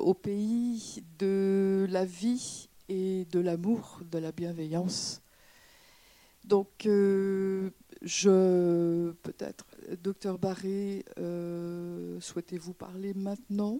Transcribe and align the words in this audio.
au 0.00 0.14
pays 0.14 1.02
de 1.18 1.86
la 1.90 2.04
vie 2.04 2.68
et 2.88 3.26
de 3.30 3.40
l'amour, 3.40 4.00
de 4.10 4.18
la 4.18 4.32
bienveillance. 4.32 5.22
Donc, 6.44 6.86
euh, 6.86 7.70
je 8.02 9.12
peut-être, 9.22 9.66
docteur 10.02 10.38
Barré, 10.38 11.04
euh, 11.18 12.20
souhaitez-vous 12.20 12.72
parler 12.72 13.14
maintenant? 13.14 13.78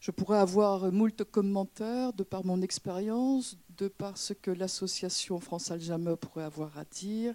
Je 0.00 0.10
pourrais 0.10 0.38
avoir 0.38 0.90
moult 0.92 1.22
commentaires 1.24 2.12
de 2.12 2.24
par 2.24 2.44
mon 2.44 2.60
expérience, 2.62 3.56
de 3.76 3.88
par 3.88 4.18
ce 4.18 4.32
que 4.32 4.50
l'association 4.50 5.38
France 5.40 5.70
Alzheimer 5.70 6.16
pourrait 6.20 6.44
avoir 6.44 6.76
à 6.76 6.84
dire 6.84 7.34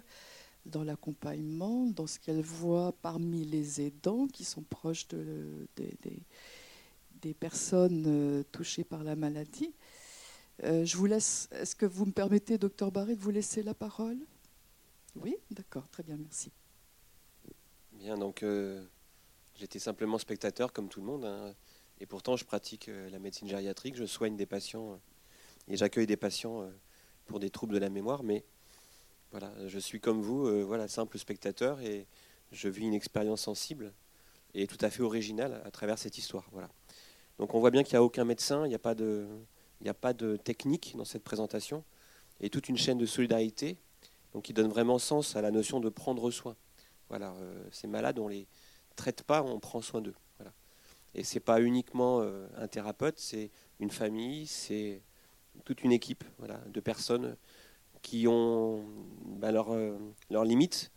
dans 0.66 0.84
l'accompagnement, 0.84 1.86
dans 1.86 2.06
ce 2.06 2.18
qu'elle 2.18 2.42
voit 2.42 2.92
parmi 3.00 3.44
les 3.44 3.80
aidants 3.80 4.26
qui 4.26 4.44
sont 4.44 4.62
proches 4.62 5.08
de, 5.08 5.66
des 7.22 7.34
personnes 7.34 8.04
euh, 8.06 8.42
touchées 8.52 8.84
par 8.84 9.04
la 9.04 9.16
maladie. 9.16 9.72
je 10.62 10.96
vous 10.96 11.06
laisse. 11.06 11.48
Est-ce 11.52 11.74
que 11.74 11.86
vous 11.86 12.06
me 12.06 12.12
permettez, 12.12 12.58
docteur 12.58 12.92
Barré, 12.92 13.16
de 13.16 13.20
vous 13.20 13.30
laisser 13.30 13.62
la 13.62 13.74
parole? 13.74 14.18
Oui, 15.16 15.36
d'accord, 15.50 15.88
très 15.88 16.02
bien, 16.02 16.16
merci. 16.16 16.52
Bien, 17.92 18.16
donc 18.16 18.42
euh, 18.42 18.82
j'étais 19.56 19.78
simplement 19.78 20.18
spectateur 20.18 20.72
comme 20.72 20.88
tout 20.88 21.00
le 21.00 21.06
monde, 21.06 21.24
hein, 21.24 21.54
et 21.98 22.06
pourtant 22.06 22.36
je 22.36 22.44
pratique 22.44 22.88
euh, 22.88 23.10
la 23.10 23.18
médecine 23.18 23.48
gériatrique, 23.48 23.96
je 23.96 24.06
soigne 24.06 24.36
des 24.36 24.46
patients 24.46 24.92
euh, 24.92 24.96
et 25.68 25.76
j'accueille 25.76 26.06
des 26.06 26.16
patients 26.16 26.70
pour 27.26 27.40
des 27.40 27.50
troubles 27.50 27.74
de 27.74 27.78
la 27.78 27.90
mémoire, 27.90 28.22
mais 28.22 28.44
voilà, 29.30 29.52
je 29.68 29.78
suis 29.78 30.00
comme 30.00 30.20
vous, 30.20 30.66
voilà, 30.66 30.88
simple 30.88 31.16
spectateur 31.16 31.80
et 31.80 32.08
je 32.50 32.68
vis 32.68 32.82
une 32.82 32.94
expérience 32.94 33.42
sensible 33.42 33.92
et 34.54 34.66
tout 34.66 34.78
à 34.80 34.90
fait 34.90 35.02
originale 35.02 35.62
à 35.64 35.70
travers 35.70 35.98
cette 35.98 36.18
histoire. 36.18 36.48
Voilà. 36.50 36.68
Donc 37.40 37.54
on 37.54 37.58
voit 37.58 37.70
bien 37.70 37.82
qu'il 37.82 37.94
n'y 37.94 37.96
a 37.96 38.02
aucun 38.02 38.26
médecin, 38.26 38.66
il 38.66 38.68
n'y 38.68 38.74
a, 38.74 38.78
pas 38.78 38.94
de, 40.12 40.36
technique 40.36 40.94
dans 40.94 41.06
cette 41.06 41.24
présentation, 41.24 41.82
et 42.38 42.50
toute 42.50 42.68
une 42.68 42.76
chaîne 42.76 42.98
de 42.98 43.06
solidarité 43.06 43.78
il 44.46 44.52
donne 44.52 44.68
vraiment 44.68 44.98
sens 44.98 45.36
à 45.36 45.40
la 45.40 45.50
notion 45.50 45.80
de 45.80 45.88
prendre 45.88 46.30
soin. 46.30 46.54
Voilà, 47.08 47.32
euh, 47.40 47.64
ces 47.72 47.88
malades, 47.88 48.18
on 48.18 48.28
les 48.28 48.46
traite 48.94 49.22
pas, 49.22 49.42
on 49.42 49.58
prend 49.58 49.80
soin 49.80 50.02
d'eux. 50.02 50.14
Voilà. 50.36 50.52
Et 51.14 51.24
c'est 51.24 51.40
pas 51.40 51.62
uniquement 51.62 52.20
euh, 52.20 52.46
un 52.58 52.68
thérapeute, 52.68 53.18
c'est 53.18 53.50
une 53.80 53.90
famille, 53.90 54.46
c'est 54.46 55.00
toute 55.64 55.82
une 55.82 55.92
équipe 55.92 56.24
de 56.66 56.80
personnes 56.80 57.36
qui 58.02 58.28
ont 58.28 58.84
bah, 59.24 59.48
euh, 59.48 59.98
leurs 60.28 60.44
limites. 60.44 60.92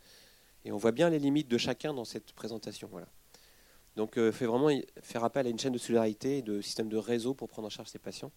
Et 0.66 0.72
on 0.72 0.76
voit 0.76 0.92
bien 0.92 1.08
les 1.08 1.18
limites 1.18 1.48
de 1.48 1.58
chacun 1.58 1.94
dans 1.94 2.04
cette 2.04 2.34
présentation. 2.34 2.86
Voilà. 2.92 3.08
Donc 3.96 4.14
fait 4.14 4.46
vraiment 4.46 4.70
faire 5.02 5.22
appel 5.22 5.46
à 5.46 5.50
une 5.50 5.58
chaîne 5.58 5.72
de 5.72 5.78
solidarité 5.78 6.38
et 6.38 6.42
de 6.42 6.60
système 6.60 6.88
de 6.88 6.96
réseau 6.96 7.32
pour 7.34 7.48
prendre 7.48 7.66
en 7.66 7.70
charge 7.70 7.88
ces 7.88 7.98
patients. 7.98 8.32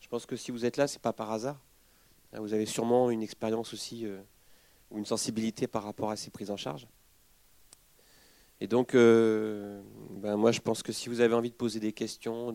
Je 0.00 0.08
pense 0.08 0.24
que 0.24 0.36
si 0.36 0.50
vous 0.50 0.64
êtes 0.64 0.76
là, 0.76 0.86
c'est 0.86 1.02
pas 1.02 1.12
par 1.12 1.32
hasard. 1.32 1.60
Vous 2.32 2.54
avez 2.54 2.66
sûrement 2.66 3.10
une 3.10 3.22
expérience 3.22 3.74
aussi 3.74 4.06
ou 4.90 4.98
une 4.98 5.06
sensibilité 5.06 5.66
par 5.66 5.82
rapport 5.82 6.10
à 6.10 6.16
ces 6.16 6.30
prises 6.30 6.50
en 6.50 6.56
charge. 6.56 6.86
Et 8.60 8.66
donc, 8.66 8.94
euh, 8.94 9.80
ben 10.10 10.36
moi, 10.36 10.52
je 10.52 10.60
pense 10.60 10.82
que 10.82 10.92
si 10.92 11.08
vous 11.08 11.20
avez 11.20 11.34
envie 11.34 11.50
de 11.50 11.54
poser 11.54 11.80
des 11.80 11.92
questions, 11.92 12.54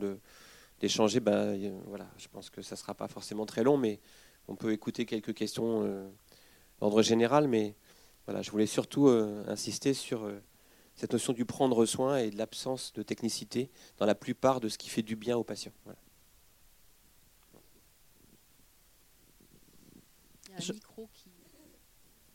d'échanger, 0.79 1.19
ben, 1.19 1.81
voilà, 1.87 2.07
je 2.17 2.27
pense 2.27 2.49
que 2.49 2.61
ça 2.61 2.75
ne 2.75 2.77
sera 2.77 2.93
pas 2.93 3.07
forcément 3.07 3.45
très 3.45 3.63
long, 3.63 3.77
mais 3.77 3.99
on 4.47 4.55
peut 4.55 4.71
écouter 4.71 5.05
quelques 5.05 5.33
questions 5.33 5.83
euh, 5.83 6.07
d'ordre 6.79 7.01
général. 7.01 7.47
Mais 7.47 7.75
voilà, 8.27 8.43
je 8.43 8.51
voulais 8.51 8.67
surtout 8.67 9.07
euh, 9.07 9.43
insister 9.47 9.95
sur 9.95 10.29
cette 10.95 11.13
notion 11.13 11.33
du 11.33 11.45
prendre 11.45 11.85
soin 11.85 12.17
et 12.17 12.31
de 12.31 12.37
l'absence 12.37 12.93
de 12.93 13.03
technicité 13.03 13.69
dans 13.97 14.05
la 14.05 14.15
plupart 14.15 14.59
de 14.59 14.69
ce 14.69 14.77
qui 14.77 14.89
fait 14.89 15.03
du 15.03 15.15
bien 15.15 15.37
aux 15.37 15.43
patients. 15.43 15.73
Voilà. 15.83 15.99
Il 20.47 20.51
y 20.51 20.53
a 20.53 20.71
un 20.71 20.73
micro 20.73 21.09
qui 21.13 21.29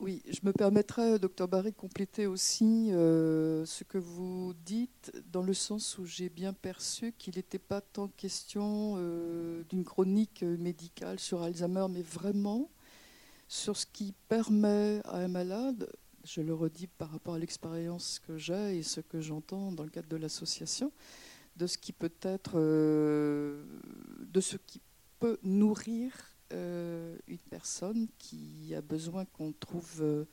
oui, 0.00 0.22
je 0.27 0.38
me 0.44 0.53
permettrai, 0.55 1.19
docteur 1.19 1.47
Barry, 1.47 1.72
de 1.72 1.76
compléter 1.76 2.26
aussi 2.26 2.91
euh, 2.91 3.66
ce 3.66 3.84
que 3.84 3.98
vous 3.98 4.54
dites, 4.65 5.12
dans 5.31 5.42
le 5.42 5.53
sens 5.53 5.98
où 5.98 6.06
j'ai 6.06 6.31
bien 6.31 6.54
perçu 6.54 7.12
qu'il 7.19 7.37
n'était 7.37 7.59
pas 7.59 7.82
tant 7.82 8.09
question 8.09 8.94
euh, 8.97 9.62
d'une 9.69 9.84
chronique 9.84 10.42
médicale 10.42 11.21
sur 11.21 11.42
Alzheimer, 11.42 11.84
mais 11.91 12.00
vraiment 12.00 12.71
sur 13.47 13.77
ce 13.77 13.84
qui 13.84 14.15
permet 14.28 15.03
à 15.04 15.19
un 15.19 15.28
malade, 15.28 15.91
je 16.25 16.41
le 16.41 16.54
redis 16.54 16.86
par 16.86 17.10
rapport 17.10 17.34
à 17.34 17.38
l'expérience 17.38 18.19
que 18.19 18.36
j'ai 18.36 18.78
et 18.78 18.82
ce 18.82 19.00
que 19.00 19.20
j'entends 19.20 19.72
dans 19.72 19.84
le 19.84 19.91
cadre 19.91 20.08
de 20.08 20.16
l'association, 20.16 20.92
de 21.56 21.66
ce 21.66 21.78
qui 21.78 21.92
peut 21.92 22.12
être, 22.22 22.53
euh, 22.54 23.64
de 24.20 24.41
ce 24.41 24.56
qui 24.56 24.80
peut 25.19 25.38
nourrir 25.42 26.12
euh, 26.53 27.16
une 27.28 27.38
personne 27.38 28.09
qui 28.19 28.75
a 28.75 28.80
besoin 28.80 29.25
qu'on 29.25 29.53
trouve 29.53 30.00
euh, 30.00 30.25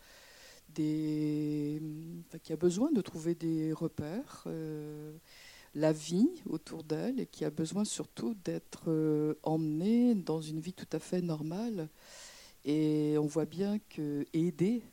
des, 0.69 1.81
qui 2.43 2.53
a 2.53 2.57
besoin 2.57 2.91
de 2.91 3.01
trouver 3.01 3.35
des 3.35 3.73
repères, 3.73 4.45
la 5.75 5.93
vie 5.93 6.29
autour 6.45 6.83
d'elle, 6.83 7.19
et 7.19 7.25
qui 7.25 7.45
a 7.45 7.49
besoin 7.49 7.85
surtout 7.85 8.35
d'être 8.43 9.37
emmenée 9.43 10.15
dans 10.15 10.41
une 10.41 10.59
vie 10.59 10.73
tout 10.73 10.89
à 10.91 10.99
fait 10.99 11.21
normale. 11.21 11.89
Et 12.65 13.15
on 13.17 13.25
voit 13.25 13.45
bien 13.45 13.79
que 13.89 14.25
aider 14.33 14.83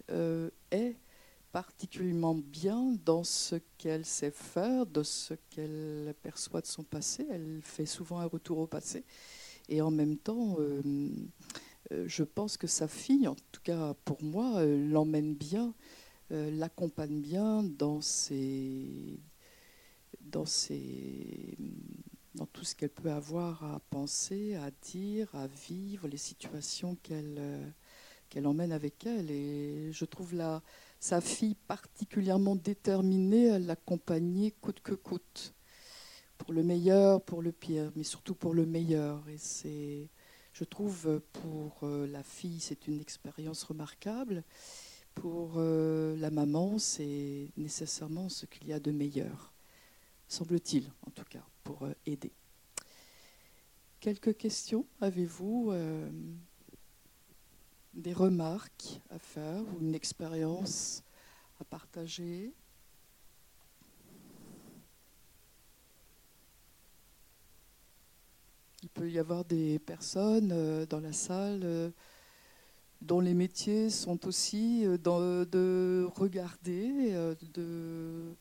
particulièrement 1.54 2.34
bien 2.34 2.96
dans 3.04 3.22
ce 3.22 3.54
qu'elle 3.78 4.04
sait 4.04 4.32
faire, 4.32 4.86
de 4.86 5.04
ce 5.04 5.34
qu'elle 5.50 6.12
perçoit 6.20 6.60
de 6.60 6.66
son 6.66 6.82
passé. 6.82 7.24
Elle 7.30 7.60
fait 7.62 7.86
souvent 7.86 8.18
un 8.18 8.26
retour 8.26 8.58
au 8.58 8.66
passé. 8.66 9.04
Et 9.68 9.80
en 9.80 9.92
même 9.92 10.16
temps, 10.16 10.56
euh, 10.58 10.82
euh, 11.92 12.04
je 12.08 12.24
pense 12.24 12.56
que 12.56 12.66
sa 12.66 12.88
fille, 12.88 13.28
en 13.28 13.36
tout 13.52 13.60
cas 13.62 13.94
pour 14.04 14.20
moi, 14.22 14.56
euh, 14.56 14.76
l'emmène 14.90 15.34
bien, 15.34 15.74
l'accompagne 16.30 17.20
bien 17.20 17.62
dans 17.62 18.00
tout 18.00 18.02
ce 22.64 22.74
qu'elle 22.74 22.90
peut 22.90 23.12
avoir 23.12 23.62
à 23.62 23.78
penser, 23.90 24.56
à 24.56 24.72
dire, 24.72 25.32
à 25.34 25.46
vivre, 25.46 26.08
les 26.08 26.16
situations 26.16 26.96
qu'elle 26.96 27.72
qu'elle 28.28 28.46
emmène 28.46 28.72
avec 28.72 29.06
elle. 29.06 29.30
Et 29.30 29.92
je 29.92 30.04
trouve 30.04 30.34
la, 30.34 30.62
sa 31.00 31.20
fille 31.20 31.56
particulièrement 31.66 32.56
déterminée 32.56 33.50
à 33.50 33.58
l'accompagner 33.58 34.52
coûte 34.52 34.80
que 34.80 34.94
coûte 34.94 35.54
pour 36.38 36.52
le 36.52 36.62
meilleur, 36.62 37.22
pour 37.22 37.42
le 37.42 37.52
pire, 37.52 37.92
mais 37.96 38.04
surtout 38.04 38.34
pour 38.34 38.54
le 38.54 38.66
meilleur. 38.66 39.28
Et 39.28 39.38
c'est, 39.38 40.08
je 40.52 40.64
trouve, 40.64 41.20
pour 41.32 41.80
euh, 41.82 42.06
la 42.06 42.22
fille, 42.22 42.60
c'est 42.60 42.86
une 42.86 43.00
expérience 43.00 43.62
remarquable. 43.64 44.44
Pour 45.14 45.54
euh, 45.56 46.16
la 46.16 46.30
maman, 46.30 46.78
c'est 46.78 47.50
nécessairement 47.56 48.28
ce 48.28 48.46
qu'il 48.46 48.66
y 48.66 48.72
a 48.72 48.80
de 48.80 48.90
meilleur, 48.90 49.52
semble-t-il, 50.26 50.90
en 51.06 51.10
tout 51.10 51.24
cas, 51.24 51.44
pour 51.62 51.84
euh, 51.84 51.92
aider. 52.06 52.32
Quelques 54.00 54.36
questions 54.36 54.86
Avez-vous 55.00 55.72
des 57.94 58.12
remarques 58.12 59.00
à 59.10 59.18
faire 59.18 59.62
ou 59.62 59.80
une 59.80 59.94
expérience 59.94 61.02
à 61.60 61.64
partager? 61.64 62.52
Il 68.82 68.88
peut 68.90 69.10
y 69.10 69.18
avoir 69.18 69.44
des 69.44 69.78
personnes 69.78 70.50
euh, 70.52 70.84
dans 70.84 71.00
la 71.00 71.12
salle 71.12 71.62
euh, 71.64 71.90
dont 73.00 73.20
les 73.20 73.32
métiers 73.32 73.88
sont 73.88 74.26
aussi 74.26 74.84
euh, 74.84 74.98
de 74.98 76.06
regarder, 76.16 77.34
de, 77.54 78.34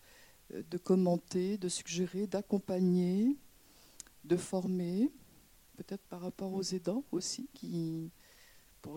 de 0.49 0.77
commenter, 0.77 1.57
de 1.57 1.69
suggérer, 1.69 2.27
d'accompagner, 2.27 3.37
de 4.25 4.35
former, 4.35 5.11
peut-être 5.77 6.03
par 6.09 6.21
rapport 6.21 6.53
aux 6.53 6.63
aidants 6.63 7.03
aussi. 7.11 7.47
Qui, 7.53 8.11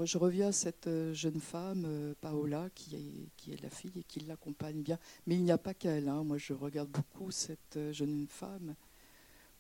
je 0.05 0.19
reviens 0.19 0.49
à 0.49 0.53
cette 0.53 0.89
jeune 1.13 1.41
femme, 1.41 2.15
Paola, 2.21 2.69
qui 2.75 2.97
est, 2.97 3.29
qui 3.37 3.53
est 3.53 3.63
la 3.63 3.71
fille 3.71 3.93
et 3.97 4.05
qui 4.05 4.21
l'accompagne 4.21 4.83
bien. 4.83 4.99
Mais 5.27 5.37
il 5.37 5.43
n'y 5.43 5.53
a 5.53 5.59
pas 5.59 5.75
qu'elle. 5.75 6.09
Hein. 6.09 6.25
Moi, 6.25 6.39
je 6.39 6.53
regarde 6.53 6.91
beaucoup 6.91 7.31
cette 7.31 7.79
jeune 7.93 8.27
femme 8.29 8.75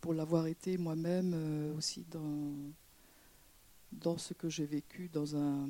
pour 0.00 0.14
l'avoir 0.14 0.46
été 0.46 0.78
moi-même 0.78 1.32
euh, 1.34 1.76
aussi 1.76 2.06
dans, 3.92 4.18
ce 4.18 4.34
que 4.34 4.48
j'ai 4.48 4.66
vécu 4.66 5.08
dans, 5.08 5.36
un, 5.36 5.68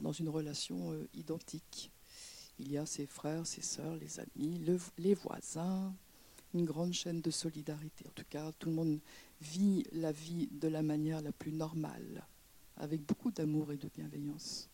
dans 0.00 0.12
une 0.12 0.28
relation 0.28 0.92
euh, 0.92 1.08
identique. 1.14 1.90
Il 2.60 2.70
y 2.70 2.78
a 2.78 2.86
ses 2.86 3.06
frères, 3.06 3.46
ses 3.46 3.62
sœurs, 3.62 3.96
les 3.96 4.20
amis, 4.20 4.64
les 4.98 5.14
voisins, 5.14 5.92
une 6.54 6.64
grande 6.64 6.92
chaîne 6.92 7.20
de 7.20 7.30
solidarité. 7.32 8.06
En 8.06 8.12
tout 8.12 8.24
cas, 8.30 8.52
tout 8.52 8.68
le 8.68 8.76
monde 8.76 9.00
vit 9.40 9.84
la 9.90 10.12
vie 10.12 10.48
de 10.52 10.68
la 10.68 10.82
manière 10.82 11.20
la 11.20 11.32
plus 11.32 11.52
normale, 11.52 12.24
avec 12.76 13.02
beaucoup 13.02 13.30
d'amour 13.30 13.72
et 13.72 13.76
de 13.76 13.88
bienveillance. 13.88 14.68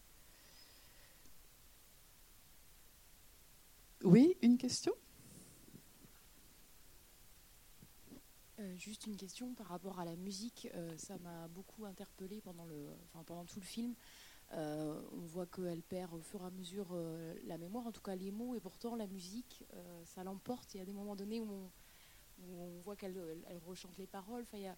Oui, 4.02 4.36
une 4.40 4.56
question? 4.56 4.94
Euh, 8.60 8.76
juste 8.76 9.06
une 9.06 9.16
question 9.16 9.54
par 9.54 9.68
rapport 9.68 10.00
à 10.00 10.04
la 10.04 10.16
musique. 10.16 10.68
Euh, 10.74 10.96
ça 10.96 11.16
m'a 11.18 11.48
beaucoup 11.48 11.86
interpellée 11.86 12.40
pendant, 12.40 12.66
le, 12.66 12.88
enfin, 13.04 13.22
pendant 13.24 13.44
tout 13.44 13.60
le 13.60 13.64
film. 13.64 13.94
Euh, 14.52 15.00
on 15.12 15.20
voit 15.20 15.46
qu'elle 15.46 15.82
perd 15.82 16.12
au 16.12 16.20
fur 16.20 16.42
et 16.42 16.46
à 16.46 16.50
mesure 16.50 16.88
la 17.44 17.56
mémoire, 17.56 17.86
en 17.86 17.92
tout 17.92 18.00
cas 18.00 18.16
les 18.16 18.30
mots, 18.30 18.54
et 18.54 18.60
pourtant 18.60 18.96
la 18.96 19.06
musique, 19.06 19.64
ça 20.04 20.24
l'emporte. 20.24 20.74
Il 20.74 20.78
y 20.78 20.80
a 20.80 20.84
des 20.84 20.92
moments 20.92 21.14
donnés 21.14 21.40
où 21.40 21.70
on, 22.48 22.80
voit 22.80 22.96
qu'elle 22.96 23.16
elle 23.46 23.58
rechante 23.58 23.96
les 23.96 24.06
paroles. 24.06 24.42
Enfin, 24.42 24.58
il 24.58 24.64
y 24.64 24.66
a, 24.66 24.76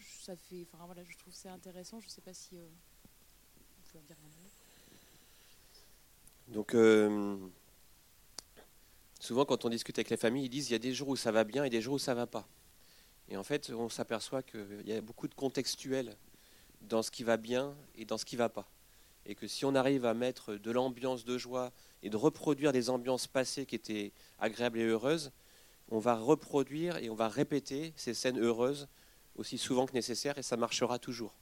ça 0.00 0.34
je 0.50 1.18
trouve 1.18 1.32
c'est 1.32 1.48
intéressant. 1.48 2.00
Je 2.00 2.08
sais 2.08 2.20
pas 2.20 2.34
si 2.34 2.56
en 3.96 4.00
dire. 4.00 4.50
Donc 6.48 6.76
souvent 9.20 9.44
quand 9.44 9.64
on 9.64 9.68
discute 9.68 9.98
avec 9.98 10.10
les 10.10 10.16
familles, 10.16 10.46
ils 10.46 10.50
disent 10.50 10.68
il 10.68 10.72
y 10.72 10.76
a 10.76 10.80
des 10.80 10.94
jours 10.94 11.08
où 11.08 11.16
ça 11.16 11.32
va 11.32 11.44
bien 11.44 11.64
et 11.64 11.70
des 11.70 11.80
jours 11.80 11.94
où 11.94 11.98
ça 11.98 12.14
va 12.14 12.26
pas. 12.26 12.48
Et 13.30 13.36
en 13.36 13.44
fait, 13.44 13.70
on 13.70 13.88
s'aperçoit 13.88 14.42
qu'il 14.42 14.82
y 14.86 14.92
a 14.92 15.00
beaucoup 15.00 15.28
de 15.28 15.34
contextuel 15.34 16.16
dans 16.82 17.02
ce 17.02 17.10
qui 17.10 17.24
va 17.24 17.36
bien 17.36 17.76
et 17.94 18.04
dans 18.04 18.16
ce 18.16 18.24
qui 18.24 18.36
va 18.36 18.48
pas. 18.48 18.70
Et 19.26 19.34
que 19.34 19.46
si 19.46 19.64
on 19.66 19.74
arrive 19.74 20.06
à 20.06 20.14
mettre 20.14 20.54
de 20.54 20.70
l'ambiance 20.70 21.24
de 21.24 21.36
joie 21.36 21.72
et 22.02 22.08
de 22.08 22.16
reproduire 22.16 22.72
des 22.72 22.88
ambiances 22.88 23.26
passées 23.26 23.66
qui 23.66 23.74
étaient 23.74 24.12
agréables 24.38 24.78
et 24.78 24.84
heureuses, 24.84 25.32
on 25.90 25.98
va 25.98 26.16
reproduire 26.16 26.96
et 26.98 27.10
on 27.10 27.14
va 27.14 27.28
répéter 27.28 27.92
ces 27.96 28.14
scènes 28.14 28.38
heureuses 28.38 28.88
aussi 29.38 29.56
souvent 29.56 29.86
que 29.86 29.92
nécessaire 29.92 30.36
et 30.38 30.42
ça 30.42 30.56
marchera 30.56 30.98
toujours. 30.98 31.34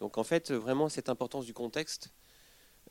Donc 0.00 0.18
en 0.18 0.24
fait, 0.24 0.50
vraiment, 0.50 0.88
cette 0.88 1.08
importance 1.08 1.46
du 1.46 1.54
contexte 1.54 2.10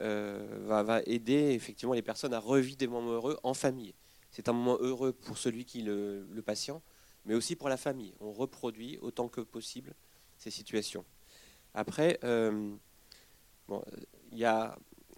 euh, 0.01 0.45
va, 0.65 1.01
aider 1.05 1.51
effectivement 1.53 1.93
les 1.93 2.01
personnes 2.01 2.33
à 2.33 2.39
revivre 2.39 2.77
des 2.77 2.87
moments 2.87 3.11
heureux 3.11 3.39
en 3.43 3.53
famille. 3.53 3.93
C'est 4.31 4.49
un 4.49 4.53
moment 4.53 4.77
heureux 4.79 5.13
pour 5.13 5.37
celui 5.37 5.65
qui 5.65 5.81
le, 5.81 6.27
le 6.31 6.41
patient, 6.41 6.81
mais 7.25 7.33
aussi 7.33 7.55
pour 7.55 7.69
la 7.69 7.77
famille. 7.77 8.13
On 8.19 8.31
reproduit 8.31 8.97
autant 9.01 9.27
que 9.27 9.41
possible 9.41 9.93
ces 10.37 10.51
situations. 10.51 11.05
Après, 11.73 12.19
euh, 12.23 12.73
on 13.69 13.81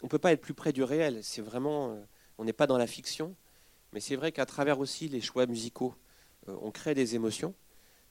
ne 0.03 0.07
peut 0.07 0.19
pas 0.19 0.31
être 0.31 0.41
plus 0.41 0.53
près 0.53 0.73
du 0.73 0.83
réel. 0.83 1.23
C'est 1.23 1.41
vraiment, 1.41 1.91
euh, 1.91 2.03
on 2.37 2.45
n'est 2.45 2.53
pas 2.53 2.67
dans 2.67 2.77
la 2.77 2.87
fiction, 2.87 3.35
mais 3.93 3.99
c'est 3.99 4.15
vrai 4.15 4.31
qu'à 4.31 4.45
travers 4.45 4.79
aussi 4.79 5.09
les 5.09 5.21
choix 5.21 5.45
musicaux, 5.45 5.95
on 6.47 6.71
crée 6.71 6.93
des 6.93 7.15
émotions. 7.15 7.53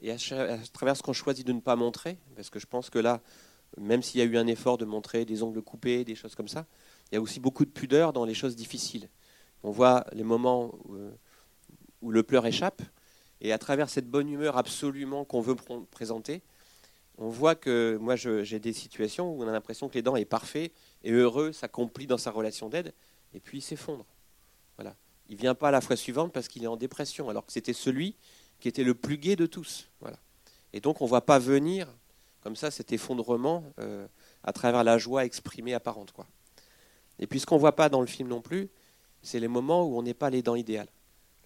Et 0.01 0.11
à, 0.11 0.17
à 0.17 0.59
travers 0.73 0.97
ce 0.97 1.03
qu'on 1.03 1.13
choisit 1.13 1.47
de 1.47 1.53
ne 1.53 1.61
pas 1.61 1.77
montrer, 1.77 2.19
parce 2.35 2.51
que 2.51 2.59
je 2.59 2.67
pense 2.67 2.91
que 2.91 2.99
là, 2.99 3.23
même 3.79 4.03
s'il 4.03 4.21
y 4.21 4.23
a 4.23 4.27
eu 4.27 4.37
un 4.37 4.47
effort 4.47 4.79
de 4.79 4.85
montrer 4.85 5.25
des 5.25 5.43
ongles 5.43 5.63
coupés, 5.63 6.05
des 6.05 6.15
choses 6.15 6.35
comme 6.35 6.49
ça, 6.49 6.67
il 7.11 7.15
y 7.15 7.19
a 7.19 7.21
aussi 7.21 7.41
beaucoup 7.41 7.65
de 7.65 7.71
pudeur 7.71 8.13
dans 8.13 8.25
les 8.25 8.35
choses 8.35 8.57
difficiles. 8.57 9.09
On 9.63 9.71
voit 9.71 10.07
les 10.13 10.25
moments 10.25 10.73
euh, 10.91 11.11
où, 12.03 12.11
le 12.11 12.23
pleur 12.23 12.47
échappe, 12.47 12.83
et 13.41 13.53
à 13.53 13.59
travers 13.59 13.91
cette 13.91 14.09
bonne 14.09 14.29
humeur 14.29 14.57
absolument 14.57 15.25
qu'on 15.25 15.41
veut 15.41 15.57
présenter, 15.91 16.43
on 17.19 17.29
voit 17.29 17.55
que 17.55 17.99
moi 18.01 18.17
j'ai 18.17 18.59
des 18.59 18.73
situations 18.73 19.33
où 19.33 19.43
on 19.43 19.49
a 19.49 19.53
l'impression 19.53 19.89
que 19.89 19.95
les 19.95 20.03
dents 20.03 20.17
est 20.17 20.27
parfait 20.27 20.73
et 21.03 21.13
heureux, 21.13 21.53
s'accomplit 21.53 22.07
dans 22.07 22.19
sa 22.19 22.31
relation 22.31 22.69
d'aide, 22.69 22.93
et 23.35 23.41
puis 23.41 23.59
il 23.59 23.63
s'effondre. 23.63 24.07
Voilà. 24.77 24.95
Il 25.29 25.37
vient 25.37 25.55
pas 25.55 25.71
la 25.71 25.81
fois 25.81 25.97
suivante 25.97 26.33
parce 26.33 26.49
qu'il 26.49 26.63
est 26.65 26.69
en 26.69 26.77
dépression, 26.77 27.29
alors 27.29 27.45
que 27.45 27.53
c'était 27.53 27.73
celui 27.73 28.17
qui 28.61 28.69
était 28.69 28.85
le 28.85 28.95
plus 28.95 29.19
gai 29.19 29.37
de 29.37 29.47
tous. 29.47 29.89
Voilà. 30.01 30.19
Et 30.73 30.81
donc 30.81 31.01
on 31.01 31.05
ne 31.05 31.09
voit 31.09 31.25
pas 31.25 31.39
venir 31.39 31.89
comme 32.43 32.57
ça 32.57 32.71
cet 32.71 32.93
effondrement 32.93 33.65
euh, 33.81 34.07
à 34.45 34.53
travers 34.53 34.85
la 34.85 34.99
joie 34.99 35.25
exprimée 35.25 35.75
apparente. 35.75 36.13
Quoi. 36.13 36.27
Et 37.19 37.27
puis 37.27 37.41
ce 37.41 37.47
qu'on 37.47 37.57
ne 37.57 37.61
voit 37.61 37.75
pas 37.75 37.89
dans 37.89 38.01
le 38.01 38.07
film 38.07 38.29
non 38.29 38.41
plus, 38.41 38.69
c'est 39.23 39.41
les 39.41 39.49
moments 39.49 39.85
où 39.85 39.99
on 39.99 40.03
n'est 40.03 40.15
pas 40.15 40.31
les 40.31 40.43
dents 40.43 40.55
idéales. 40.55 40.89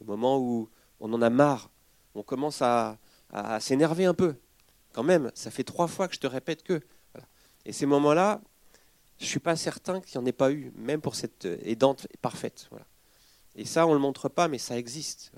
Le 0.01 0.07
moment 0.07 0.39
où 0.39 0.69
on 1.01 1.13
en 1.13 1.23
a 1.23 1.31
marre, 1.31 1.71
on 2.15 2.23
commence 2.23 2.61
à, 2.63 2.99
s'énerver 3.61 4.05
un 4.05 4.15
peu. 4.15 4.35
Quand 4.93 5.05
même, 5.05 5.31
ça 5.35 5.51
fait 5.51 5.65
trois 5.65 5.87
fois 5.87 6.09
que 6.09 6.15
je 6.15 6.21
te 6.21 6.27
répète 6.27 6.63
que. 6.63 6.81
Et 7.65 7.73
ces 7.73 7.87
moments-là, 7.87 8.41
je 9.19 9.25
ne 9.25 9.29
suis 9.29 9.41
pas 9.41 9.55
certain 9.55 10.01
qu'il 10.01 10.19
n'y 10.19 10.25
en 10.25 10.27
ait 10.27 10.33
pas 10.33 10.51
eu, 10.51 10.73
même 10.75 11.01
pour 11.01 11.15
cette 11.15 11.47
aidante 11.63 12.09
parfaite. 12.21 12.67
Voilà. 12.71 12.87
Et 13.55 13.65
ça, 13.65 13.87
on 13.87 13.91
ne 13.91 13.95
le 13.95 14.01
montre 14.01 14.29
pas, 14.29 14.49
mais 14.49 14.59
ça 14.59 14.77
existe. 14.77 15.33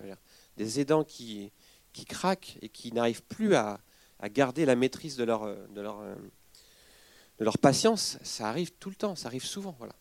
Des 0.57 0.81
aidants 0.81 1.05
qui, 1.05 1.53
qui 1.93 2.05
craquent 2.05 2.59
et 2.63 2.69
qui 2.69 2.93
n'arrivent 2.93 3.23
plus 3.25 3.55
à, 3.55 3.81
garder 4.31 4.65
la 4.65 4.77
maîtrise 4.77 5.17
de 5.17 5.25
leur, 5.25 5.47
de, 5.47 5.81
leur, 5.81 6.01
de 7.39 7.45
leur 7.45 7.59
patience, 7.59 8.19
ça 8.23 8.49
arrive 8.49 8.71
tout 8.73 8.89
le 8.89 8.95
temps, 8.95 9.17
ça 9.17 9.27
arrive 9.27 9.45
souvent. 9.45 9.75
Voilà. 9.79 9.95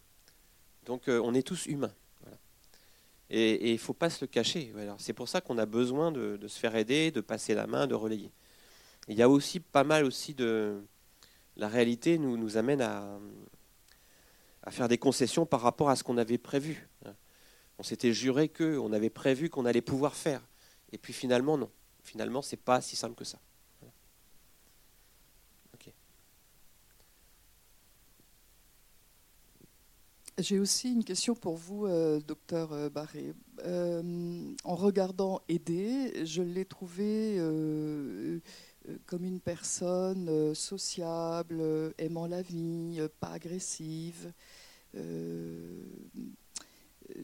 Donc 0.85 1.07
euh, 1.07 1.19
on 1.23 1.33
est 1.33 1.41
tous 1.41 1.65
humains. 1.65 1.93
Et 3.33 3.69
il 3.69 3.73
ne 3.73 3.77
faut 3.77 3.93
pas 3.93 4.09
se 4.09 4.19
le 4.21 4.27
cacher. 4.27 4.73
C'est 4.97 5.13
pour 5.13 5.29
ça 5.29 5.39
qu'on 5.39 5.57
a 5.57 5.65
besoin 5.65 6.11
de, 6.11 6.37
se 6.47 6.59
faire 6.59 6.75
aider, 6.75 7.11
de 7.11 7.21
passer 7.21 7.55
la 7.55 7.65
main, 7.65 7.87
de 7.87 7.95
relayer. 7.95 8.29
Il 9.07 9.17
y 9.17 9.21
a 9.21 9.29
aussi 9.29 9.61
pas 9.61 9.85
mal 9.85 10.03
aussi 10.03 10.33
de... 10.33 10.83
La 11.55 11.69
réalité 11.69 12.17
nous, 12.17 12.57
amène 12.57 12.81
à, 12.81 13.17
à 14.63 14.71
faire 14.71 14.89
des 14.89 14.97
concessions 14.97 15.45
par 15.45 15.61
rapport 15.61 15.89
à 15.89 15.95
ce 15.95 16.03
qu'on 16.03 16.17
avait 16.17 16.37
prévu. 16.37 16.89
On 17.77 17.83
s'était 17.83 18.11
juré 18.11 18.49
que, 18.49 18.77
on 18.77 18.91
avait 18.91 19.09
prévu 19.09 19.49
qu'on 19.49 19.65
allait 19.65 19.81
pouvoir 19.81 20.13
faire. 20.13 20.41
Et 20.91 20.97
puis 20.97 21.13
finalement, 21.13 21.57
non. 21.57 21.71
Finalement, 22.03 22.41
c'est 22.41 22.57
pas 22.57 22.81
si 22.81 22.95
simple 22.95 23.15
que 23.15 23.25
ça. 23.25 23.39
J'ai 30.41 30.59
aussi 30.59 30.91
une 30.91 31.03
question 31.03 31.35
pour 31.35 31.55
vous, 31.55 31.85
euh, 31.85 32.19
docteur 32.19 32.73
euh, 32.73 32.89
Barré. 32.89 33.33
Euh, 33.63 34.53
en 34.63 34.75
regardant 34.75 35.41
Aider, 35.49 36.25
je 36.25 36.41
l'ai 36.41 36.65
trouvé 36.65 37.37
comme 39.05 39.23
une 39.23 39.39
personne 39.39 40.55
sociable, 40.55 41.61
aimant 41.99 42.25
la 42.25 42.41
vie, 42.41 42.99
pas 43.19 43.29
agressive. 43.29 44.33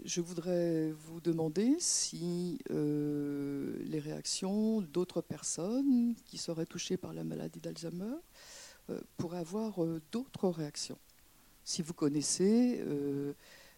Je 0.04 0.22
voudrais 0.22 0.92
vous 0.92 1.22
demander 1.22 1.76
si 1.80 2.60
les 2.70 4.00
réactions 4.00 4.82
d'autres 4.82 5.22
personnes 5.22 6.16
qui 6.26 6.38
seraient 6.38 6.66
touchées 6.66 6.98
par 6.98 7.14
la 7.14 7.24
maladie 7.24 7.60
d'Alzheimer 7.60 8.16
pourraient 9.18 9.40
avoir 9.40 9.80
d'autres 10.12 10.50
réactions 10.50 10.98
si 11.68 11.82
vous 11.82 11.94
connaissez 11.94 12.80
euh, 12.80 13.34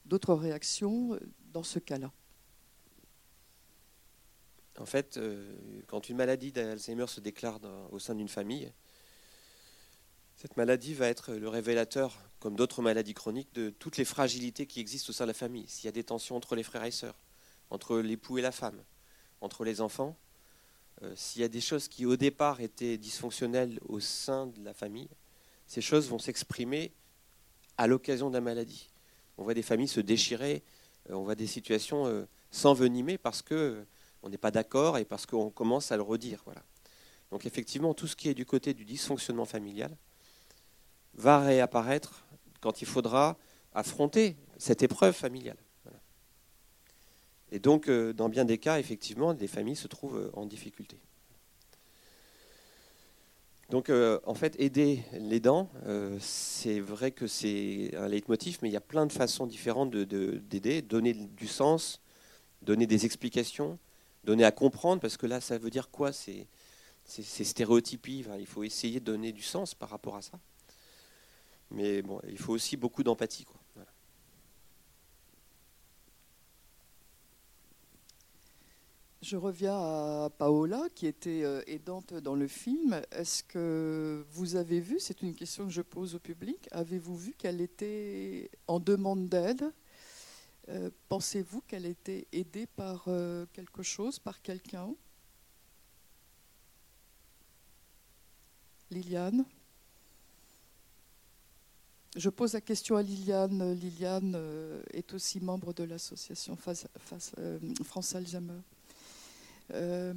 d'autres 0.05 0.35
réactions 0.35 1.19
dans 1.51 1.63
ce 1.63 1.79
cas-là. 1.79 2.11
En 4.77 4.85
fait, 4.85 5.17
euh, 5.17 5.55
quand 5.87 6.07
une 6.07 6.15
maladie 6.15 6.51
d'Alzheimer 6.51 7.07
se 7.07 7.19
déclare 7.19 7.59
au 7.91 7.97
sein 7.97 8.13
d'une 8.13 8.29
famille, 8.29 8.71
cette 10.39 10.55
maladie 10.55 10.93
va 10.93 11.09
être 11.09 11.33
le 11.33 11.49
révélateur, 11.49 12.17
comme 12.39 12.55
d'autres 12.55 12.81
maladies 12.81 13.13
chroniques, 13.13 13.53
de 13.53 13.71
toutes 13.71 13.97
les 13.97 14.05
fragilités 14.05 14.67
qui 14.67 14.79
existent 14.79 15.09
au 15.09 15.13
sein 15.13 15.25
de 15.25 15.31
la 15.31 15.33
famille. 15.33 15.67
S'il 15.67 15.83
y 15.83 15.89
a 15.89 15.91
des 15.91 16.05
tensions 16.05 16.37
entre 16.37 16.55
les 16.55 16.63
frères 16.63 16.85
et 16.85 16.91
sœurs, 16.91 17.19
entre 17.69 17.99
l'époux 17.99 18.37
et 18.37 18.41
la 18.41 18.53
femme, 18.53 18.81
entre 19.41 19.65
les 19.65 19.81
enfants, 19.81 20.15
euh, 21.03 21.11
s'il 21.17 21.41
y 21.41 21.43
a 21.43 21.49
des 21.49 21.59
choses 21.59 21.89
qui 21.89 22.05
au 22.05 22.15
départ 22.15 22.61
étaient 22.61 22.97
dysfonctionnelles 22.97 23.81
au 23.85 23.99
sein 23.99 24.47
de 24.47 24.63
la 24.63 24.73
famille, 24.73 25.09
ces 25.67 25.81
choses 25.81 26.07
vont 26.07 26.19
s'exprimer 26.19 26.93
à 27.77 27.87
l'occasion 27.87 28.29
de 28.29 28.35
la 28.35 28.41
maladie. 28.41 28.91
On 29.37 29.43
voit 29.43 29.53
des 29.53 29.61
familles 29.61 29.89
se 29.89 29.99
déchirer, 29.99 30.63
euh, 31.09 31.15
on 31.15 31.23
voit 31.23 31.35
des 31.35 31.47
situations 31.47 32.07
euh, 32.07 32.25
s'envenimer 32.49 33.17
parce 33.17 33.41
que 33.41 33.85
on 34.23 34.29
n'est 34.29 34.37
pas 34.37 34.51
d'accord 34.51 34.97
et 34.97 35.03
parce 35.03 35.25
qu'on 35.25 35.49
commence 35.49 35.91
à 35.91 35.97
le 35.97 36.03
redire. 36.03 36.45
Donc 37.29 37.45
effectivement, 37.45 37.93
tout 37.93 38.07
ce 38.07 38.15
qui 38.15 38.29
est 38.29 38.33
du 38.33 38.45
côté 38.45 38.73
du 38.73 38.85
dysfonctionnement 38.85 39.45
familial 39.45 39.97
va 41.19 41.39
réapparaître 41.39 42.25
quand 42.61 42.81
il 42.81 42.87
faudra 42.87 43.37
affronter 43.73 44.35
cette 44.57 44.83
épreuve 44.83 45.13
familiale. 45.13 45.57
Et 47.51 47.59
donc, 47.59 47.89
dans 47.89 48.29
bien 48.29 48.45
des 48.45 48.57
cas, 48.57 48.79
effectivement, 48.79 49.33
les 49.33 49.47
familles 49.47 49.75
se 49.75 49.87
trouvent 49.87 50.31
en 50.33 50.45
difficulté. 50.45 50.99
Donc, 53.69 53.89
euh, 53.89 54.19
en 54.25 54.33
fait, 54.33 54.55
aider 54.59 55.03
les 55.13 55.39
dents, 55.39 55.69
euh, 55.85 56.17
c'est 56.19 56.79
vrai 56.79 57.11
que 57.11 57.27
c'est 57.27 57.91
un 57.95 58.07
leitmotiv, 58.07 58.57
mais 58.63 58.69
il 58.69 58.71
y 58.71 58.77
a 58.77 58.81
plein 58.81 59.05
de 59.05 59.11
façons 59.11 59.45
différentes 59.45 59.91
d'aider, 59.91 60.81
de, 60.81 60.87
donner 60.87 61.13
du 61.13 61.47
sens, 61.47 62.01
donner 62.63 62.87
des 62.87 63.05
explications, 63.05 63.77
donner 64.23 64.43
à 64.43 64.51
comprendre, 64.51 65.01
parce 65.01 65.17
que 65.17 65.27
là, 65.27 65.39
ça 65.39 65.59
veut 65.59 65.69
dire 65.69 65.91
quoi? 65.91 66.11
C'est 66.11 66.47
stéréotypie. 67.05 68.25
il 68.39 68.47
faut 68.47 68.63
essayer 68.63 68.99
de 68.99 69.05
donner 69.05 69.31
du 69.31 69.43
sens 69.43 69.75
par 69.75 69.89
rapport 69.89 70.15
à 70.15 70.23
ça. 70.23 70.39
Mais 71.71 72.01
bon, 72.01 72.19
il 72.27 72.37
faut 72.37 72.53
aussi 72.53 72.77
beaucoup 72.77 73.03
d'empathie. 73.03 73.45
Je 79.21 79.35
reviens 79.35 79.75
à 79.77 80.29
Paola, 80.37 80.87
qui 80.95 81.05
était 81.05 81.43
euh, 81.43 81.61
aidante 81.67 82.13
dans 82.13 82.35
le 82.35 82.47
film. 82.47 83.01
Est-ce 83.11 83.43
que 83.43 84.25
vous 84.31 84.55
avez 84.55 84.79
vu, 84.79 84.97
c'est 84.99 85.21
une 85.21 85.35
question 85.35 85.65
que 85.65 85.73
je 85.73 85.81
pose 85.81 86.15
au 86.15 86.19
public, 86.19 86.69
avez-vous 86.71 87.17
vu 87.17 87.33
qu'elle 87.33 87.59
était 87.59 88.49
en 88.67 88.79
demande 88.79 89.27
d'aide? 89.27 89.73
Euh, 90.69 90.89
Pensez-vous 91.09 91.61
qu'elle 91.61 91.85
était 91.85 92.27
aidée 92.31 92.65
par 92.65 93.03
euh, 93.07 93.45
quelque 93.51 93.83
chose, 93.83 94.19
par 94.19 94.41
quelqu'un? 94.41 94.95
Liliane? 98.89 99.45
Je 102.15 102.29
pose 102.29 102.53
la 102.53 102.61
question 102.61 102.95
à 102.95 103.03
Liliane. 103.03 103.73
Liliane 103.73 104.33
euh, 104.35 104.81
est 104.93 105.13
aussi 105.13 105.39
membre 105.39 105.73
de 105.73 105.83
l'association 105.83 106.57
euh, 107.37 107.59
France 107.83 108.15
Alzheimer. 108.15 108.61
Euh, 109.71 110.13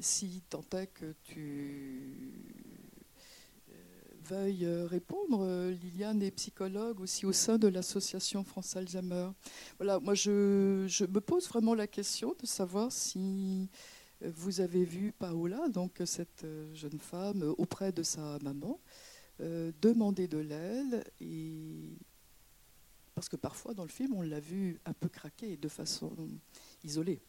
si 0.00 0.42
tant 0.48 0.64
est 0.72 0.86
que 0.86 1.14
tu 1.24 2.32
veuille 4.24 4.66
répondre, 4.84 5.70
Liliane 5.82 6.22
est 6.22 6.30
psychologue 6.30 7.00
aussi 7.00 7.24
au 7.26 7.32
sein 7.32 7.58
de 7.58 7.68
l'association 7.68 8.42
France 8.42 8.76
Alzheimer. 8.76 9.30
Voilà, 9.78 10.00
moi 10.00 10.14
je, 10.14 10.84
je, 10.86 11.04
me 11.04 11.20
pose 11.20 11.48
vraiment 11.48 11.74
la 11.74 11.86
question 11.86 12.34
de 12.38 12.46
savoir 12.46 12.90
si 12.92 13.68
vous 14.20 14.60
avez 14.60 14.84
vu 14.84 15.12
Paola, 15.12 15.68
donc 15.68 16.02
cette 16.04 16.46
jeune 16.74 16.98
femme, 16.98 17.54
auprès 17.56 17.90
de 17.90 18.02
sa 18.02 18.38
maman, 18.42 18.78
euh, 19.40 19.72
demander 19.80 20.28
de 20.28 20.38
l'aide. 20.38 21.04
Parce 23.14 23.28
que 23.28 23.36
parfois, 23.36 23.74
dans 23.74 23.82
le 23.84 23.88
film, 23.88 24.14
on 24.14 24.22
l'a 24.22 24.40
vu 24.40 24.80
un 24.84 24.92
peu 24.92 25.08
craquer 25.08 25.56
de 25.56 25.68
façon 25.68 26.12
isolée. 26.84 27.20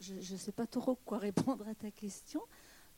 je 0.00 0.14
ne 0.14 0.38
sais 0.38 0.52
pas 0.52 0.66
trop 0.66 0.96
quoi 0.96 1.18
répondre 1.18 1.66
à 1.66 1.74
ta 1.74 1.90
question. 1.90 2.42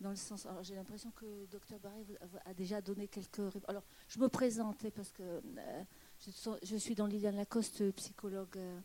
Dans 0.01 0.11
le 0.11 0.17
sens, 0.17 0.47
j'ai 0.63 0.75
l'impression 0.75 1.11
que 1.11 1.27
Dr 1.51 1.79
Barré 1.79 2.07
a 2.47 2.55
déjà 2.55 2.81
donné 2.81 3.07
quelques. 3.07 3.43
Alors, 3.69 3.83
je 4.09 4.19
me 4.19 4.29
présentais 4.29 4.91
parce 4.91 5.13
que 5.13 5.23
euh, 5.23 5.85
je, 6.63 6.77
suis 6.77 6.95
dans 6.95 7.07
Liliane 7.07 7.37
Lacoste, 7.37 7.91
psychologue, 7.93 8.57
euh, 8.57 8.81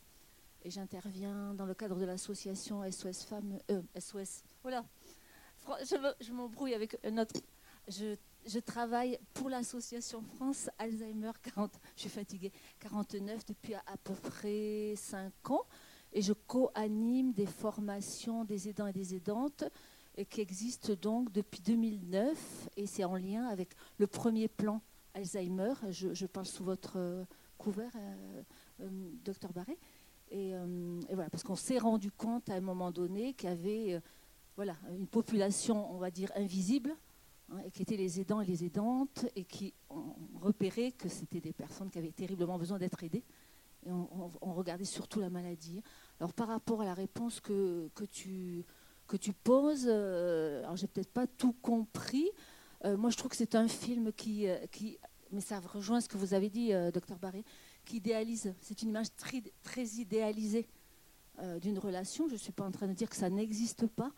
et 0.64 0.70
j'interviens 0.70 1.54
dans 1.54 1.66
le 1.66 1.74
cadre 1.74 1.96
de 1.98 2.04
l'association 2.04 2.84
SOS 2.92 3.24
Femmes. 3.24 3.60
SOS. 3.98 4.44
Voilà 4.62 4.84
je 6.20 6.32
m'embrouille 6.32 6.74
avec 6.74 6.98
notre. 7.12 7.36
Je, 7.88 8.16
je, 8.46 8.60
travaille 8.60 9.20
pour 9.34 9.50
l'association 9.50 10.22
France 10.22 10.70
Alzheimer 10.78 11.32
40. 11.44 11.72
Je 11.96 12.02
suis 12.02 12.10
fatiguée. 12.10 12.52
49 12.80 13.46
depuis 13.46 13.76
à, 13.76 13.98
peu 14.04 14.14
près 14.14 14.94
5 14.96 15.52
ans. 15.52 15.66
Et 16.14 16.22
je 16.22 16.34
co-anime 16.34 17.34
des 17.34 17.46
formations 17.46 18.46
des 18.46 18.70
aidants 18.70 18.88
et 18.88 18.94
des 18.94 19.16
aidantes 19.16 19.66
qui 20.30 20.42
existent 20.42 20.94
donc 21.00 21.32
depuis 21.32 21.62
2009. 21.62 22.70
Et 22.78 22.88
c'est 22.88 23.04
en 23.04 23.16
lien 23.16 23.48
avec 23.48 23.70
le 23.98 24.08
premier 24.08 24.48
plan 24.48 24.82
Alzheimer. 25.14 25.74
Je, 25.90 26.26
parle 26.26 26.46
sous 26.46 26.64
votre 26.64 26.98
euh, 26.98 27.24
couvert, 27.58 27.92
euh, 27.96 28.44
euh, 28.82 29.10
docteur 29.24 29.52
Barré. 29.52 29.78
Et, 30.32 30.50
et, 30.52 31.14
voilà, 31.14 31.30
parce 31.30 31.44
qu'on 31.44 31.56
s'est 31.56 31.78
rendu 31.78 32.12
compte 32.12 32.50
à 32.50 32.56
un 32.56 32.62
moment 32.62 32.92
donné 32.92 33.34
qu'il 33.34 33.48
y 33.48 33.52
avait 33.52 34.02
voilà, 34.56 34.76
une 34.98 35.08
population, 35.08 35.94
on 35.94 35.98
va 35.98 36.12
dire, 36.12 36.32
invisible, 36.36 36.96
hein, 37.52 37.58
qui 37.74 37.82
étaient 37.82 37.98
les 37.98 38.20
aidants 38.22 38.42
et 38.42 38.46
les 38.46 38.64
aidantes, 38.64 39.26
et 39.36 39.44
qui 39.44 39.74
ont 39.90 40.16
repéré 40.42 40.92
que 40.94 41.10
c'était 41.10 41.42
des 41.42 41.54
personnes 41.54 41.90
qui 41.90 41.98
avaient 41.98 42.12
terriblement 42.12 42.58
besoin 42.58 42.78
d'être 42.78 43.04
aidées. 43.04 43.24
Et 43.86 43.92
on, 43.92 44.54
regardait 44.54 44.86
surtout 44.86 45.20
la 45.20 45.30
maladie. 45.30 45.84
Alors 46.20 46.34
par 46.34 46.48
rapport 46.48 46.82
à 46.82 46.86
la 46.86 46.96
réponse 46.96 47.40
que, 47.40 47.90
que, 47.94 48.06
tu, 48.06 48.66
poses, 49.44 49.86
euh, 49.88 50.64
alors 50.64 50.76
j'ai 50.76 50.88
peut-être 50.88 51.12
pas 51.12 51.28
tout 51.28 51.54
compris. 51.62 52.28
Euh, 52.84 52.98
moi 52.98 53.12
je 53.12 53.18
trouve 53.18 53.30
que 53.30 53.38
c'est 53.38 53.54
un 53.54 53.68
film 53.68 54.12
qui, 54.12 54.48
euh, 54.48 54.58
qui, 54.72 54.98
mais 55.32 55.42
ça 55.42 55.60
rejoint 55.60 56.02
ce 56.02 56.10
que 56.10 56.18
vous 56.18 56.34
avez 56.34 56.50
dit, 56.50 56.72
docteur 56.94 57.20
Barré, 57.20 57.44
qui 57.84 57.98
idéalise. 57.98 58.56
C'est 58.60 58.82
une 58.82 58.90
image 58.90 59.16
très, 59.16 59.44
très 59.62 59.86
idéalisée 59.86 60.68
d'une 61.62 61.78
relation. 61.78 62.28
Je 62.28 62.34
ne 62.34 62.40
suis 62.40 62.54
pas 62.54 62.64
en 62.64 62.72
train 62.72 62.88
de 62.88 62.94
dire 62.94 63.10
que 63.10 63.16
ça 63.16 63.30
n'existe 63.30 63.86
pas, 63.86 64.14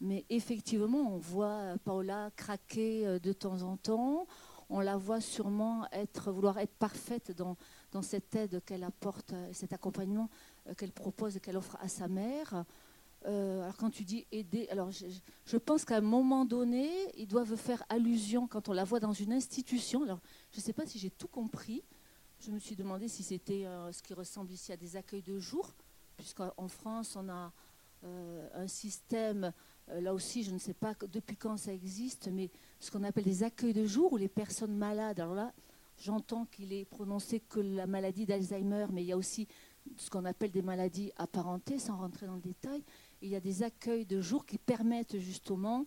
mais 0.00 0.24
effectivement, 0.28 1.14
on 1.14 1.18
voit 1.18 1.76
Paola 1.84 2.30
craquer 2.36 3.06
euh, 3.06 3.18
de 3.18 3.32
temps 3.32 3.62
en 3.62 3.76
temps. 3.76 4.26
On 4.70 4.80
la 4.80 4.96
voit 4.96 5.20
sûrement 5.20 5.88
être, 5.92 6.30
vouloir 6.30 6.58
être 6.58 6.74
parfaite 6.74 7.32
dans, 7.32 7.56
dans 7.90 8.02
cette 8.02 8.34
aide 8.36 8.62
qu'elle 8.64 8.84
apporte, 8.84 9.32
euh, 9.32 9.48
cet 9.52 9.72
accompagnement 9.72 10.28
euh, 10.68 10.74
qu'elle 10.74 10.92
propose 10.92 11.36
et 11.36 11.40
qu'elle 11.40 11.56
offre 11.56 11.76
à 11.80 11.88
sa 11.88 12.06
mère. 12.06 12.64
alors 13.24 13.76
quand 13.76 13.90
tu 13.90 14.04
dis 14.04 14.24
aider, 14.30 14.68
alors 14.70 14.90
je, 14.92 15.56
pense 15.56 15.84
qu'à 15.84 15.96
un 15.96 16.00
moment 16.00 16.44
donné, 16.44 16.88
ils 17.16 17.26
doivent 17.26 17.56
faire 17.56 17.82
allusion 17.88 18.46
quand 18.46 18.68
on 18.68 18.72
la 18.72 18.84
voit 18.84 19.00
dans 19.00 19.12
une 19.12 19.32
institution. 19.32 20.04
Alors 20.04 20.20
je 20.52 20.58
ne 20.58 20.62
sais 20.62 20.72
pas 20.72 20.86
si 20.86 20.98
j'ai 20.98 21.10
tout 21.10 21.28
compris. 21.28 21.82
Je 22.38 22.52
me 22.52 22.60
suis 22.60 22.76
demandé 22.76 23.08
si 23.08 23.24
c'était 23.24 23.64
ce 23.90 24.00
qui 24.00 24.14
ressemble 24.14 24.52
ici 24.52 24.70
à 24.70 24.76
des 24.76 24.94
accueils 24.94 25.22
de 25.22 25.40
jour, 25.40 25.74
puisqu'en 26.16 26.68
France 26.68 27.16
on 27.16 27.28
a 27.28 27.52
un 28.04 28.68
système 28.68 29.44
euh, 29.44 29.50
là 30.00 30.14
aussi, 30.14 30.42
je 30.42 30.52
ne 30.52 30.58
sais 30.58 30.74
pas 30.74 30.94
depuis 31.10 31.36
quand 31.36 31.56
ça 31.56 31.72
existe, 31.72 32.28
mais 32.28 32.50
ce 32.78 32.90
qu'on 32.90 33.04
appelle 33.04 33.24
des 33.24 33.42
accueils 33.42 33.72
de 33.72 33.86
jour 33.86 34.12
où 34.12 34.16
les 34.16 34.28
personnes 34.28 34.76
malades, 34.76 35.20
alors 35.20 35.34
là, 35.34 35.52
j'entends 35.98 36.46
qu'il 36.46 36.72
est 36.72 36.84
prononcé 36.84 37.40
que 37.40 37.60
la 37.60 37.86
maladie 37.86 38.26
d'Alzheimer, 38.26 38.86
mais 38.92 39.02
il 39.02 39.06
y 39.06 39.12
a 39.12 39.16
aussi 39.16 39.48
ce 39.96 40.10
qu'on 40.10 40.24
appelle 40.24 40.50
des 40.50 40.62
maladies 40.62 41.12
apparentées, 41.16 41.78
sans 41.78 41.96
rentrer 41.96 42.26
dans 42.26 42.34
le 42.34 42.40
détail. 42.40 42.82
il 43.22 43.28
y 43.28 43.36
a 43.36 43.40
des 43.40 43.62
accueils 43.62 44.04
de 44.04 44.20
jour 44.20 44.46
qui 44.46 44.58
permettent 44.58 45.18
justement 45.18 45.86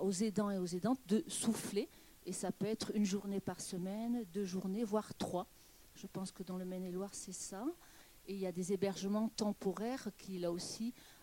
aux 0.00 0.12
aidants 0.12 0.50
et 0.50 0.58
aux 0.58 0.66
aidantes 0.66 1.00
de 1.08 1.24
souffler. 1.26 1.88
Et 2.26 2.32
ça 2.32 2.52
peut 2.52 2.66
être 2.66 2.92
une 2.94 3.04
journée 3.04 3.40
par 3.40 3.60
semaine, 3.60 4.24
deux 4.32 4.44
journées, 4.44 4.84
voire 4.84 5.14
trois. 5.14 5.46
Je 5.94 6.06
pense 6.06 6.32
que 6.32 6.42
dans 6.42 6.56
le 6.56 6.64
Maine-et-Loire, 6.64 7.14
c'est 7.14 7.32
ça. 7.32 7.64
Et 8.26 8.34
il 8.34 8.40
y 8.40 8.46
a 8.46 8.52
des 8.52 8.72
hébergements 8.72 9.28
temporaires 9.28 10.08
qui, 10.16 10.38
là 10.38 10.50
aussi, 10.50 10.94
euh, 10.96 11.13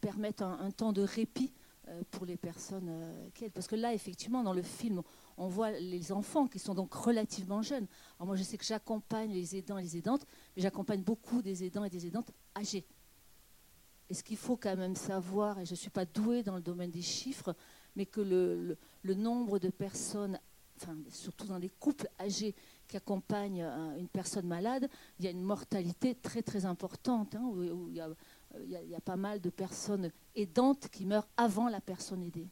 permettent 0.00 0.42
un, 0.42 0.70
temps 0.70 0.92
de 0.92 1.02
répit 1.02 1.52
euh, 1.88 2.00
pour 2.12 2.24
les 2.24 2.38
personnes 2.38 2.88
euh, 2.88 3.28
aident. 3.42 3.52
Parce 3.52 3.66
que 3.66 3.76
là, 3.76 3.92
effectivement, 3.92 4.42
dans 4.42 4.54
le 4.54 4.62
film, 4.62 5.02
on 5.36 5.48
voit 5.48 5.70
les 5.72 6.12
enfants 6.12 6.46
qui 6.46 6.58
sont 6.58 6.74
donc 6.74 6.94
relativement 6.94 7.60
jeunes. 7.60 7.86
Alors 8.16 8.28
moi, 8.28 8.36
je 8.36 8.42
sais 8.42 8.56
que 8.56 8.64
j'accompagne 8.64 9.30
les 9.30 9.54
aidants 9.54 9.76
et 9.76 9.82
les 9.82 9.98
aidantes, 9.98 10.24
mais 10.56 10.62
j'accompagne 10.62 11.02
beaucoup 11.02 11.42
des 11.42 11.62
aidants 11.62 11.84
et 11.84 11.90
des 11.90 12.06
aidantes 12.06 12.30
âgés. 12.56 12.86
Et 14.08 14.14
ce 14.14 14.22
qu'il 14.22 14.38
faut 14.38 14.56
quand 14.56 14.76
même 14.76 14.96
savoir, 14.96 15.58
et 15.58 15.66
je 15.66 15.72
ne 15.72 15.76
suis 15.76 15.90
pas 15.90 16.06
douée 16.06 16.42
dans 16.42 16.56
le 16.56 16.62
domaine 16.62 16.90
des 16.90 17.02
chiffres, 17.02 17.54
mais 17.96 18.06
que 18.06 18.22
le, 18.22 19.14
nombre 19.14 19.58
de 19.58 19.68
personnes, 19.68 20.40
enfin, 20.80 20.96
surtout 21.10 21.48
dans 21.48 21.58
des 21.58 21.68
couples 21.68 22.08
âgés 22.18 22.54
qui 22.88 22.96
accompagnent 22.96 23.66
une 23.98 24.08
personne 24.08 24.46
malade, 24.46 24.88
il 25.18 25.26
y 25.26 25.28
a 25.28 25.32
une 25.32 25.42
mortalité 25.42 26.14
très 26.14 26.40
très 26.40 26.64
importante, 26.64 27.34
hein, 27.34 27.52
y 27.90 28.00
a 28.00 28.08
il 28.62 28.70
y, 28.70 28.94
a 28.94 29.00
pas 29.00 29.16
mal 29.16 29.40
de 29.40 29.50
personnes 29.50 30.10
aidantes 30.34 30.88
qui 30.88 31.04
meurent 31.04 31.28
avant 31.36 31.68
la 31.68 31.80
personne 31.80 32.22
aidée. 32.22 32.48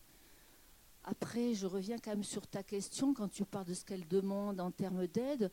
Après, 1.04 1.54
je 1.54 1.66
reviens 1.66 1.98
quand 1.98 2.10
même 2.10 2.24
sur 2.24 2.46
ta 2.46 2.62
question 2.62 3.14
quand 3.14 3.28
tu 3.28 3.44
parles 3.44 3.66
de 3.66 3.74
ce 3.74 3.84
qu'elle 3.84 4.06
demande 4.06 4.60
en 4.60 4.70
termes 4.70 5.06
d'aide. 5.06 5.50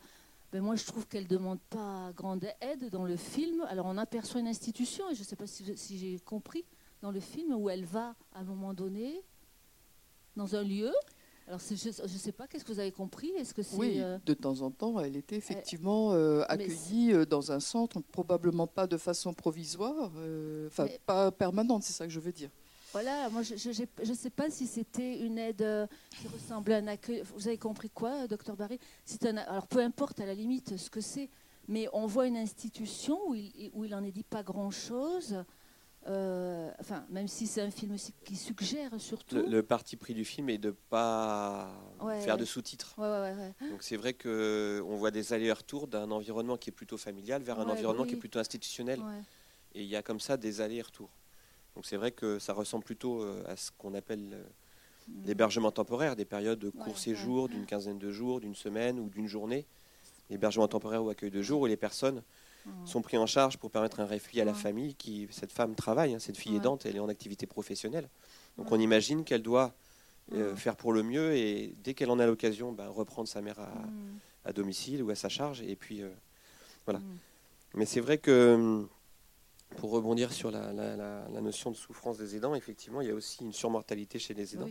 Ben 0.52 0.62
moi, 0.62 0.76
je 0.76 0.84
trouve 0.84 1.06
qu'elle 1.06 1.24
ne 1.24 1.28
demande 1.28 1.60
pas 1.70 2.12
grande 2.14 2.46
aide 2.60 2.90
dans 2.90 3.04
le 3.04 3.16
film. 3.16 3.62
Alors, 3.68 3.86
on 3.86 3.96
aperçoit 3.96 4.40
une 4.40 4.48
institution, 4.48 5.08
et 5.10 5.14
je 5.14 5.20
ne 5.20 5.24
sais 5.24 5.36
pas 5.36 5.46
si 5.46 5.98
j'ai 5.98 6.18
compris, 6.20 6.64
dans 7.02 7.10
le 7.10 7.20
film, 7.20 7.54
où 7.54 7.70
elle 7.70 7.84
va 7.84 8.14
à 8.32 8.40
un 8.40 8.44
moment 8.44 8.74
donné 8.74 9.22
dans 10.36 10.54
un 10.54 10.62
lieu 10.62 10.92
alors, 11.50 11.60
je 11.68 12.02
ne 12.02 12.18
sais 12.18 12.30
pas, 12.30 12.46
qu'est-ce 12.46 12.64
que 12.64 12.72
vous 12.72 12.78
avez 12.78 12.92
compris? 12.92 13.30
Est-ce 13.30 13.52
que 13.52 13.62
Oui, 13.74 13.96
euh, 13.98 14.18
de 14.24 14.34
temps 14.34 14.60
en 14.60 14.70
temps, 14.70 15.00
elle 15.00 15.16
était 15.16 15.34
effectivement 15.34 16.12
euh, 16.12 16.44
accueillie 16.48 17.12
euh, 17.12 17.26
dans 17.26 17.50
un 17.50 17.58
centre, 17.58 18.00
probablement 18.12 18.68
pas 18.68 18.86
de 18.86 18.96
façon 18.96 19.34
provisoire, 19.34 20.12
enfin 20.68 20.86
pas 21.06 21.32
permanente, 21.32 21.82
c'est 21.82 21.92
ça 21.92 22.06
que 22.06 22.12
je 22.12 22.20
veux 22.20 22.30
dire. 22.30 22.50
Voilà, 22.92 23.28
moi 23.30 23.42
je 23.42 23.54
ne 23.54 24.14
sais 24.14 24.30
pas 24.30 24.48
si 24.48 24.68
c'était 24.68 25.18
une 25.18 25.38
aide 25.38 25.88
qui 26.20 26.28
ressemblait 26.28 26.74
à 26.74 26.78
un 26.78 26.86
accueil. 26.86 27.24
Vous 27.34 27.48
avez 27.48 27.58
compris 27.58 27.90
quoi, 27.90 28.28
docteur 28.28 28.54
Barry? 28.54 28.78
Un, 29.24 29.36
Alors 29.38 29.66
peu 29.66 29.80
importe 29.80 30.20
à 30.20 30.26
la 30.26 30.34
limite 30.34 30.76
ce 30.76 30.88
que 30.88 31.00
c'est, 31.00 31.30
mais 31.66 31.88
on 31.92 32.06
voit 32.06 32.28
une 32.28 32.36
institution 32.36 33.18
où 33.26 33.34
il, 33.34 33.72
où 33.74 33.84
il 33.84 33.92
en 33.92 34.04
est 34.04 34.12
dit 34.12 34.22
pas 34.22 34.44
grand-chose. 34.44 35.44
Euh, 36.06 36.70
enfin, 36.80 37.04
même 37.10 37.28
si 37.28 37.46
c'est 37.46 37.60
un 37.60 37.70
film 37.70 37.96
qui 38.24 38.34
suggère 38.34 38.90
surtout. 38.98 39.36
Le, 39.36 39.62
parti 39.62 39.96
pris 39.96 40.14
du 40.14 40.24
film 40.24 40.48
est 40.48 40.58
de 40.58 40.70
pas 40.70 41.70
faire 42.22 42.38
de 42.38 42.44
sous-titres. 42.44 42.94
Donc 43.70 43.82
c'est 43.82 43.96
vrai 43.96 44.14
que 44.14 44.82
on 44.86 44.96
voit 44.96 45.10
des 45.10 45.32
allers-retours 45.32 45.88
d'un 45.88 46.10
environnement 46.10 46.56
qui 46.56 46.70
est 46.70 46.72
plutôt 46.72 46.96
familial 46.96 47.42
vers 47.42 47.60
un 47.60 47.68
environnement 47.68 48.04
qui 48.04 48.14
est 48.14 48.18
plutôt 48.18 48.38
institutionnel. 48.38 49.00
Et 49.74 49.82
il 49.82 49.88
y 49.88 49.96
a 49.96 50.02
comme 50.02 50.20
ça 50.20 50.36
des 50.36 50.60
allers-retours. 50.60 51.10
Donc 51.76 51.86
c'est 51.86 51.96
vrai 51.96 52.10
que 52.10 52.38
ça 52.38 52.52
ressemble 52.52 52.84
plutôt 52.84 53.22
euh, 53.22 53.44
à 53.46 53.56
ce 53.56 53.70
qu'on 53.78 53.94
appelle 53.94 54.30
euh, 54.32 54.42
mm. 55.08 55.26
l'hébergement 55.26 55.70
temporaire, 55.70 56.16
des 56.16 56.24
périodes 56.24 56.58
de 56.58 56.70
court 56.70 56.98
séjour 56.98 57.48
d'une 57.48 57.66
quinzaine 57.66 57.98
de 57.98 58.10
jours, 58.10 58.40
d'une 58.40 58.56
semaine 58.56 58.98
ou 58.98 59.08
d'une 59.08 59.28
journée. 59.28 59.66
L'hébergement 60.30 60.68
temporaire 60.68 61.04
ou 61.04 61.10
accueil 61.10 61.30
de 61.30 61.42
jour 61.42 61.60
où 61.60 61.66
les 61.66 61.76
personnes 61.76 62.22
sont 62.84 63.02
pris 63.02 63.16
en 63.16 63.26
charge 63.26 63.56
pour 63.58 63.70
permettre 63.70 64.00
un 64.00 64.06
répit 64.06 64.40
à 64.40 64.44
la 64.44 64.54
famille. 64.54 64.94
Qui, 64.94 65.28
cette 65.30 65.52
femme 65.52 65.74
travaille, 65.74 66.14
hein, 66.14 66.18
cette 66.18 66.36
fille 66.36 66.56
aidante, 66.56 66.86
elle 66.86 66.96
est 66.96 67.00
en 67.00 67.08
activité 67.08 67.46
professionnelle. 67.46 68.08
Donc 68.58 68.70
on 68.72 68.78
imagine 68.78 69.24
qu'elle 69.24 69.42
doit 69.42 69.74
euh, 70.32 70.54
faire 70.54 70.76
pour 70.76 70.92
le 70.92 71.02
mieux 71.02 71.34
et 71.34 71.74
dès 71.82 71.94
qu'elle 71.94 72.10
en 72.10 72.18
a 72.18 72.26
l'occasion, 72.26 72.72
bah, 72.72 72.88
reprendre 72.88 73.28
sa 73.28 73.40
mère 73.40 73.58
à, 74.44 74.52
domicile 74.52 75.02
ou 75.02 75.10
à 75.10 75.14
sa 75.14 75.28
charge. 75.28 75.62
Et 75.62 75.76
puis 75.76 76.02
euh, 76.02 76.10
voilà. 76.86 77.00
Mais 77.74 77.86
c'est 77.86 78.00
vrai 78.00 78.18
que 78.18 78.86
pour 79.76 79.90
rebondir 79.90 80.32
sur 80.32 80.50
la, 80.50 80.72
notion 81.40 81.70
de 81.70 81.76
souffrance 81.76 82.18
des 82.18 82.36
aidants, 82.36 82.54
effectivement, 82.54 83.00
il 83.00 83.08
y 83.08 83.10
a 83.10 83.14
aussi 83.14 83.44
une 83.44 83.52
surmortalité 83.52 84.18
chez 84.18 84.34
les 84.34 84.54
aidants. 84.54 84.70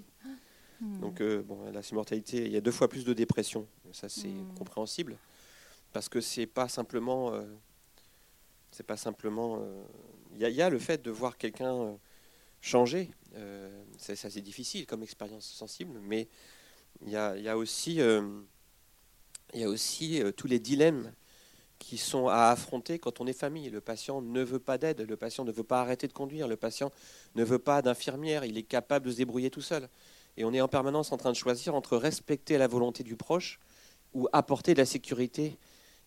Hmm. 0.82 1.00
Donc, 1.00 1.22
euh, 1.22 1.42
bon, 1.42 1.72
la 1.72 1.82
surmortalité, 1.82 2.46
il 2.46 2.52
y 2.52 2.58
a 2.58 2.62
deux 2.62 2.72
fois 2.72 2.88
plus 2.88 3.06
de 3.06 3.14
dépression. 3.14 3.68
Ça, 3.92 4.08
c'est 4.10 4.34
compréhensible. 4.58 5.18
Parce 5.94 6.10
que 6.10 6.22
c'est 6.22 6.46
pas 6.46 6.68
simplement. 6.68 7.34
Euh, 7.34 7.44
c'est 8.72 8.86
pas 8.86 8.98
simplement. 8.98 9.60
Euh, 9.62 9.84
il 10.40 10.48
y, 10.48 10.62
a 10.62 10.70
le 10.70 10.80
fait 10.80 11.02
de 11.02 11.12
voir 11.12 11.38
quelqu'un 11.38 11.98
changer. 12.62 13.10
ça, 13.98 14.16
c'est 14.16 14.42
difficile 14.42 14.86
comme 14.86 15.04
expérience 15.04 15.46
sensible, 15.46 16.00
mais 16.02 16.28
il 17.02 17.10
y 17.10 17.18
a, 17.18 17.58
aussi. 17.58 17.96
il 17.96 19.60
y 19.60 19.64
a 19.64 19.70
aussi 19.70 20.22
tous 20.38 20.48
les 20.48 20.60
dilemmes 20.60 21.12
qui 21.80 21.98
sont 21.98 22.28
à 22.28 22.50
affronter 22.50 23.00
quand 23.00 23.22
on 23.22 23.28
est 23.28 23.34
famille. 23.34 23.70
Le 23.70 23.82
patient 23.82 24.22
ne 24.22 24.44
veut 24.44 24.60
pas 24.60 24.78
d'aide, 24.78 25.02
le 25.02 25.18
patient 25.18 25.46
ne 25.46 25.52
veut 25.52 25.64
pas 25.64 25.82
arrêter 25.82 26.08
de 26.08 26.14
conduire, 26.14 26.48
le 26.48 26.58
patient 26.58 26.92
ne 27.36 27.44
veut 27.44 27.58
pas 27.60 27.82
d'infirmière, 27.82 28.46
il 28.46 28.58
est 28.58 28.64
capable 28.64 29.08
de 29.08 29.12
se 29.12 29.18
débrouiller 29.18 29.50
tout 29.50 29.62
seul. 29.62 29.90
Et 30.38 30.44
on 30.44 30.54
est 30.54 30.62
en 30.62 30.68
permanence 30.68 31.12
en 31.12 31.18
train 31.18 31.32
de 31.32 31.38
choisir 31.38 31.74
entre 31.74 31.98
respecter 31.98 32.58
la 32.58 32.68
volonté 32.68 33.04
du 33.04 33.16
proche 33.16 33.60
ou 34.14 34.28
apporter 34.32 34.74
de 34.74 34.80
la 34.80 34.86
sécurité. 34.86 35.58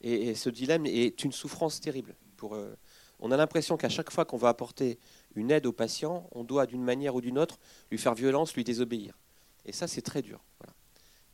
Et, 0.03 0.35
ce 0.35 0.51
dilemme 0.51 0.87
est 0.87 1.25
une 1.25 1.33
souffrance 1.33 1.81
terrible. 1.81 2.15
Euh, 2.45 2.77
on 3.21 3.31
a 3.31 3.37
l'impression 3.37 3.77
qu'à 3.77 3.89
chaque 3.89 4.11
fois 4.11 4.25
qu'on 4.25 4.37
va 4.37 4.49
apporter 4.49 4.99
une 5.37 5.51
aide 5.51 5.67
au 5.67 5.73
patient, 5.73 6.29
on 6.33 6.43
doit 6.43 6.67
d'une 6.67 6.83
manière 6.83 7.15
ou 7.15 7.21
d'une 7.21 7.39
autre 7.39 7.59
lui 7.91 7.99
faire 7.99 8.15
violence, 8.15 8.55
lui 8.55 8.65
désobéir. 8.65 9.17
Et 9.65 9.73
ça, 9.73 9.87
c'est 9.87 10.03
très 10.03 10.23
dur. 10.23 10.41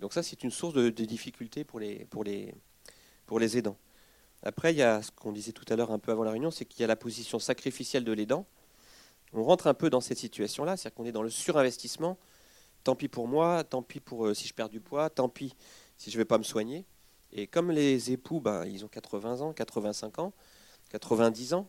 Donc 0.00 0.12
ça, 0.12 0.22
c'est 0.22 0.44
une 0.44 0.50
source 0.50 0.74
de, 0.74 0.90
de 0.90 1.04
difficulté 1.04 1.64
pour 1.64 1.80
les, 1.80 2.04
pour, 2.06 2.24
les, 2.24 2.54
pour 3.26 3.38
les 3.38 3.56
aidants. 3.56 3.76
Après, 4.42 4.72
il 4.72 4.76
y 4.76 4.82
a 4.82 5.02
ce 5.02 5.10
qu'on 5.10 5.32
disait 5.32 5.52
tout 5.52 5.64
à 5.68 5.76
l'heure 5.76 5.90
un 5.90 5.98
peu 5.98 6.12
avant 6.12 6.24
la 6.24 6.30
réunion, 6.30 6.50
c'est 6.50 6.64
qu'il 6.64 6.80
y 6.80 6.84
a 6.84 6.86
la 6.86 6.96
position 6.96 7.38
sacrificielle 7.38 8.04
de 8.04 8.12
l'aidant. 8.12 8.46
On 9.32 9.42
rentre 9.42 9.66
un 9.66 9.74
peu 9.74 9.90
dans 9.90 10.00
cette 10.00 10.18
situation-là, 10.18 10.76
c'est-à-dire 10.76 10.96
qu'on 10.96 11.04
est 11.04 11.12
dans 11.12 11.22
le 11.22 11.30
surinvestissement. 11.30 12.18
Tant 12.84 12.94
pis 12.94 13.08
pour 13.08 13.26
moi, 13.26 13.64
tant 13.64 13.82
pis 13.82 14.00
pour 14.00 14.26
euh, 14.26 14.34
si 14.34 14.46
je 14.46 14.54
perds 14.54 14.68
du 14.68 14.80
poids, 14.80 15.10
tant 15.10 15.28
pis 15.28 15.54
si 15.96 16.10
je 16.10 16.16
ne 16.16 16.20
vais 16.20 16.24
pas 16.24 16.38
me 16.38 16.44
soigner. 16.44 16.84
Et 17.32 17.46
comme 17.46 17.70
les 17.70 18.12
époux, 18.12 18.40
ben, 18.40 18.64
ils 18.64 18.84
ont 18.84 18.88
80 18.88 19.40
ans, 19.40 19.52
85 19.52 20.18
ans, 20.20 20.32
90 20.90 21.54
ans, 21.54 21.68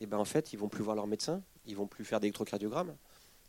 et 0.00 0.06
ben 0.06 0.18
en 0.18 0.24
fait, 0.24 0.52
ils 0.52 0.58
vont 0.58 0.68
plus 0.68 0.82
voir 0.82 0.96
leur 0.96 1.06
médecin, 1.06 1.42
ils 1.66 1.76
vont 1.76 1.86
plus 1.86 2.04
faire 2.04 2.20
d'électrocardiogramme. 2.20 2.96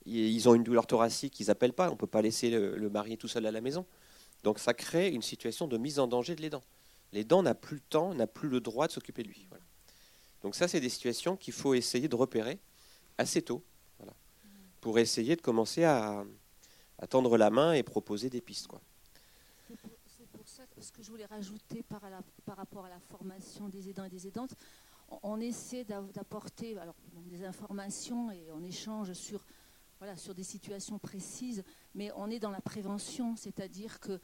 Ils 0.06 0.50
ont 0.50 0.56
une 0.56 0.64
douleur 0.64 0.88
thoracique 0.88 1.34
qu'ils 1.34 1.48
n'appellent 1.48 1.74
pas. 1.74 1.88
On 1.90 1.92
ne 1.92 1.98
peut 1.98 2.08
pas 2.08 2.24
laisser 2.24 2.50
le, 2.50 2.90
mari 2.90 3.18
tout 3.18 3.28
seul 3.28 3.46
à 3.46 3.52
la 3.52 3.62
maison. 3.62 3.86
Donc 4.44 4.58
ça 4.58 4.74
crée 4.74 5.10
une 5.10 5.22
situation 5.22 5.68
de 5.68 5.78
mise 5.78 6.00
en 6.00 6.08
danger 6.08 6.36
de 6.36 6.42
l'aidant 6.42 6.64
les 7.14 7.24
dents 7.24 7.44
n'a 7.44 7.56
plus 7.56 7.76
le 7.76 7.82
temps, 7.82 8.14
n'a 8.14 8.28
plus 8.28 8.50
le 8.50 8.62
droit 8.62 8.88
de 8.88 8.92
s'occuper 8.92 9.24
de 9.24 9.28
lui. 9.28 9.48
Donc 10.42 10.56
ça, 10.56 10.68
c'est 10.68 10.80
des 10.80 10.90
situations 10.90 11.36
qu'il 11.36 11.54
faut 11.54 11.74
essayer 11.74 12.08
de 12.08 12.16
repérer 12.16 12.60
assez 13.18 13.42
tôt, 13.42 13.64
pour 14.80 14.98
essayer 14.98 15.36
de 15.36 15.42
commencer 15.42 15.84
à, 15.84 16.24
tendre 17.10 17.38
la 17.38 17.50
main 17.50 17.74
et 17.74 17.84
proposer 17.84 18.30
des 18.30 18.42
pistes. 18.42 18.68
C'est 19.68 20.28
pour, 20.28 20.48
ça 20.48 20.64
que 20.68 20.82
ce 20.82 20.92
que 20.92 21.02
je 21.02 21.10
voulais 21.10 21.26
rajouter 21.26 21.84
par, 21.84 22.02
rapport 22.56 22.86
à 22.86 22.90
la 22.90 23.00
formation 23.00 23.70
des 23.70 23.90
aidants 23.90 24.06
et 24.06 24.10
des 24.10 24.28
aidantes, 24.28 24.54
on, 25.24 25.40
essaie 25.40 25.84
d'apporter 25.84 26.78
des 27.26 27.44
informations 27.46 28.32
et 28.32 28.52
on 28.52 28.64
échange 28.64 29.14
sur, 29.14 29.46
des 30.36 30.44
situations 30.44 30.98
précises, 31.00 31.64
mais 31.94 32.12
on 32.16 32.30
est 32.30 32.40
dans 32.40 32.50
la 32.50 32.62
prévention, 32.62 33.36
c'est-à-dire 33.36 34.00
que 34.00 34.20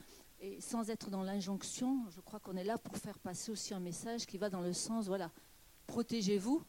sans 0.60 0.90
être 0.90 1.10
dans 1.10 1.24
l'injonction, 1.24 2.06
je 2.10 2.22
crois 2.22 2.40
qu'on 2.40 2.56
est 2.56 2.64
là 2.64 2.78
pour 2.78 2.98
faire 2.98 3.20
passer 3.20 3.52
aussi 3.52 3.74
un 3.74 3.80
message 3.80 4.26
qui 4.26 4.38
va 4.38 4.50
dans 4.50 4.62
le 4.62 4.74
sens, 4.74 5.08
voilà, 5.08 5.32
protégez-vous, 5.88 6.64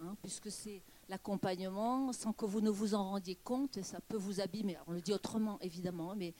hein, 0.00 0.16
puisque 0.22 0.50
c'est 0.50 0.82
l'accompagnement, 1.08 2.12
sans 2.12 2.32
que 2.32 2.44
vous 2.44 2.60
ne 2.60 2.70
vous 2.70 2.94
en 2.94 3.10
rendiez 3.10 3.36
compte, 3.36 3.76
et 3.76 3.82
ça 3.82 4.00
peut 4.00 4.16
vous 4.16 4.40
abîmer. 4.40 4.76
on 4.86 4.92
le 4.92 5.00
dit 5.00 5.12
autrement, 5.12 5.58
évidemment, 5.60 6.14
mais 6.16 6.34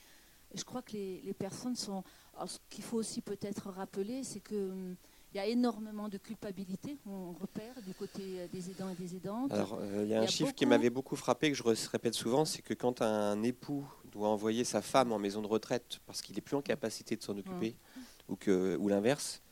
je 0.55 0.65
crois 0.65 0.83
que 0.83 0.93
les, 0.93 1.35
personnes 1.35 1.77
sont... 1.77 2.03
ce 2.47 2.59
qu'il 2.71 2.85
faut 2.85 2.97
aussi 2.97 3.21
peut-être 3.21 3.71
rappeler, 3.71 4.25
c'est 4.25 4.40
qu'il 4.40 4.57
hum, 4.57 4.97
il 5.33 5.37
y 5.37 5.41
a 5.41 5.47
énormément 5.47 6.09
de 6.09 6.17
culpabilité, 6.17 6.97
on 7.07 7.33
repère 7.33 7.75
du 7.87 7.93
côté 7.93 8.49
des 8.53 8.71
aidants 8.71 8.88
et 8.88 8.95
des 8.95 9.14
aidantes. 9.14 9.53
Alors, 9.53 9.79
euh, 9.81 10.03
il 10.05 10.09
y 10.09 10.14
a 10.14 10.21
un 10.21 10.27
chiffre 10.27 10.55
qui 10.55 10.64
m'avait 10.64 10.91
beaucoup 10.91 11.17
frappé, 11.17 11.51
que 11.51 11.57
je 11.57 11.62
répète 11.62 12.14
souvent, 12.14 12.45
c'est 12.45 12.62
que 12.62 12.73
quand 12.75 13.03
un 13.03 13.43
époux 13.43 13.87
doit 14.11 14.29
envoyer 14.29 14.64
sa 14.64 14.81
femme 14.81 15.12
en 15.12 15.19
maison 15.19 15.43
de 15.43 15.47
retraite 15.47 15.99
parce 16.07 16.23
qu'il 16.23 16.35
n'est 16.35 16.41
plus 16.41 16.57
en 16.57 16.62
capacité 16.62 17.17
de 17.17 17.23
s'en 17.23 17.37
occuper, 17.37 17.77
ou, 18.29 18.37
que, 18.37 18.77
ou 18.77 18.88
l'inverse, 18.88 19.43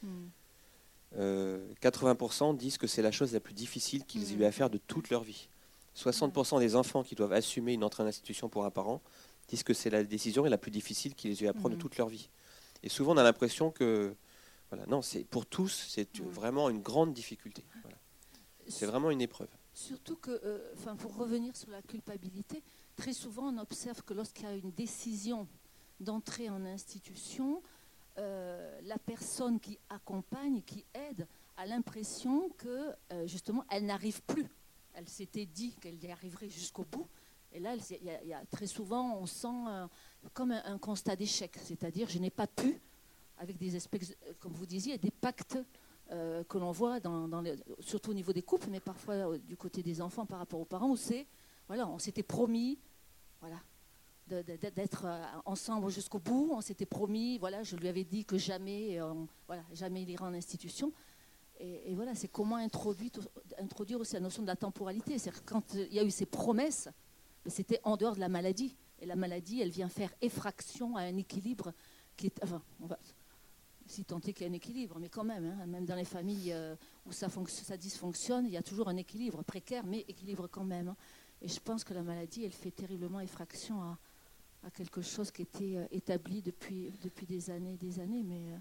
80% 1.15 1.19
euh, 1.19 2.57
disent 2.57 2.79
que 2.79 2.87
c'est 2.87 3.03
la 3.03 3.12
chose 3.12 3.33
la 3.33 3.41
plus 3.41 3.55
difficile 3.55 4.05
qu'ils 4.05 4.33
aient 4.33 4.37
eu 4.37 4.45
à 4.45 4.53
faire 4.53 4.71
de 4.71 4.79
toute 4.79 5.11
leur 5.11 5.23
vie. 5.23 5.49
60% 5.97 6.59
des 6.59 6.77
enfants 6.77 7.03
qui 7.03 7.15
doivent 7.15 7.33
assumer 7.33 7.73
une 7.73 7.85
entrée 7.85 8.03
en 8.03 8.07
institution 8.07 8.49
pour 8.49 8.65
un 8.65 8.71
parent 8.71 9.01
disent 9.49 9.62
que 9.62 9.75
c'est 9.75 9.91
la 9.91 10.05
décision 10.05 10.45
la 10.45 10.59
plus 10.59 10.71
difficile 10.71 11.15
qu'ils 11.15 11.33
aient 11.33 11.47
eu 11.47 11.49
à 11.49 11.55
prendre 11.55 11.77
de 11.77 11.81
toute 11.81 11.97
leur 11.97 12.09
vie. 12.09 12.29
Et 12.83 12.89
souvent, 12.89 13.15
on 13.15 13.17
a 13.17 13.23
l'impression 13.23 13.71
que, 13.71 14.15
voilà, 14.70 14.87
non, 14.87 15.02
c'est 15.02 15.24
pour 15.24 15.46
tous, 15.46 15.87
c'est 15.88 16.18
vraiment 16.20 16.68
une 16.70 16.83
grande 16.83 17.12
difficulté. 17.12 17.64
C'est 18.68 18.87
vraiment 18.87 19.11
une 19.11 19.20
épreuve. 19.20 19.48
Surtout 19.76 20.16
que, 20.16 20.40
euh, 20.42 20.94
pour 20.98 21.16
revenir 21.16 21.55
sur 21.55 21.70
la 21.70 21.83
culpabilité, 21.83 22.62
très 22.96 23.12
souvent 23.12 23.52
on 23.52 23.59
observe 23.59 24.02
que 24.02 24.14
lorsqu'il 24.14 24.44
y 24.44 24.48
a 24.48 24.55
une 24.55 24.72
décision 24.72 25.46
d'entrer 26.00 26.48
en 26.48 26.64
institution, 26.64 27.62
euh, 28.18 28.81
la 28.85 28.98
personne 28.98 29.61
qui 29.61 29.79
accompagne, 29.90 30.62
qui 30.62 30.85
aide, 30.94 31.29
a 31.59 31.66
l'impression 31.66 32.48
que 32.57 32.90
euh, 33.12 33.26
justement 33.26 33.64
elle 33.70 33.85
n'arrive 33.85 34.22
plus. 34.22 34.46
Elle 34.94 35.09
s'était 35.09 35.46
dit 35.46 35.74
qu'elle 35.74 36.02
y 36.02 36.11
arriverait 36.11 36.48
jusqu'au 36.48 36.87
bout. 36.90 37.07
Et 37.52 37.61
là, 37.61 37.74
il 37.76 38.29
y, 38.29 38.33
a, 38.33 38.44
très 38.46 38.66
souvent, 38.66 39.16
on 39.18 39.26
sent 39.26 39.64
comme 40.35 40.52
un, 40.52 40.79
constat 40.79 41.16
d'échec, 41.16 41.57
c'est-à-dire 41.62 42.09
je 42.09 42.18
n'ai 42.18 42.31
pas 42.31 42.46
pu, 42.46 42.81
avec 43.38 43.59
des 43.59 43.77
espèces, 43.77 44.16
comme 44.40 44.53
vous 44.53 44.66
disiez, 44.66 44.99
des 44.99 45.11
pactes 45.11 45.59
euh, 46.12 46.44
que 46.44 46.57
l'on 46.57 46.70
voit, 46.70 47.01
dans, 47.01 47.42
surtout 47.81 48.12
au 48.12 48.14
niveau 48.14 48.33
des 48.33 48.42
couples, 48.42 48.68
mais 48.70 48.79
parfois 48.79 49.14
euh, 49.14 49.38
du 49.38 49.57
côté 49.57 49.83
des 49.83 50.01
enfants 50.01 50.25
par 50.25 50.38
rapport 50.38 50.61
aux 50.61 50.64
parents, 50.64 50.90
où 50.90 50.96
c'est, 50.96 51.27
voilà, 51.66 51.88
on 51.88 51.99
s'était 51.99 52.22
promis, 52.22 52.79
voilà, 53.40 53.61
d'être 54.29 55.05
euh, 55.05 55.25
ensemble 55.46 55.90
jusqu'au 55.90 56.20
bout. 56.20 56.51
On 56.53 56.61
s'était 56.61 56.87
promis, 56.87 57.38
voilà, 57.38 57.64
je 57.64 57.75
lui 57.75 57.88
avais 57.88 58.05
dit 58.05 58.25
que 58.25 58.38
jamais, 58.38 59.01
voilà, 59.49 59.64
jamais 59.72 60.03
il 60.03 60.11
ira 60.11 60.27
en 60.27 60.35
institution. 60.35 60.92
Et, 61.59 61.94
voilà, 61.96 62.14
c'est 62.14 62.29
comment 62.29 62.57
introduire, 62.57 63.11
introduire 63.59 63.99
aussi 63.99 64.14
la 64.14 64.20
notion 64.20 64.42
de 64.42 64.46
la 64.46 64.57
temporalité. 64.57 65.18
C'est-à-dire 65.18 65.44
quand 65.44 65.75
il 65.75 65.92
y 65.92 65.99
a 65.99 66.05
eu 66.05 66.11
ces 66.11 66.27
promesses, 66.27 66.88
c'était 67.46 67.81
en 67.83 67.96
dehors 67.96 68.14
de 68.14 68.20
la 68.20 68.29
maladie. 68.29 68.77
Et 69.01 69.07
la 69.07 69.16
maladie, 69.16 69.61
elle 69.61 69.70
vient 69.70 69.88
faire 69.88 70.12
effraction 70.20 70.96
à 70.96 71.01
un 71.01 71.16
équilibre 71.16 71.72
qui 72.16 72.27
est, 72.27 72.44
enfin, 72.44 72.62
on 72.81 72.87
va, 72.87 72.99
si 73.87 74.05
tant 74.05 74.18
est 74.20 74.33
qu'il 74.33 74.46
y 74.46 74.49
a 74.49 74.51
un 74.51 74.55
équilibre, 74.55 74.99
mais 74.99 75.09
quand 75.09 75.25
même, 75.25 75.44
hein, 75.44 75.66
même 75.66 75.85
dans 75.85 75.94
les 75.94 76.05
familles 76.05 76.53
euh, 76.53 76.75
où 77.07 77.12
ça, 77.12 77.29
ça, 77.49 77.77
dysfonctionne, 77.77 78.46
il 78.46 78.53
y 78.53 78.57
a 78.57 78.62
toujours 78.62 78.88
un 78.88 78.96
équilibre 78.96 79.42
précaire, 79.42 79.85
mais 79.87 80.05
équilibre 80.09 80.49
quand 80.49 80.64
même. 80.64 80.88
Hein. 80.88 80.96
Et 81.42 81.49
je 81.49 81.61
pense 81.61 81.85
que 81.85 81.94
la 81.94 82.03
maladie, 82.03 82.44
elle 82.44 82.53
fait 82.53 82.70
terriblement 82.70 83.20
effraction 83.20 83.83
à, 83.83 83.99
quelque 84.75 85.01
chose 85.01 85.31
qui 85.31 85.42
était 85.42 85.77
euh, 85.77 85.87
établi 85.92 86.42
depuis, 86.42 86.90
depuis 87.03 87.25
des 87.25 87.51
années 87.51 87.75
et 87.75 87.77
des 87.77 88.01
années. 88.01 88.25
Mais, 88.25 88.53
euh, 88.53 88.59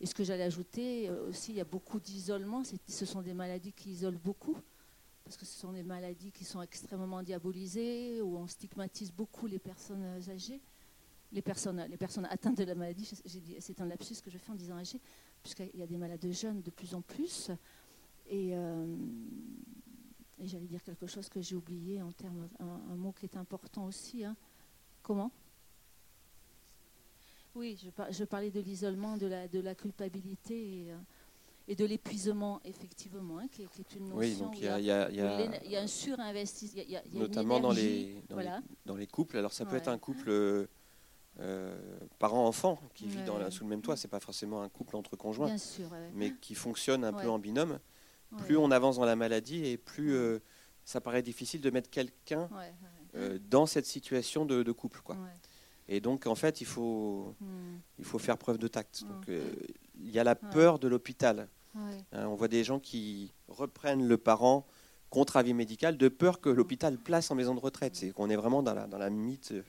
et 0.00 0.06
ce 0.06 0.14
que 0.14 0.22
j'allais 0.22 0.44
ajouter 0.44 1.10
aussi, 1.10 1.52
il 1.52 1.56
y 1.56 1.60
a 1.60 1.64
beaucoup 1.64 1.98
d'isolement. 1.98 2.62
Ce 2.86 3.04
sont 3.04 3.20
des 3.20 3.34
maladies 3.34 3.72
qui 3.72 3.90
isolent 3.90 4.20
beaucoup, 4.22 4.56
parce 5.24 5.36
que 5.36 5.44
ce 5.44 5.58
sont 5.58 5.72
des 5.72 5.82
maladies 5.82 6.30
qui 6.30 6.44
sont 6.44 6.62
extrêmement 6.62 7.22
diabolisées, 7.22 8.22
où 8.22 8.38
on 8.38 8.46
stigmatise 8.46 9.12
beaucoup 9.12 9.46
les 9.46 9.58
personnes 9.58 10.04
âgées 10.30 10.62
les 11.32 11.42
personnes, 11.42 11.86
les 11.88 11.96
personnes 11.96 12.26
atteintes 12.26 12.58
de 12.58 12.64
la 12.64 12.74
maladie, 12.74 13.08
c'est 13.60 13.80
un 13.80 13.86
lapsus 13.86 14.20
que 14.22 14.30
je 14.30 14.38
fais 14.38 14.50
en 14.50 14.56
disant 14.56 14.76
âgé, 14.76 15.00
puisqu'il 15.42 15.78
y 15.78 15.82
a 15.82 15.86
des 15.86 15.96
malades 15.96 16.30
jeunes 16.32 16.62
de 16.62 16.70
plus 16.70 16.94
en 16.94 17.02
plus. 17.02 17.50
Et, 18.28 18.50
euh, 18.54 18.96
j'allais 20.42 20.66
dire 20.66 20.82
quelque 20.82 21.06
chose 21.06 21.28
que 21.28 21.40
j'ai 21.40 21.54
oublié 21.54 22.02
en 22.02 22.12
termes, 22.12 22.48
un, 22.58 22.96
mot 22.96 23.12
qui 23.12 23.26
est 23.26 23.36
important 23.36 23.86
aussi. 23.86 24.24
Hein. 24.24 24.36
Comment? 25.02 25.30
Oui, 27.54 27.76
je, 28.10 28.24
parlais 28.24 28.50
de 28.50 28.60
l'isolement, 28.60 29.16
de 29.16 29.26
la, 29.26 29.48
de 29.48 29.60
la 29.60 29.74
culpabilité 29.74 30.84
et, 30.84 30.92
euh, 30.92 31.74
de 31.74 31.84
l'épuisement, 31.84 32.60
effectivement, 32.64 33.38
hein, 33.38 33.48
qui, 33.50 33.62
est 33.62 33.94
une 33.96 34.08
notion. 34.08 34.16
Oui, 34.16 34.36
donc 34.36 34.58
il 34.58 34.64
y, 34.64 34.90
a, 34.90 35.80
un 35.80 35.86
surinvestissement. 35.86 36.82
Notamment 37.12 37.60
dans 37.60 37.72
les, 37.72 38.22
dans, 38.84 38.96
les, 38.96 39.06
couples. 39.06 39.36
Alors 39.36 39.52
ça 39.52 39.66
peut 39.66 39.76
être 39.76 39.88
un 39.88 39.98
couple 39.98 40.68
euh, 41.38 41.78
parents-enfants 42.18 42.78
qui 42.94 43.06
vivent 43.06 43.24
dans 43.24 43.50
sous 43.50 43.64
le 43.64 43.70
même 43.70 43.82
toit. 43.82 43.96
C'est 43.96 44.08
pas 44.08 44.20
forcément 44.20 44.62
un 44.62 44.68
couple 44.68 44.96
entre 44.96 45.16
conjoints, 45.16 45.54
mais 46.14 46.34
qui 46.40 46.54
fonctionne 46.54 47.04
un 47.04 47.12
peu 47.12 47.28
en 47.28 47.38
binôme. 47.38 47.78
Plus 48.38 48.56
on 48.56 48.70
avance 48.70 48.96
dans 48.96 49.04
la 49.04 49.16
maladie 49.16 49.66
et 49.66 49.76
plus 49.76 50.14
euh, 50.14 50.38
ça 50.84 51.00
paraît 51.00 51.22
difficile 51.22 51.60
de 51.60 51.70
mettre 51.70 51.90
quelqu'un 51.90 52.48
euh, 53.16 53.38
dans 53.50 53.66
cette 53.66 53.86
situation 53.86 54.44
de, 54.44 54.70
couple. 54.70 55.00
Quoi. 55.02 55.16
Et 55.88 56.00
donc, 56.00 56.28
en 56.28 56.36
fait, 56.36 56.60
il 56.60 56.66
faut, 56.66 57.34
hmm. 57.40 57.78
il 57.98 58.04
faut 58.04 58.20
faire 58.20 58.38
preuve 58.38 58.58
de 58.58 58.68
tact. 58.68 59.02
Donc, 59.04 59.28
il 59.28 60.10
y 60.10 60.18
a 60.18 60.24
la 60.24 60.36
peur 60.36 60.78
de 60.78 60.86
l'hôpital. 60.86 61.48
Hein, 61.74 62.26
on 62.26 62.34
voit 62.34 62.48
des 62.48 62.64
gens 62.64 62.78
qui 62.78 63.32
reprennent 63.48 64.06
le 64.06 64.16
parent 64.16 64.66
contre 65.10 65.36
avis 65.36 65.54
médical, 65.54 65.96
de 65.96 66.08
peur 66.08 66.40
que 66.40 66.48
l'hôpital 66.48 66.96
place 66.96 67.30
en 67.30 67.34
maison 67.34 67.54
de 67.54 67.60
retraite. 67.60 67.96
C'est 67.96 68.12
qu'on 68.12 68.30
est 68.30 68.36
vraiment 68.36 68.62
dans 68.62 68.74
la, 68.74 68.86
dans 68.86 68.98
la 68.98 69.10
mythe, 69.10 69.50
euh, 69.52 69.62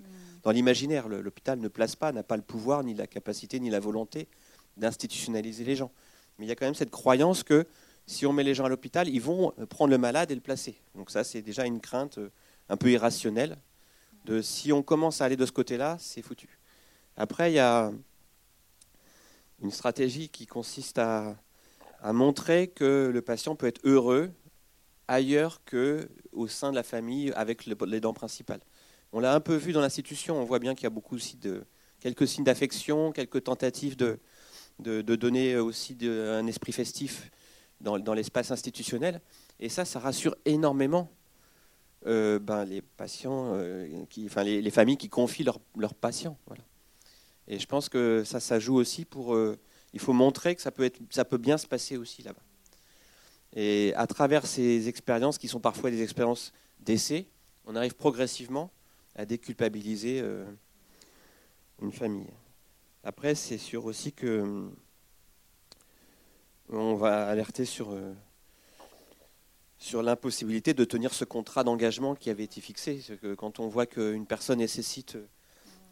dans 0.43 0.51
l'imaginaire. 0.51 1.09
L'hôpital 1.09 1.59
ne 1.59 1.67
place 1.67 1.95
pas, 1.95 2.11
n'a 2.11 2.23
pas 2.23 2.37
le 2.37 2.43
pouvoir, 2.43 2.83
ni 2.83 2.93
la 2.93 3.07
capacité, 3.07 3.59
ni 3.59 3.69
la 3.69 3.79
volonté 3.79 4.27
d'institutionnaliser 4.77 5.65
les 5.65 5.75
gens. 5.75 5.91
Mais 6.37 6.45
il 6.45 6.49
y 6.49 6.51
a 6.51 6.55
quand 6.55 6.65
même 6.65 6.75
cette 6.75 6.91
croyance 6.91 7.43
que 7.43 7.65
si 8.05 8.25
on 8.25 8.33
met 8.33 8.43
les 8.43 8.53
gens 8.53 8.65
à 8.65 8.69
l'hôpital, 8.69 9.09
ils 9.09 9.21
vont 9.21 9.51
prendre 9.69 9.91
le 9.91 9.97
malade 9.97 10.31
et 10.31 10.35
le 10.35 10.41
placer. 10.41 10.79
Donc 10.95 11.11
ça, 11.11 11.23
c'est 11.23 11.41
déjà 11.41 11.65
une 11.65 11.81
crainte 11.81 12.19
euh, 12.19 12.29
un 12.69 12.77
peu 12.77 12.91
irrationnelle. 12.91 13.57
De 14.25 14.41
si 14.43 14.71
on 14.71 14.83
commence 14.83 15.21
à 15.21 15.25
aller 15.25 15.35
de 15.35 15.45
ce 15.47 15.51
côté-là, 15.51 15.97
c'est 15.99 16.21
foutu. 16.21 16.59
Après, 17.17 17.51
il 17.51 17.55
y 17.55 17.59
a 17.59 17.91
une 19.63 19.71
stratégie 19.71 20.29
qui 20.29 20.45
consiste 20.45 20.99
à, 20.99 21.35
à 22.01 22.13
montrer 22.13 22.67
que 22.67 23.09
le 23.11 23.21
patient 23.23 23.55
peut 23.55 23.65
être 23.65 23.81
heureux 23.83 24.31
ailleurs 25.07 25.61
qu'au 25.65 26.47
sein 26.47 26.71
de 26.71 26.75
la 26.75 26.83
famille 26.83 27.31
avec 27.35 27.65
les 27.65 27.99
dents 27.99 28.13
principales. 28.13 28.61
On 29.13 29.19
l'a 29.19 29.33
un 29.33 29.39
peu 29.39 29.55
vu 29.55 29.73
dans 29.73 29.81
l'institution, 29.81 30.37
on 30.37 30.45
voit 30.45 30.59
bien 30.59 30.73
qu'il 30.73 30.83
y 30.83 30.87
a 30.87 30.91
beaucoup 30.91 31.15
aussi 31.15 31.37
de 31.37 31.63
quelques 31.99 32.27
signes 32.27 32.45
d'affection, 32.45 33.11
quelques 33.11 33.43
tentatives 33.43 33.97
de, 33.97 34.19
de, 34.79 35.15
donner 35.15 35.57
aussi 35.57 35.97
un 36.01 36.47
esprit 36.47 36.71
festif 36.71 37.29
dans, 37.81 38.13
l'espace 38.13 38.51
institutionnel. 38.51 39.21
Et 39.59 39.69
ça, 39.69 39.85
ça 39.85 39.99
rassure 39.99 40.35
énormément 40.45 41.11
euh, 42.07 42.39
ben, 42.39 42.65
les 42.65 42.81
patients, 42.81 43.53
euh, 43.55 44.05
enfin 44.25 44.43
les, 44.43 44.71
familles 44.71 44.97
qui 44.97 45.09
confient 45.09 45.43
leurs 45.43 45.93
patients. 45.93 46.37
Et 47.47 47.59
je 47.59 47.65
pense 47.65 47.89
que 47.89 48.23
ça, 48.23 48.39
ça 48.39 48.59
joue 48.59 48.75
aussi 48.75 49.05
pour. 49.05 49.35
Euh, 49.35 49.57
il 49.93 49.99
faut 49.99 50.13
montrer 50.13 50.55
que 50.55 50.61
ça 50.61 50.71
peut, 50.71 50.83
être, 50.83 50.99
ça 51.09 51.25
peut 51.25 51.37
bien 51.37 51.57
se 51.57 51.67
passer 51.67 51.97
aussi 51.97 52.23
là-bas. 52.23 52.41
Et 53.55 53.93
à 53.95 54.07
travers 54.07 54.45
ces 54.45 54.87
expériences, 54.87 55.37
qui 55.37 55.47
sont 55.47 55.59
parfois 55.59 55.91
des 55.91 56.01
expériences 56.01 56.53
d'essai, 56.79 57.27
on 57.65 57.75
arrive 57.75 57.95
progressivement 57.95 58.71
à 59.15 59.25
déculpabiliser 59.25 60.21
euh, 60.21 60.45
une 61.81 61.91
famille. 61.91 62.29
Après, 63.03 63.35
c'est 63.35 63.57
sûr 63.57 63.85
aussi 63.85 64.13
que 64.13 64.25
euh, 64.25 64.69
on 66.69 66.95
va 66.95 67.27
alerter 67.27 67.65
sur, 67.65 67.91
euh, 67.91 68.13
sur 69.77 70.01
l'impossibilité 70.01 70.73
de 70.73 70.85
tenir 70.85 71.13
ce 71.13 71.25
contrat 71.25 71.63
d'engagement 71.63 72.15
qui 72.15 72.29
avait 72.29 72.45
été 72.45 72.61
fixé. 72.61 73.03
Que 73.21 73.33
quand 73.33 73.59
on 73.59 73.67
voit 73.67 73.85
qu'une 73.85 74.25
personne 74.25 74.59
nécessite 74.59 75.17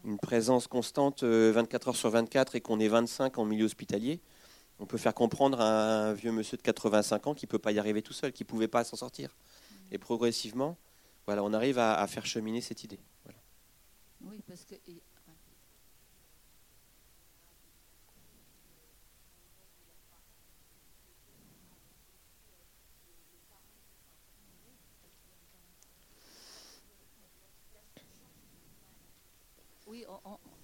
une 0.06 0.18
présence 0.18 0.66
constante 0.66 1.24
24 1.24 1.88
heures 1.88 1.96
sur 1.96 2.08
24 2.08 2.56
et 2.56 2.62
qu'on 2.62 2.80
est 2.80 2.88
25 2.88 3.36
en 3.36 3.44
milieu 3.44 3.66
hospitalier, 3.66 4.22
on 4.80 4.86
peut 4.86 4.98
faire 4.98 5.14
comprendre 5.14 5.60
à 5.60 6.08
un 6.08 6.12
vieux 6.14 6.32
monsieur 6.32 6.56
de 6.56 6.62
85 6.62 7.26
ans 7.26 7.34
qui 7.34 7.44
ne 7.44 7.50
peut 7.50 7.58
pas 7.58 7.70
y 7.70 7.78
arriver 7.78 8.02
tout 8.02 8.14
seul, 8.14 8.32
qui 8.32 8.44
ne 8.44 8.48
pouvait 8.48 8.66
pas 8.66 8.82
s'en 8.82 8.96
sortir. 8.96 9.36
Et 9.92 9.98
progressivement, 9.98 10.78
voilà, 11.26 11.44
on 11.44 11.52
arrive 11.52 11.78
à, 11.78 12.04
faire 12.06 12.24
cheminer 12.24 12.62
cette 12.62 12.82
idée. 12.82 12.98
Oui, 14.22 14.42
parce 14.48 14.64
que. 14.64 14.74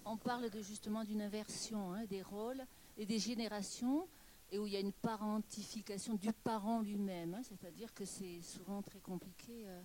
On, 0.04 0.16
parle 0.16 0.48
justement 0.62 1.04
d'une 1.04 1.20
inversion 1.20 1.92
hein, 1.92 2.04
des 2.08 2.22
rôles 2.22 2.64
et 2.96 3.06
des 3.06 3.18
générations, 3.18 4.08
et 4.52 4.58
où 4.58 4.66
il 4.66 4.72
y 4.72 4.76
a 4.76 4.80
une 4.80 4.92
parentification 4.92 6.14
du 6.14 6.32
parent 6.32 6.80
lui-même. 6.80 7.34
Hein, 7.34 7.42
c'est-à-dire 7.42 7.92
que 7.94 8.04
c'est 8.04 8.40
souvent 8.42 8.82
très 8.82 9.00
compliqué. 9.00 9.52
Euh, 9.66 9.80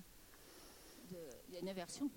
il 1.49 1.53
y 1.53 1.57
a 1.57 1.59
une 1.59 1.69
aversion. 1.69 2.09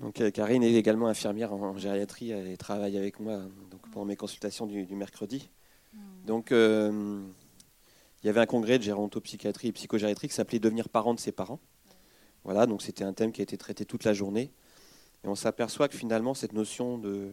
Donc 0.00 0.20
euh, 0.20 0.30
Karine 0.30 0.62
est 0.62 0.74
également 0.74 1.08
infirmière 1.08 1.52
en, 1.52 1.76
gériatrie 1.76 2.30
et 2.30 2.56
travaille 2.56 2.96
avec 2.96 3.18
moi 3.18 3.38
donc, 3.70 3.80
pendant 3.90 4.04
mes 4.04 4.16
consultations 4.16 4.66
du, 4.66 4.86
mercredi. 4.94 5.50
Hmm. 5.92 5.98
Donc 6.26 6.52
euh, 6.52 7.20
il 8.22 8.26
y 8.26 8.30
avait 8.30 8.40
un 8.40 8.46
congrès 8.46 8.78
de 8.78 8.84
gérontopsychiatrie 8.84 9.68
et 9.68 9.72
psychogériatrie 9.72 10.28
qui 10.28 10.34
s'appelait 10.34 10.58
Devenir 10.58 10.88
parent 10.88 11.14
de 11.14 11.20
ses 11.20 11.32
parents. 11.32 11.60
Voilà, 12.44 12.66
donc 12.66 12.82
c'était 12.82 13.04
un 13.04 13.12
thème 13.12 13.32
qui 13.32 13.40
a 13.40 13.44
été 13.44 13.56
traité 13.58 13.84
toute 13.84 14.04
la 14.04 14.12
journée. 14.14 14.52
Et 15.24 15.28
on 15.28 15.34
s'aperçoit 15.34 15.88
que 15.88 15.96
finalement 15.96 16.34
cette 16.34 16.52
notion 16.52 16.98
de 16.98 17.32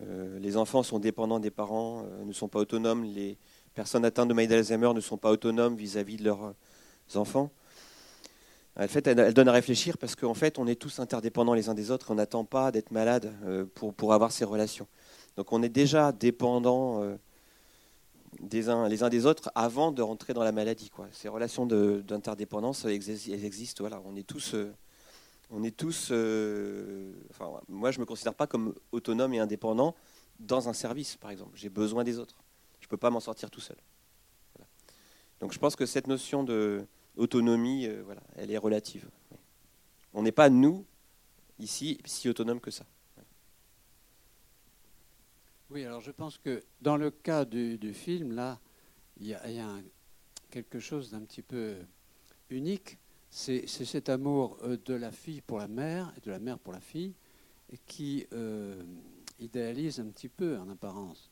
euh, 0.00 0.38
les 0.38 0.56
enfants 0.56 0.82
sont 0.82 0.98
dépendants 0.98 1.40
des 1.40 1.50
parents, 1.50 2.04
euh, 2.04 2.24
ne 2.24 2.32
sont 2.32 2.48
pas 2.48 2.58
autonomes. 2.58 3.04
Les 3.04 3.36
personnes 3.74 4.04
atteintes 4.04 4.28
de 4.28 4.34
maladie 4.34 4.54
d'Alzheimer 4.54 4.92
ne 4.94 5.00
sont 5.00 5.18
pas 5.18 5.30
autonomes 5.30 5.76
vis-à-vis 5.76 6.16
de 6.16 6.24
leurs 6.24 6.44
euh, 6.44 7.18
enfants. 7.18 7.50
En 8.78 8.88
fait, 8.88 9.06
elle, 9.06 9.34
donne 9.34 9.48
à 9.48 9.52
réfléchir 9.52 9.98
parce 9.98 10.16
qu'en 10.16 10.32
fait, 10.32 10.58
on 10.58 10.66
est 10.66 10.76
tous 10.76 10.98
interdépendants 10.98 11.52
les 11.52 11.68
uns 11.68 11.74
des 11.74 11.90
autres. 11.90 12.10
On 12.10 12.14
n'attend 12.14 12.44
pas 12.44 12.72
d'être 12.72 12.90
malade 12.90 13.30
pour, 13.74 14.14
avoir 14.14 14.32
ces 14.32 14.46
relations. 14.46 14.86
Donc, 15.36 15.52
on 15.52 15.62
est 15.62 15.68
déjà 15.68 16.10
dépendants 16.10 17.04
des 18.40 18.70
uns, 18.70 18.88
les 18.88 19.02
uns 19.02 19.10
des 19.10 19.26
autres 19.26 19.52
avant 19.54 19.92
de 19.92 20.00
rentrer 20.00 20.32
dans 20.32 20.42
la 20.42 20.52
maladie. 20.52 20.90
Ces 21.12 21.28
relations 21.28 21.66
d'interdépendance, 21.66 22.86
elles 22.86 23.44
existent. 23.44 23.84
On 24.06 24.16
est 24.16 24.26
tous 24.26 24.56
on 25.52 25.62
est 25.62 25.76
tous. 25.76 26.08
Euh, 26.10 27.12
enfin, 27.30 27.60
moi, 27.68 27.90
je 27.90 27.98
ne 27.98 28.00
me 28.02 28.06
considère 28.06 28.34
pas 28.34 28.46
comme 28.46 28.74
autonome 28.90 29.34
et 29.34 29.38
indépendant 29.38 29.94
dans 30.40 30.68
un 30.68 30.72
service, 30.72 31.16
par 31.16 31.30
exemple. 31.30 31.52
J'ai 31.54 31.68
besoin 31.68 32.04
des 32.04 32.18
autres. 32.18 32.36
Je 32.80 32.86
ne 32.86 32.88
peux 32.88 32.96
pas 32.96 33.10
m'en 33.10 33.20
sortir 33.20 33.50
tout 33.50 33.60
seul. 33.60 33.76
Donc, 35.40 35.52
je 35.52 35.58
pense 35.58 35.76
que 35.76 35.86
cette 35.86 36.06
notion 36.06 36.42
d'autonomie, 36.44 37.86
euh, 37.86 38.02
voilà, 38.04 38.22
elle 38.36 38.50
est 38.50 38.58
relative. 38.58 39.08
On 40.14 40.22
n'est 40.22 40.32
pas, 40.32 40.48
nous, 40.48 40.84
ici, 41.58 41.98
si 42.04 42.28
autonomes 42.28 42.60
que 42.60 42.70
ça. 42.70 42.86
Oui, 45.70 45.84
alors 45.84 46.00
je 46.00 46.10
pense 46.10 46.36
que 46.36 46.62
dans 46.82 46.96
le 46.96 47.10
cas 47.10 47.44
du, 47.44 47.94
film, 47.94 48.32
là, 48.32 48.60
il 49.18 49.26
y 49.26 49.34
a, 49.34 49.80
quelque 50.50 50.78
chose 50.80 51.10
d'un 51.10 51.22
petit 51.22 51.40
peu 51.40 51.76
unique 52.50 52.98
c'est 53.34 53.66
cet 53.66 54.10
amour 54.10 54.58
euh, 54.62 54.76
de 54.84 54.92
la 54.92 55.10
fille 55.10 55.40
pour 55.40 55.58
la 55.58 55.66
mère 55.66 56.12
et 56.18 56.20
de 56.20 56.30
la 56.30 56.38
mère 56.38 56.58
pour 56.58 56.74
la 56.74 56.80
fille 56.80 57.14
qui 57.86 58.26
euh, 58.34 58.84
idéalise 59.38 59.98
un 60.00 60.10
petit 60.10 60.28
peu 60.28 60.58
en 60.58 60.68
apparence. 60.68 61.30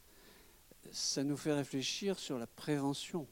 Ça 0.91 1.23
nous 1.23 1.37
fait 1.37 1.53
réfléchir 1.53 2.19
sur 2.19 2.39
la 2.39 2.47
prévention, 2.47 3.29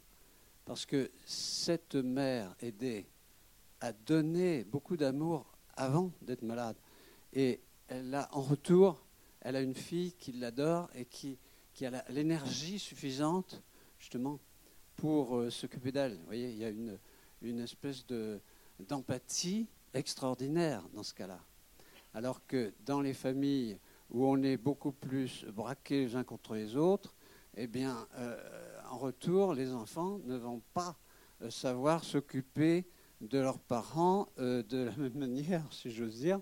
parce 0.67 0.85
que 0.85 1.11
cette 1.25 1.95
mère 1.95 2.55
aidée 2.61 3.07
a 3.81 3.95
donné 3.95 4.65
beaucoup 4.65 4.99
d'amour 4.99 5.51
avant 5.75 6.13
d'être 6.21 6.43
malade, 6.43 6.77
et 7.33 7.63
elle 7.89 8.15
a 8.15 8.29
en 8.33 8.43
retour, 8.43 9.03
elle 9.41 9.57
a 9.57 9.63
une 9.63 9.75
fille 9.75 10.13
qui 10.13 10.33
l'adore 10.33 10.91
et 10.95 11.07
qui, 11.07 11.39
a 11.87 12.05
l'énergie 12.11 12.79
suffisante 12.79 13.63
justement 13.99 14.39
pour 14.97 15.39
euh, 15.39 15.49
s'occuper 15.49 15.91
d'elle. 15.91 16.19
Vous 16.19 16.27
voyez, 16.27 16.51
il 16.51 16.59
y 16.59 16.65
a 16.65 16.69
une, 16.69 16.99
une 17.41 17.61
espèce 17.61 18.05
de, 18.07 18.43
d'empathie 18.81 19.67
extraordinaire 19.95 20.83
dans 20.95 21.03
ce 21.03 21.15
cas-là. 21.15 21.41
Alors 22.15 22.47
que 22.47 22.73
dans 22.85 23.01
les 23.01 23.15
familles 23.15 23.79
où 24.11 24.27
on 24.27 24.43
est 24.43 24.57
beaucoup 24.57 24.93
plus 24.93 25.45
braqués 25.47 26.07
les 26.07 26.17
uns 26.17 26.25
contre 26.25 26.55
les 26.55 26.77
autres, 26.77 27.15
eh 27.57 27.67
bien, 27.67 28.07
euh, 28.17 28.37
en 28.91 28.99
retour, 28.99 29.55
les 29.55 29.73
enfants 29.73 30.21
ne 30.25 30.37
vont 30.37 30.63
pas 30.75 30.97
euh, 31.43 31.51
savoir 31.51 32.05
s'occuper 32.05 32.87
de 33.21 33.39
leurs 33.39 33.59
parents 33.59 34.29
euh, 34.39 34.63
de 34.63 34.79
la 34.79 34.97
même 34.97 35.15
manière, 35.19 35.65
si 35.73 35.91
j'ose 35.91 36.21
dire, 36.21 36.41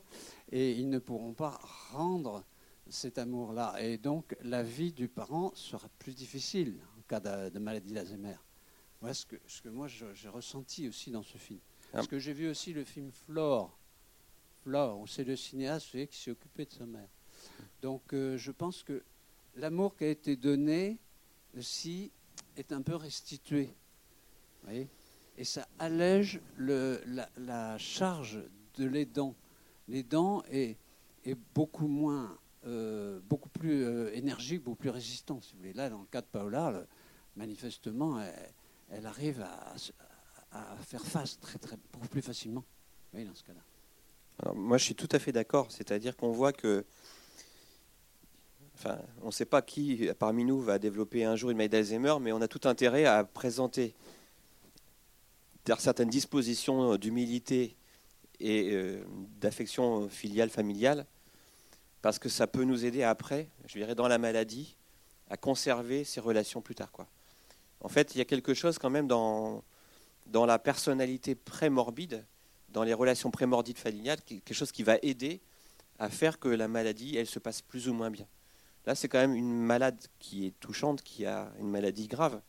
et 0.52 0.72
ils 0.72 0.88
ne 0.88 0.98
pourront 0.98 1.32
pas 1.32 1.58
rendre 1.92 2.44
cet 2.88 3.18
amour-là. 3.18 3.74
Et 3.80 3.98
donc, 3.98 4.36
la 4.42 4.62
vie 4.62 4.92
du 4.92 5.08
parent 5.08 5.52
sera 5.54 5.88
plus 5.98 6.14
difficile 6.14 6.78
en 6.98 7.02
cas 7.08 7.20
de, 7.50 7.58
maladie 7.58 7.92
d'Alzheimer. 7.94 8.36
Voilà 9.00 9.14
ce 9.14 9.26
que, 9.26 9.36
ce 9.46 9.60
que 9.60 9.68
moi 9.68 9.88
j'ai 9.88 10.28
ressenti 10.28 10.88
aussi 10.88 11.10
dans 11.10 11.22
ce 11.22 11.36
film. 11.36 11.60
Parce 11.92 12.06
que 12.06 12.18
j'ai 12.18 12.32
vu 12.32 12.48
aussi 12.48 12.72
le 12.72 12.84
film 12.84 13.10
Flore. 13.10 13.76
Flore, 14.62 15.04
c'est 15.08 15.24
le 15.24 15.36
cinéaste 15.36 16.06
qui 16.08 16.18
s'est 16.18 16.30
occupé 16.30 16.64
de 16.66 16.72
sa 16.72 16.86
mère. 16.86 17.08
Donc 17.82 18.12
euh, 18.12 18.36
je 18.36 18.50
pense 18.50 18.82
que 18.82 19.02
l'amour 19.56 19.96
qui 19.96 20.04
a 20.04 20.08
été 20.08 20.36
donné 20.36 20.98
aussi 21.56 22.10
est 22.56 22.72
un 22.72 22.82
peu 22.82 22.96
restitué. 22.96 23.70
Et 25.38 25.44
ça 25.44 25.68
allège 25.78 26.40
la, 26.58 27.78
charge 27.78 28.42
de 28.76 28.84
l'aidant. 28.84 29.34
L'aidant 29.88 30.42
est, 30.50 30.76
beaucoup 31.54 31.86
moins, 31.86 32.36
euh, 32.66 33.20
beaucoup 33.28 33.48
plus 33.48 33.84
euh, 33.84 34.12
énergique, 34.14 34.64
beaucoup 34.64 34.76
plus 34.76 34.90
résistant, 34.90 35.40
si 35.40 35.52
vous 35.52 35.58
voulez. 35.58 35.72
Là, 35.72 35.88
dans 35.88 36.00
le 36.00 36.06
cas 36.06 36.20
de 36.20 36.26
Paola, 36.26 36.84
manifestement, 37.36 38.20
elle, 38.90 39.06
arrive 39.06 39.40
à 39.42 39.74
faire 40.84 41.04
face 41.04 41.38
très, 41.40 41.58
très, 41.58 41.76
beaucoup 41.92 42.08
plus 42.08 42.22
facilement 42.22 42.64
oui, 43.14 43.24
dans 43.24 43.34
ce 43.34 43.44
cas-là. 43.44 44.52
moi, 44.54 44.78
je 44.78 44.84
suis 44.84 44.94
tout 44.94 45.08
à 45.12 45.18
fait 45.18 45.32
d'accord. 45.32 45.70
C'est-à-dire 45.70 46.16
qu'on 46.16 46.32
voit 46.32 46.52
que. 46.52 46.84
Enfin, 48.74 48.98
on 49.22 49.26
ne 49.26 49.30
sait 49.30 49.46
pas 49.46 49.62
qui 49.62 50.10
parmi 50.18 50.44
nous 50.44 50.60
va 50.60 50.78
développer 50.78 51.24
un 51.24 51.34
jour 51.34 51.50
une 51.50 51.56
maladie 51.56 51.72
d'Alzheimer, 51.72 52.16
mais 52.20 52.32
on 52.32 52.42
a 52.42 52.48
tout 52.48 52.68
intérêt 52.68 53.06
à 53.06 53.24
présenter 53.24 53.94
certaines 55.78 56.10
dispositions 56.10 56.96
d'humilité 56.96 57.76
et 58.38 58.72
euh, 58.72 59.02
d'affection 59.40 60.08
filiale, 60.10 60.50
familiale, 60.50 61.06
parce 62.02 62.18
que 62.18 62.28
ça 62.28 62.46
peut 62.46 62.64
nous 62.64 62.84
aider 62.84 63.02
après, 63.02 63.48
je 63.66 63.78
dirais, 63.78 63.94
dans 63.94 64.08
la 64.08 64.18
maladie, 64.18 64.76
à 65.30 65.38
conserver 65.38 66.04
ces 66.04 66.20
relations 66.20 66.60
plus 66.60 66.74
tard. 66.74 66.92
En 67.80 67.88
fait, 67.88 68.14
il 68.14 68.18
y 68.18 68.20
a 68.20 68.24
quelque 68.24 68.52
chose 68.52 68.78
quand 68.78 68.90
même 68.90 69.08
dans, 69.08 69.64
dans 70.26 70.46
la 70.46 70.58
personnalité 70.58 71.34
prémorbide, 71.34 72.24
dans 72.68 72.82
les 72.82 72.94
relations 72.94 73.30
prémordides 73.30 73.78
familiales, 73.78 74.20
quelque 74.22 74.54
chose 74.54 74.72
qui 74.72 74.82
va 74.82 74.98
aider 75.02 75.40
à 75.98 76.10
faire 76.10 76.38
que 76.38 76.48
la 76.48 76.68
maladie, 76.68 77.16
elle 77.16 77.26
se 77.26 77.38
passe 77.38 77.62
plus 77.62 77.88
ou 77.88 77.94
moins 77.94 78.10
bien. 78.10 78.26
Là, 78.84 78.94
c'est 78.94 79.08
quand 79.08 79.18
même 79.18 79.34
une 79.34 79.62
malade 79.62 79.98
qui 80.18 80.46
est 80.46 80.60
touchante, 80.60 81.02
qui 81.02 81.26
a 81.26 81.50
une 81.58 81.70
maladie 81.70 82.06
grave, 82.06 82.40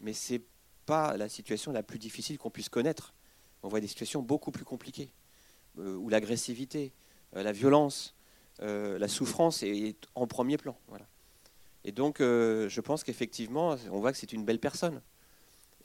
mais 0.00 0.12
c'est 0.12 0.42
pas 0.86 1.16
la 1.16 1.28
situation 1.28 1.72
la 1.72 1.82
plus 1.82 1.98
difficile 1.98 2.38
qu'on 2.38 2.50
puisse 2.50 2.68
connaître. 2.68 3.12
On 3.62 3.68
voit 3.68 3.80
des 3.80 3.88
situations 3.88 4.22
beaucoup 4.22 4.52
plus 4.52 4.64
compliquées, 4.64 5.10
euh, 5.78 5.96
où 5.96 6.08
l'agressivité, 6.08 6.92
euh, 7.34 7.42
la 7.42 7.52
violence, 7.52 8.14
euh, 8.60 8.98
la 8.98 9.08
souffrance 9.08 9.62
est 9.62 9.96
en 10.14 10.26
premier 10.26 10.56
plan. 10.56 10.76
Et 11.84 11.92
donc, 11.92 12.16
je 12.18 12.80
pense 12.80 13.04
qu'effectivement, 13.04 13.76
on 13.92 14.00
voit 14.00 14.10
que 14.10 14.18
c'est 14.18 14.32
une 14.32 14.44
belle 14.44 14.58
personne 14.58 15.00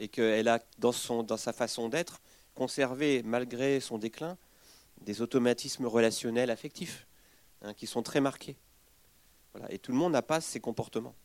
et 0.01 0.07
qu'elle 0.07 0.47
a, 0.47 0.59
dans, 0.79 0.91
sa 0.91 1.53
façon 1.53 1.87
d'être, 1.87 2.21
conservé, 2.55 3.21
malgré 3.23 3.79
son 3.79 3.99
déclin, 3.99 4.35
des 5.01 5.21
automatismes 5.21 5.85
relationnels 5.85 6.49
affectifs 6.49 7.05
hein, 7.61 7.73
qui 7.75 7.85
sont 7.85 8.01
très 8.01 8.19
marqués. 8.19 8.55
Et 9.69 9.77
tout 9.77 9.91
le 9.91 9.97
monde 9.97 10.13
n'a 10.13 10.23
pas 10.23 10.41
ces 10.41 10.59
comportements. 10.59 11.15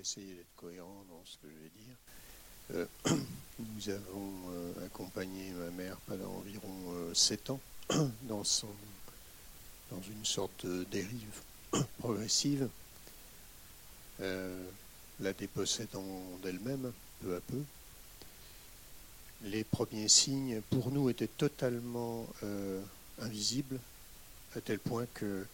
essayer 0.00 0.34
d'être 0.34 0.56
cohérent 0.56 1.04
dans 1.08 1.24
ce 1.24 1.36
que 1.36 1.46
je 1.48 1.58
vais 1.62 1.70
dire. 1.76 1.96
Euh, 2.74 2.86
nous 3.60 3.88
avons 3.88 4.32
euh, 4.50 4.86
accompagné 4.86 5.52
ma 5.52 5.70
mère 5.70 5.96
pendant 6.08 6.32
environ 6.38 6.74
euh, 6.88 7.14
sept 7.14 7.50
ans 7.50 7.60
dans, 8.22 8.42
son, 8.42 8.66
dans 9.94 10.02
une 10.02 10.24
sorte 10.24 10.66
de 10.66 10.84
dérive 10.84 11.40
progressive, 11.98 12.68
la 14.18 15.32
dépossédant 15.32 16.04
d'elle-même 16.42 16.92
peu 17.22 17.36
à 17.36 17.40
peu. 17.40 17.60
Les 19.44 19.64
premiers 19.64 20.08
signes, 20.08 20.60
pour 20.70 20.90
nous, 20.90 21.10
étaient 21.10 21.26
totalement 21.26 22.26
invisibles, 23.20 23.78
à 24.56 24.60
tel 24.60 24.78
point 24.78 25.06
que 25.14 25.44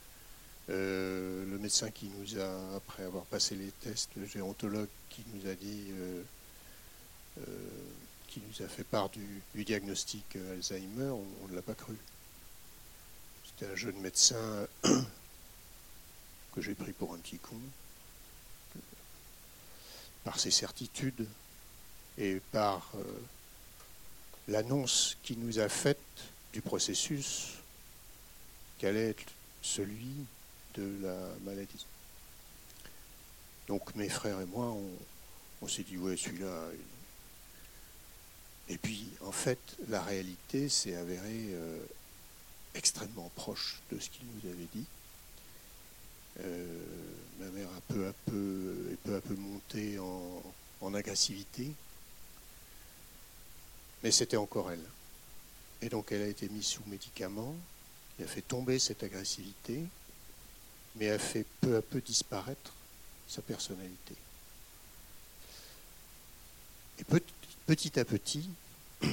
euh, 0.70 1.46
le 1.46 1.58
médecin 1.58 1.90
qui 1.90 2.10
nous 2.18 2.38
a, 2.38 2.76
après 2.76 3.04
avoir 3.04 3.24
passé 3.24 3.54
les 3.54 3.70
tests, 3.80 4.10
le 4.16 4.26
gérontologue 4.26 4.88
qui 5.08 5.22
nous 5.32 5.50
a 5.50 5.54
dit, 5.54 5.84
euh, 5.92 6.22
euh, 7.38 7.42
qui 8.26 8.42
nous 8.46 8.64
a 8.64 8.68
fait 8.68 8.84
part 8.84 9.08
du, 9.08 9.64
diagnostic 9.64 10.36
Alzheimer, 10.52 11.10
on 11.10 11.48
ne 11.48 11.56
l'a 11.56 11.62
pas 11.62 11.74
cru. 11.74 11.96
C'était 13.58 13.72
un 13.72 13.76
jeune 13.76 13.96
médecin 13.96 14.68
que 14.82 16.60
j'ai 16.60 16.74
pris 16.74 16.92
pour 16.92 17.12
un 17.12 17.18
petit 17.18 17.38
con, 17.38 17.56
par 20.22 20.38
ses 20.38 20.52
certitudes 20.52 21.26
et 22.18 22.40
par 22.52 22.92
l'annonce 24.46 25.16
qu'il 25.24 25.40
nous 25.40 25.58
a 25.58 25.68
faite 25.68 25.98
du 26.52 26.60
processus 26.60 27.54
qu'allait 28.78 29.10
être 29.10 29.32
celui 29.60 30.24
de 30.74 30.96
la 31.02 31.18
maladie. 31.44 31.86
Donc 33.66 33.92
mes 33.96 34.08
frères 34.08 34.40
et 34.40 34.46
moi, 34.46 34.72
on, 35.62 35.66
s'est 35.66 35.82
dit, 35.82 35.96
ouais, 35.96 36.16
celui-là. 36.16 36.68
Et 38.68 38.78
puis, 38.78 39.08
en 39.22 39.32
fait, 39.32 39.58
la 39.88 40.00
réalité 40.00 40.68
s'est 40.68 40.94
avérée 40.94 41.48
euh, 41.50 41.84
extrêmement 42.74 43.30
proche 43.34 43.80
de 43.92 43.98
ce 43.98 44.08
qu'il 44.10 44.26
nous 44.26 44.50
avait 44.50 44.68
dit. 44.74 44.84
Euh, 46.40 46.80
ma 47.40 47.46
mère 47.50 47.68
a 47.68 47.80
peu 47.92 48.06
à 48.06 48.12
peu, 48.26 48.90
et 48.92 48.96
peu 48.96 49.16
à 49.16 49.20
peu 49.20 49.34
monté 49.34 49.98
en, 49.98 50.42
en 50.80 50.94
agressivité, 50.94 51.72
mais 54.02 54.10
c'était 54.10 54.36
encore 54.36 54.70
elle. 54.70 54.84
Et 55.82 55.88
donc 55.88 56.12
elle 56.12 56.22
a 56.22 56.26
été 56.26 56.48
mise 56.48 56.66
sous 56.66 56.82
médicaments, 56.86 57.54
qui 58.16 58.24
a 58.24 58.26
fait 58.26 58.42
tomber 58.42 58.78
cette 58.78 59.02
agressivité, 59.02 59.82
mais 60.96 61.10
a 61.10 61.18
fait 61.18 61.44
peu 61.60 61.76
à 61.76 61.82
peu 61.82 62.00
disparaître 62.00 62.72
sa 63.28 63.42
personnalité. 63.42 64.14
Et 66.98 67.04
petit 67.66 68.00
à 68.00 68.04
petit, 68.04 68.48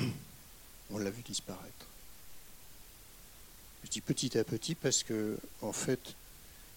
on 0.91 0.97
l'a 0.97 1.09
vu 1.09 1.21
disparaître. 1.21 1.85
Je 3.85 3.89
dis 3.91 4.01
petit 4.01 4.35
à 4.37 4.43
petit 4.43 4.73
parce 4.73 5.03
que, 5.03 5.37
en 5.61 5.71
fait, 5.71 6.15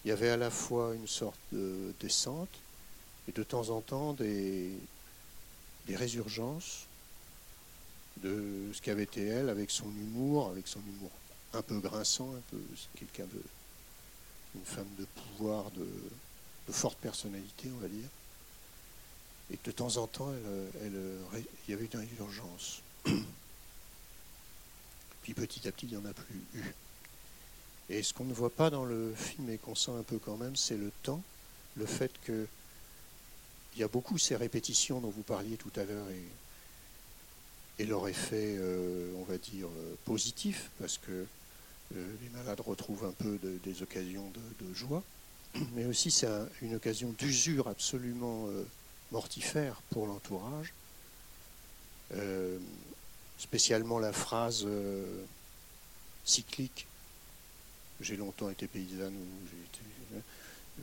il 0.04 0.08
y 0.08 0.12
avait 0.12 0.28
à 0.28 0.36
la 0.36 0.50
fois 0.50 0.94
une 0.94 1.08
sorte 1.08 1.40
de 1.52 1.94
descente 2.00 2.50
et 3.26 3.32
de 3.32 3.42
temps 3.42 3.70
en 3.70 3.80
temps 3.80 4.12
des, 4.12 4.70
des 5.86 5.96
résurgences 5.96 6.84
de 8.18 8.70
ce 8.74 8.82
qu'avait 8.82 9.04
été 9.04 9.26
elle 9.26 9.48
avec 9.48 9.70
son 9.70 9.86
humour, 9.86 10.50
avec 10.50 10.68
son 10.68 10.80
humour 10.80 11.10
un 11.54 11.62
peu 11.62 11.80
grinçant, 11.80 12.30
un 12.36 12.42
peu 12.50 12.60
quelqu'un 12.94 13.24
de 13.24 13.42
une 14.54 14.64
femme 14.64 14.88
de 14.98 15.06
pouvoir, 15.06 15.70
de, 15.70 15.86
forte 16.70 16.98
personnalité, 16.98 17.70
on 17.74 17.78
va 17.78 17.88
dire. 17.88 18.08
Et 19.50 19.58
de 19.64 19.70
temps 19.70 19.96
en 19.96 20.06
temps, 20.06 20.30
elle, 20.82 20.92
il 21.66 21.70
y 21.70 21.74
avait 21.74 21.86
une 21.86 22.06
urgence. 22.20 22.82
Puis 25.22 25.32
petit 25.32 25.66
à 25.66 25.72
petit, 25.72 25.86
il 25.86 25.92
n'y 25.92 25.96
en 25.96 26.04
a 26.04 26.12
plus 26.12 26.42
eu. 26.54 26.74
Et 27.90 28.02
ce 28.02 28.12
qu'on 28.12 28.24
ne 28.24 28.34
voit 28.34 28.50
pas 28.50 28.70
dans 28.70 28.84
le 28.84 29.14
film 29.14 29.48
et 29.50 29.58
qu'on 29.58 29.74
sent 29.74 29.92
un 29.98 30.02
peu 30.02 30.18
quand 30.18 30.36
même, 30.36 30.56
c'est 30.56 30.76
le 30.76 30.90
temps, 31.02 31.22
le 31.76 31.86
fait 31.86 32.12
que 32.24 32.46
il 33.78 33.80
y 33.80 33.84
a 33.84 33.88
beaucoup 33.88 34.18
ces 34.18 34.34
répétitions 34.34 35.00
dont 35.00 35.10
vous 35.10 35.22
parliez 35.22 35.56
tout 35.56 35.70
à 35.76 35.84
l'heure 35.84 36.06
et, 37.78 37.84
leur 37.84 38.08
effet, 38.08 38.56
euh, 38.58 39.12
on 39.18 39.22
va 39.22 39.38
dire, 39.38 39.68
euh, 39.68 39.94
positif, 40.04 40.68
parce 40.80 40.98
que 40.98 41.12
euh, 41.12 41.26
les 42.20 42.28
malades 42.30 42.58
retrouvent 42.58 43.04
un 43.04 43.12
peu 43.12 43.38
des 43.62 43.82
occasions 43.82 44.28
de, 44.60 44.74
joie, 44.74 45.04
mais 45.74 45.84
aussi 45.84 46.10
c'est 46.10 46.26
une 46.60 46.74
occasion 46.74 47.14
d'usure 47.16 47.68
absolument 47.68 48.48
mortifère 49.12 49.80
pour 49.90 50.08
l'entourage. 50.08 50.72
Spécialement 53.38 54.00
la 54.00 54.12
phrase 54.12 54.66
cyclique. 56.24 56.88
J'ai 58.00 58.16
longtemps 58.16 58.50
été 58.50 58.66
paysanne 58.66 59.14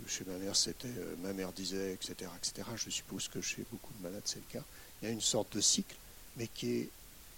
chez 0.07 0.25
ma 0.25 0.37
mère, 0.37 0.55
c'était 0.55 0.89
ma 1.23 1.31
mère 1.31 1.53
disait, 1.53 1.93
etc., 1.93 2.29
etc. 2.37 2.67
Je 2.75 2.89
suppose 2.89 3.29
que 3.29 3.39
chez 3.39 3.63
beaucoup 3.71 3.93
de 3.93 4.03
malades 4.03 4.23
c'est 4.25 4.39
le 4.39 4.59
cas. 4.59 4.65
Il 5.01 5.07
y 5.07 5.11
a 5.11 5.13
une 5.13 5.21
sorte 5.21 5.55
de 5.55 5.61
cycle, 5.61 5.95
mais 6.35 6.47
qui 6.47 6.71
est 6.71 6.89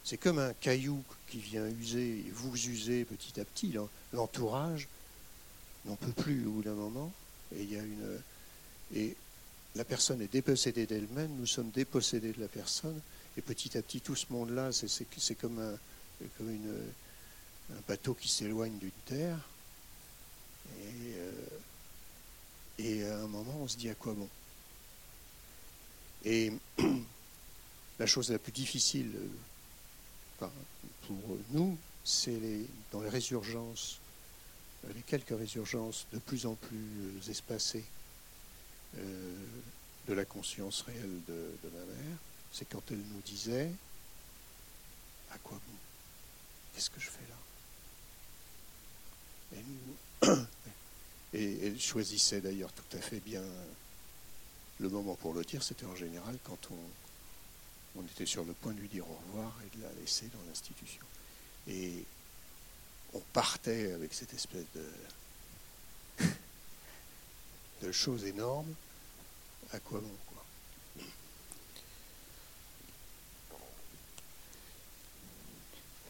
c'est 0.07 0.17
comme 0.17 0.39
un 0.39 0.53
caillou 0.53 1.03
qui 1.27 1.39
vient 1.39 1.67
user, 1.67 2.23
vous 2.31 2.55
usez 2.69 3.03
petit 3.03 3.41
à 3.41 3.43
petit. 3.43 3.75
L'entourage 4.13 4.87
n'en 5.83 5.97
peut 5.97 6.13
plus 6.13 6.47
au 6.47 6.51
bout 6.51 6.63
d'un 6.63 6.75
moment. 6.75 7.11
Et, 7.53 7.63
il 7.63 7.73
y 7.73 7.75
a 7.75 7.81
une, 7.81 8.21
et 8.95 9.17
la 9.75 9.83
personne 9.83 10.21
est 10.21 10.31
dépossédée 10.31 10.85
d'elle-même, 10.85 11.35
nous 11.37 11.45
sommes 11.45 11.71
dépossédés 11.71 12.31
de 12.31 12.39
la 12.39 12.47
personne. 12.47 12.97
Et 13.35 13.41
petit 13.41 13.77
à 13.77 13.81
petit, 13.81 13.99
tout 13.99 14.15
ce 14.15 14.27
monde-là, 14.29 14.71
c'est 14.71 15.35
comme, 15.35 15.59
un, 15.59 15.77
comme 16.37 16.51
une, 16.51 16.73
un 17.71 17.81
bateau 17.85 18.13
qui 18.13 18.29
s'éloigne 18.29 18.77
d'une 18.77 18.91
terre. 19.03 19.37
Et, 20.79 21.13
euh, 21.17 21.31
et 22.79 23.07
à 23.07 23.19
un 23.19 23.27
moment, 23.27 23.57
on 23.61 23.67
se 23.67 23.77
dit 23.77 23.89
à 23.89 23.95
quoi 23.95 24.13
bon? 24.13 24.29
Et 26.25 26.51
la 27.99 28.05
chose 28.05 28.31
la 28.31 28.39
plus 28.39 28.51
difficile 28.51 29.11
pour 30.37 31.37
nous, 31.51 31.77
c'est 32.03 32.39
dans 32.91 33.01
les 33.01 33.09
résurgences, 33.09 33.99
les 34.95 35.01
quelques 35.01 35.37
résurgences 35.37 36.05
de 36.13 36.19
plus 36.19 36.45
en 36.45 36.55
plus 36.55 37.29
espacées 37.29 37.85
euh, 38.97 39.35
de 40.07 40.13
la 40.13 40.25
conscience 40.25 40.83
réelle 40.83 41.21
de, 41.27 41.49
ma 41.63 41.85
mère, 41.93 42.17
c'est 42.51 42.67
quand 42.69 42.81
elle 42.91 42.97
nous 42.97 43.21
disait 43.25 43.69
À 45.31 45.37
quoi 45.39 45.59
bon? 45.67 45.73
Qu'est-ce 46.73 46.89
que 46.89 46.99
je 46.99 47.09
fais 47.09 47.27
là 50.31 50.45
et, 51.37 51.67
elle 51.67 51.79
choisissait 51.79 52.41
d'ailleurs 52.41 52.71
tout 52.73 52.97
à 52.97 53.01
fait 53.01 53.19
bien 53.19 53.43
le 54.79 54.89
moment 54.89 55.15
pour 55.15 55.33
le 55.33 55.43
dire, 55.43 55.63
c'était 55.63 55.85
en 55.85 55.95
général 55.95 56.37
quand 56.43 56.69
on, 56.71 58.01
était 58.13 58.27
sur 58.27 58.43
le 58.43 58.53
point 58.53 58.73
de 58.73 58.79
lui 58.79 58.87
dire 58.87 59.09
au 59.09 59.19
revoir 59.27 59.51
et 59.65 59.77
de 59.77 59.83
la 59.83 59.89
laisser 59.99 60.27
dans 60.27 60.39
l'institution. 60.47 61.01
Et 61.67 62.05
on 63.13 63.19
partait 63.33 63.91
avec 63.91 64.13
cette 64.13 64.35
espèce 64.35 64.65
de... 64.75 66.25
de 67.81 67.91
choses 67.91 68.25
énormes, 68.25 68.71
à 69.73 69.79
quoi 69.79 69.99
bon 69.99 70.11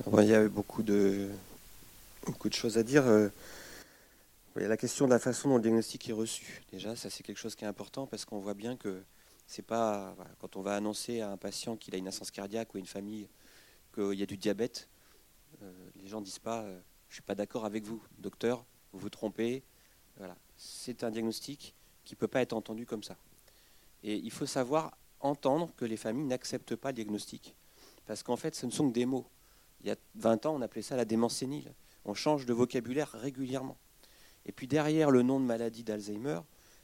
quoi 0.04 0.24
Il 0.24 0.30
y 0.30 0.36
a 0.36 0.48
beaucoup 0.48 0.84
de, 0.84 1.30
beaucoup 2.26 2.50
de 2.50 2.54
choses 2.54 2.78
à 2.78 2.84
dire. 2.84 3.04
Il 4.58 4.64
y 4.64 4.66
a 4.66 4.70
la 4.70 4.78
question 4.78 5.06
de 5.06 5.12
la 5.12 5.20
façon 5.20 5.50
dont 5.50 5.58
le 5.58 5.62
diagnostic 5.62 6.10
est 6.10 6.14
reçu. 6.14 6.64
Déjà, 6.72 6.96
ça 6.96 7.12
c'est 7.12 7.22
quelque 7.22 7.38
chose 7.38 7.54
qui 7.54 7.64
est 7.64 7.68
important 7.68 8.08
parce 8.08 8.26
qu'on 8.26 8.40
voit 8.40 8.56
bien 8.56 8.76
que 8.76 9.04
c'est 9.46 9.62
pas 9.62 10.16
quand 10.40 10.56
on 10.56 10.62
va 10.62 10.76
annoncer 10.76 11.22
à 11.22 11.30
un 11.30 11.38
patient 11.38 11.78
qu'il 11.78 11.94
a 11.94 12.00
une 12.00 12.08
insuffisance 12.08 12.32
cardiaque 12.32 12.74
ou 12.74 12.80
une 12.80 12.88
famille 12.88 13.30
qu'il 13.94 14.16
y 14.16 14.24
a 14.24 14.26
du 14.26 14.36
diabète, 14.36 14.90
euh, 15.62 15.90
les 16.02 16.08
gens 16.08 16.22
disent 16.22 16.40
pas 16.40 16.62
euh, 16.62 16.80
je 17.08 17.14
suis 17.14 17.22
pas 17.22 17.36
d'accord 17.36 17.66
avec 17.66 17.84
vous, 17.84 18.02
docteur, 18.18 18.66
vous 18.94 19.00
vous 19.00 19.10
trompez. 19.12 19.64
Voilà, 20.18 20.36
c'est 20.58 21.04
un 21.04 21.12
diagnostic 21.12 21.76
qui 22.04 22.16
peut 22.16 22.28
pas 22.28 22.42
être 22.42 22.54
entendu 22.54 22.88
comme 22.88 23.04
ça. 23.04 23.16
Et 24.02 24.16
il 24.16 24.32
faut 24.32 24.48
savoir 24.48 24.98
entendre 25.20 25.72
que 25.78 25.86
les 25.86 25.98
familles 25.98 26.26
n'acceptent 26.26 26.76
pas 26.76 26.90
le 26.90 26.96
diagnostic 26.96 27.56
parce 28.08 28.24
qu'en 28.24 28.38
fait, 28.38 28.56
ce 28.56 28.66
ne 28.66 28.72
sont 28.72 28.88
que 28.88 28.94
des 28.94 29.06
mots. 29.06 29.28
Il 29.82 29.88
y 29.88 29.92
a 29.92 29.96
20 30.16 30.48
ans, 30.48 30.56
on 30.56 30.62
appelait 30.64 30.82
ça 30.82 30.96
la 30.96 31.06
démence 31.06 31.36
sénile. 31.36 31.76
On 32.06 32.16
change 32.16 32.48
de 32.48 32.54
vocabulaire 32.54 33.12
régulièrement. 33.12 33.78
Et 34.48 34.52
puis 34.52 34.68
derrière 34.68 35.12
le 35.12 35.22
nom 35.22 35.40
de 35.40 35.46
maladie 35.46 35.84
d'Alzheimer, 35.84 36.40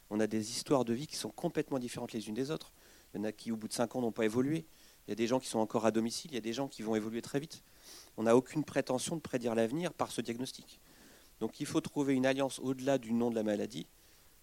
on 0.10 0.20
a 0.20 0.28
des 0.28 0.52
histoires 0.52 0.86
de 0.86 0.94
vie 0.94 1.08
qui 1.08 1.16
sont 1.16 1.32
complètement 1.32 1.80
différentes 1.80 2.12
les 2.14 2.28
unes 2.28 2.36
des 2.36 2.52
autres. 2.52 2.72
Il 3.14 3.18
y 3.18 3.22
en 3.22 3.24
a 3.24 3.32
qui, 3.32 3.52
au 3.52 3.56
bout 3.56 3.68
de 3.68 3.74
5 3.74 3.96
ans, 3.96 4.02
n'ont 4.02 4.12
pas 4.12 4.26
évolué. 4.26 4.66
Il 5.08 5.12
y 5.12 5.14
a 5.14 5.16
des 5.16 5.28
gens 5.28 5.40
qui 5.40 5.48
sont 5.48 5.60
encore 5.60 5.86
à 5.86 5.92
domicile. 5.92 6.32
Il 6.32 6.36
y 6.36 6.38
a 6.38 6.42
des 6.42 6.54
gens 6.54 6.68
qui 6.68 6.82
vont 6.82 6.96
évoluer 6.96 7.22
très 7.22 7.40
vite. 7.40 7.64
On 8.18 8.24
n'a 8.24 8.36
aucune 8.36 8.64
prétention 8.64 9.16
de 9.16 9.22
prédire 9.22 9.56
l'avenir 9.56 9.94
par 9.94 10.12
ce 10.12 10.22
diagnostic. 10.22 10.80
Donc 11.40 11.60
il 11.60 11.66
faut 11.66 11.82
trouver 11.82 12.14
une 12.14 12.26
alliance 12.26 12.60
au-delà 12.60 12.98
du 12.98 13.14
nom 13.14 13.30
de 13.30 13.36
la 13.36 13.44
maladie, 13.44 13.88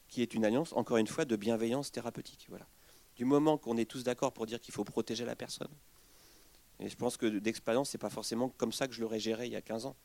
qui 0.08 0.22
est 0.22 0.34
une 0.34 0.44
alliance, 0.44 0.72
encore 0.72 0.96
une 0.96 1.06
fois, 1.06 1.24
de 1.24 1.36
bienveillance 1.36 1.92
thérapeutique. 1.92 2.46
Voilà. 2.48 2.66
Du 3.16 3.24
moment 3.24 3.58
qu'on 3.58 3.76
est 3.76 3.84
tous 3.84 4.02
d'accord 4.02 4.32
pour 4.32 4.46
dire 4.46 4.60
qu'il 4.60 4.74
faut 4.74 4.84
protéger 4.84 5.24
la 5.24 5.36
personne, 5.36 5.70
et 6.80 6.88
je 6.88 6.96
pense 6.96 7.18
que 7.18 7.26
d'expérience, 7.26 7.90
ce 7.90 7.96
n'est 7.96 8.00
pas 8.00 8.10
forcément 8.10 8.48
comme 8.56 8.72
ça 8.72 8.88
que 8.88 8.94
je 8.94 9.02
l'aurais 9.02 9.20
géré 9.20 9.46
il 9.46 9.52
y 9.52 9.56
a 9.56 9.60
15 9.60 9.86
ans. 9.86 9.96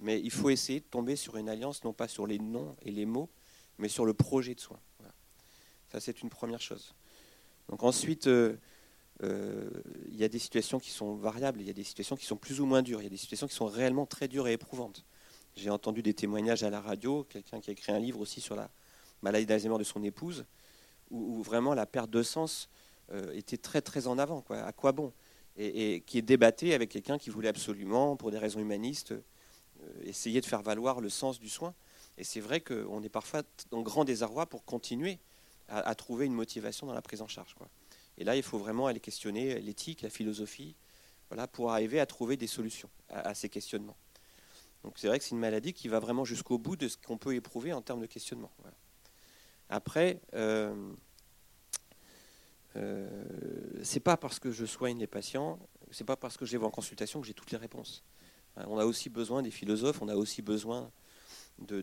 Mais 0.00 0.20
il 0.20 0.30
faut 0.30 0.50
essayer 0.50 0.80
de 0.80 0.84
tomber 0.84 1.16
sur 1.16 1.36
une 1.36 1.48
alliance, 1.48 1.84
non 1.84 1.92
pas 1.92 2.08
sur 2.08 2.26
les 2.26 2.38
noms 2.38 2.76
et 2.82 2.90
les 2.90 3.06
mots, 3.06 3.30
mais 3.78 3.88
sur 3.88 4.04
le 4.04 4.14
projet 4.14 4.54
de 4.54 4.60
soins. 4.60 4.80
Ça, 5.92 6.00
c'est 6.00 6.22
une 6.22 6.30
première 6.30 6.60
chose. 6.60 6.94
Donc 7.68 7.82
ensuite, 7.84 8.26
euh, 8.26 8.56
euh, 9.22 9.70
il 10.08 10.16
y 10.16 10.24
a 10.24 10.28
des 10.28 10.38
situations 10.38 10.80
qui 10.80 10.90
sont 10.90 11.14
variables, 11.14 11.60
il 11.60 11.66
y 11.66 11.70
a 11.70 11.74
des 11.74 11.84
situations 11.84 12.16
qui 12.16 12.26
sont 12.26 12.36
plus 12.36 12.60
ou 12.60 12.66
moins 12.66 12.82
dures, 12.82 13.00
il 13.00 13.04
y 13.04 13.06
a 13.06 13.10
des 13.10 13.16
situations 13.16 13.46
qui 13.46 13.54
sont 13.54 13.66
réellement 13.66 14.06
très 14.06 14.28
dures 14.28 14.48
et 14.48 14.52
éprouvantes. 14.52 15.04
J'ai 15.56 15.70
entendu 15.70 16.02
des 16.02 16.14
témoignages 16.14 16.64
à 16.64 16.70
la 16.70 16.80
radio, 16.80 17.24
quelqu'un 17.24 17.60
qui 17.60 17.70
a 17.70 17.72
écrit 17.72 17.92
un 17.92 18.00
livre 18.00 18.20
aussi 18.20 18.40
sur 18.40 18.56
la 18.56 18.70
maladie 19.22 19.46
d'Alzheimer 19.46 19.78
de 19.78 19.84
son 19.84 20.02
épouse, 20.02 20.44
où, 21.10 21.42
vraiment 21.42 21.74
la 21.74 21.86
perte 21.86 22.10
de 22.10 22.22
sens 22.22 22.68
euh, 23.12 23.32
était 23.34 23.56
très 23.56 23.80
très 23.80 24.08
en 24.08 24.18
avant. 24.18 24.44
À 24.50 24.72
quoi 24.72 24.92
bon? 24.92 25.12
Et, 25.56 26.02
qui 26.04 26.18
est 26.18 26.22
débatté 26.22 26.74
avec 26.74 26.90
quelqu'un 26.90 27.16
qui 27.16 27.30
voulait 27.30 27.48
absolument, 27.48 28.16
pour 28.16 28.32
des 28.32 28.38
raisons 28.38 28.58
humanistes, 28.58 29.14
essayer 30.02 30.40
de 30.40 30.46
faire 30.46 30.62
valoir 30.62 31.00
le 31.00 31.08
sens 31.08 31.38
du 31.38 31.48
soin. 31.48 31.74
Et 32.16 32.24
c'est 32.24 32.40
vrai 32.40 32.60
qu'on 32.60 33.02
est 33.02 33.08
parfois 33.08 33.42
en 33.72 33.82
grand 33.82 34.04
désarroi 34.04 34.46
pour 34.46 34.64
continuer 34.64 35.18
à, 35.68 35.94
trouver 35.94 36.26
une 36.26 36.34
motivation 36.34 36.86
dans 36.86 36.92
la 36.92 37.02
prise 37.02 37.22
en 37.22 37.28
charge. 37.28 37.54
Quoi. 37.54 37.68
Et 38.18 38.24
là, 38.24 38.36
il 38.36 38.42
faut 38.42 38.58
vraiment 38.58 38.86
aller 38.86 39.00
questionner 39.00 39.60
l'éthique, 39.60 40.02
la 40.02 40.10
philosophie, 40.10 40.76
voilà, 41.30 41.48
pour 41.48 41.72
arriver 41.72 42.00
à 42.00 42.06
trouver 42.06 42.36
des 42.36 42.46
solutions 42.46 42.90
à, 43.08 43.34
ces 43.34 43.48
questionnements. 43.48 43.96
Donc 44.82 44.98
c'est 44.98 45.08
vrai 45.08 45.18
que 45.18 45.24
c'est 45.24 45.30
une 45.30 45.38
maladie 45.38 45.72
qui 45.72 45.88
va 45.88 45.98
vraiment 45.98 46.24
jusqu'au 46.24 46.58
bout 46.58 46.76
de 46.76 46.88
ce 46.88 46.98
qu'on 46.98 47.16
peut 47.16 47.34
éprouver 47.34 47.72
en 47.72 47.80
termes 47.80 48.02
de 48.02 48.06
questionnement. 48.06 48.50
Après, 49.70 50.20
euh, 50.34 50.92
euh, 52.76 53.24
c'est 53.82 54.00
pas 54.00 54.18
parce 54.18 54.38
que 54.38 54.52
je 54.52 54.66
soigne 54.66 54.98
les 54.98 55.06
patients, 55.06 55.58
c'est 55.90 56.04
pas 56.04 56.16
parce 56.16 56.36
que 56.36 56.44
je 56.44 56.52
les 56.52 56.58
vois 56.58 56.68
en 56.68 56.72
consultation 56.72 57.20
que 57.20 57.26
j'ai 57.26 57.34
toutes 57.34 57.50
les 57.50 57.58
réponses. 57.58 58.04
Hein, 58.56 58.64
on 58.68 58.78
a 58.78 58.84
aussi 58.84 59.08
besoin 59.08 59.42
des 59.42 59.50
philosophes, 59.50 60.00
on 60.02 60.08
a 60.08 60.14
aussi 60.14 60.42
besoin 60.42 60.90
de, 61.58 61.80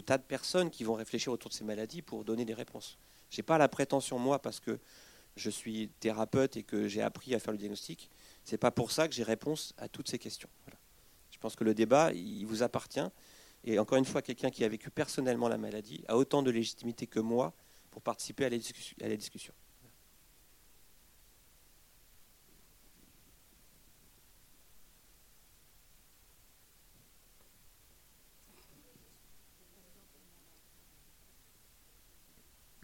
tas 0.00 0.18
de 0.18 0.22
personnes 0.22 0.70
qui 0.70 0.84
vont 0.84 0.94
réfléchir 0.94 1.32
autour 1.32 1.50
de 1.50 1.54
ces 1.54 1.64
maladies 1.64 2.02
pour 2.02 2.24
donner 2.24 2.44
des 2.44 2.54
réponses. 2.54 2.98
Je 3.30 3.38
n'ai 3.38 3.42
pas 3.42 3.58
la 3.58 3.68
prétention, 3.68 4.18
moi, 4.18 4.40
parce 4.40 4.60
que 4.60 4.78
je 5.36 5.50
suis 5.50 5.88
thérapeute 6.00 6.56
et 6.56 6.62
que 6.62 6.88
j'ai 6.88 7.02
appris 7.02 7.34
à 7.34 7.38
faire 7.38 7.52
le 7.52 7.58
diagnostic, 7.58 8.10
c'est 8.44 8.58
pas 8.58 8.70
pour 8.70 8.90
ça 8.90 9.08
que 9.08 9.14
j'ai 9.14 9.22
réponse 9.22 9.74
à 9.78 9.88
toutes 9.88 10.08
ces 10.08 10.18
questions. 10.18 10.48
Je 11.30 11.38
pense 11.38 11.56
que 11.56 11.64
le 11.64 11.74
débat, 11.74 12.12
il 12.12 12.44
vous 12.44 12.62
appartient. 12.62 13.00
Et 13.64 13.78
encore 13.78 13.98
une 13.98 14.04
fois, 14.04 14.22
quelqu'un 14.22 14.50
qui 14.50 14.64
a 14.64 14.68
vécu 14.68 14.90
personnellement 14.90 15.48
la 15.48 15.56
maladie 15.56 16.04
a 16.08 16.16
autant 16.16 16.42
de 16.42 16.50
légitimité 16.50 17.06
que 17.06 17.20
moi 17.20 17.54
pour 17.90 18.02
participer 18.02 18.44
à 18.44 18.50
la 18.50 19.16
discussion. 19.16 19.54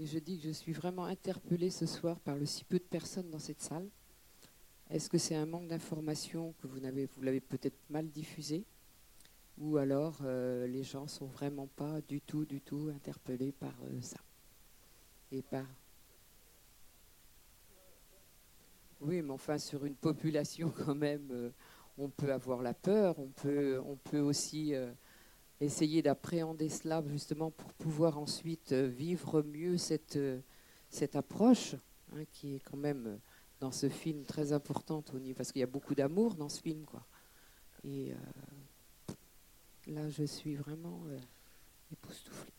Je 0.09 0.18
dis 0.18 0.38
que 0.38 0.44
je 0.49 0.53
suis 0.53 0.73
vraiment 0.73 1.05
interpellée 1.05 1.71
ce 1.71 1.87
soir 1.87 2.18
par 2.21 2.37
le 2.37 2.47
si 2.47 2.64
peu 2.64 2.79
de 2.79 2.85
personnes 2.85 3.31
dans 3.31 3.38
cette 3.38 3.61
salle. 3.61 3.88
Est-ce 4.90 5.11
que 5.11 5.18
c'est 5.18 5.35
un 5.35 5.44
manque 5.44 5.68
d'information 5.68 6.55
que 6.61 6.66
vous 6.66 6.81
n'avez, 6.81 7.09
l'avez 7.21 7.40
peut-être 7.40 7.79
mal 7.90 8.09
diffusé? 8.09 8.64
Ou 9.59 9.77
alors 9.77 10.18
euh, 10.23 10.66
les 10.66 10.83
gens 10.83 11.07
sont 11.07 11.27
vraiment 11.27 11.66
pas 11.66 12.01
du 12.01 12.21
tout, 12.21 12.47
du 12.47 12.61
tout 12.61 12.90
interpellés 12.94 13.53
par 13.53 13.75
euh, 13.85 14.01
ça? 14.01 14.18
Et 15.31 15.42
par. 15.42 15.66
Oui, 19.01 19.21
mais 19.21 19.33
enfin, 19.33 19.59
sur 19.59 19.85
une 19.85 19.94
population 19.94 20.73
quand 20.87 20.94
même, 20.94 21.29
euh, 21.31 21.51
on 21.99 22.09
peut 22.09 22.33
avoir 22.33 22.62
la 22.62 22.73
peur, 22.73 23.18
on 23.18 23.29
peut, 23.29 23.81
on 23.85 23.97
peut 23.97 24.21
aussi 24.21 24.75
essayer 25.61 26.03
d'appréhender 26.03 26.68
cela 26.68 27.03
justement 27.07 27.51
pour 27.51 27.73
pouvoir 27.75 28.18
ensuite 28.18 28.73
euh, 28.73 28.87
vivre 28.87 29.42
mieux 29.42 29.77
cette, 29.77 30.16
euh, 30.16 30.40
cette 30.88 31.16
approche 31.16 31.75
hein, 32.12 32.25
qui 32.33 32.57
est 32.57 32.61
quand 32.61 32.77
même 32.77 33.07
euh, 33.07 33.16
dans 33.61 33.73
ce 33.73 33.88
film 33.88 34.25
très 34.25 34.53
importante 34.53 35.12
au 35.14 35.18
niveau 35.18 35.37
parce 35.37 35.51
qu'il 35.51 35.61
y 35.61 35.64
a 35.64 35.68
beaucoup 35.68 35.94
d'amour 35.94 36.35
dans 36.35 36.49
ce 36.49 36.61
film 36.61 36.85
quoi. 36.85 37.05
Et 37.85 38.12
là, 39.87 40.09
je 40.09 40.25
suis 40.25 40.57
vraiment 40.57 41.01
époustouflée. 41.92 42.53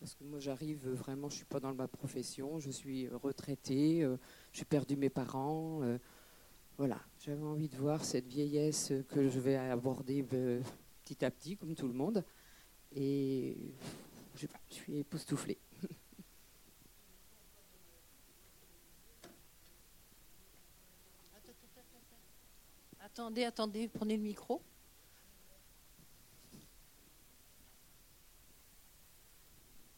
Parce 0.00 0.14
que 0.14 0.24
moi, 0.24 0.40
j'arrive 0.40 0.88
vraiment, 0.88 1.28
je 1.28 1.36
suis 1.36 1.44
pas 1.44 1.60
dans 1.60 1.74
ma 1.74 1.86
profession, 1.86 2.58
je 2.58 2.70
suis 2.70 3.06
retraitée, 3.08 4.08
j'ai 4.52 4.64
perdu 4.64 4.96
mes 4.96 5.10
parents. 5.10 5.82
voilà, 6.78 6.98
j'avais 7.20 7.44
envie 7.44 7.68
de 7.68 7.76
voir 7.76 8.02
cette 8.04 8.26
vieillesse 8.26 8.94
que 9.10 9.28
je 9.28 9.40
vais 9.40 9.56
aborder 9.56 10.22
petit 11.06 11.24
à 11.24 11.30
petit, 11.30 11.56
comme 11.56 11.76
tout 11.76 11.86
le 11.86 11.94
monde. 11.94 12.24
Et 12.92 13.56
je 14.34 14.40
sais 14.40 14.48
pas, 14.48 14.58
je 14.68 14.74
suis 14.74 14.98
époustouflée. 14.98 15.58
Attendez, 23.00 23.44
attendez, 23.44 23.88
prenez 23.88 24.16
le 24.16 24.22
micro. 24.22 24.60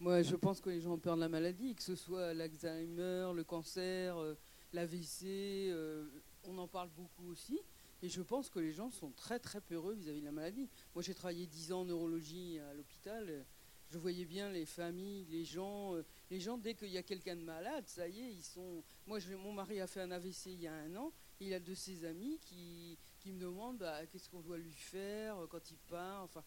Moi, 0.01 0.23
je 0.23 0.37
pense 0.37 0.61
que 0.61 0.71
les 0.71 0.81
gens 0.81 0.93
ont 0.93 0.99
peur 0.99 1.17
de 1.17 1.21
la 1.21 1.29
maladie, 1.29 1.75
que 1.75 1.83
ce 1.83 1.97
soit 1.97 2.35
l'Alzheimer, 2.35 3.33
le 3.35 3.43
cancer, 3.43 4.17
euh, 4.19 4.39
l'AVC, 4.73 5.25
euh, 5.71 6.07
on 6.45 6.57
en 6.59 6.69
parle 6.69 6.91
beaucoup 6.91 7.31
aussi. 7.31 7.59
Et 8.03 8.09
je 8.09 8.23
pense 8.23 8.49
que 8.49 8.59
les 8.61 8.73
gens 8.73 8.91
sont 8.91 9.11
très 9.11 9.39
très 9.39 9.61
peureux 9.61 9.95
vis-à-vis 9.95 10.21
de 10.21 10.27
la 10.27 10.33
maladie. 10.33 10.69
Moi 10.95 11.03
j'ai 11.03 11.15
travaillé 11.15 11.47
10 11.47 11.73
ans 11.73 11.81
en 11.81 11.85
neurologie 11.87 12.59
à 12.61 12.75
l'hôpital. 12.75 13.45
Je 13.91 13.99
voyais 13.99 14.27
bien 14.27 14.51
les 14.51 14.67
familles, 14.67 15.25
les 15.31 15.45
gens. 15.45 15.95
Euh, 15.95 16.05
les 16.31 16.41
gens, 16.41 16.59
dès 16.59 16.75
qu'il 16.75 16.91
y 16.91 16.99
a 16.99 17.03
quelqu'un 17.03 17.37
de 17.37 17.43
malade, 17.43 17.89
ça 17.89 18.07
y 18.07 18.21
est, 18.21 18.33
ils 18.33 18.43
sont. 18.43 18.85
Moi, 19.07 19.19
mon 19.43 19.53
mari 19.53 19.81
a 19.81 19.87
fait 19.87 20.03
un 20.03 20.11
AVC 20.11 20.47
il 20.47 20.61
y 20.61 20.67
a 20.67 20.75
un 20.75 20.95
an. 20.97 21.13
il 21.41 21.55
a 21.55 21.61
de 21.61 21.75
ses 21.75 22.05
amis 22.05 22.39
qui, 22.43 22.99
qui 23.19 23.33
me 23.33 23.41
demandent 23.41 23.79
bah, 23.79 24.07
qu'est-ce 24.07 24.29
qu'on 24.29 24.41
doit 24.41 24.59
lui 24.59 24.75
faire 24.75 25.39
euh, 25.39 25.47
quand 25.47 25.71
il 25.71 25.79
part. 25.79 26.25
Enfin, 26.25 26.45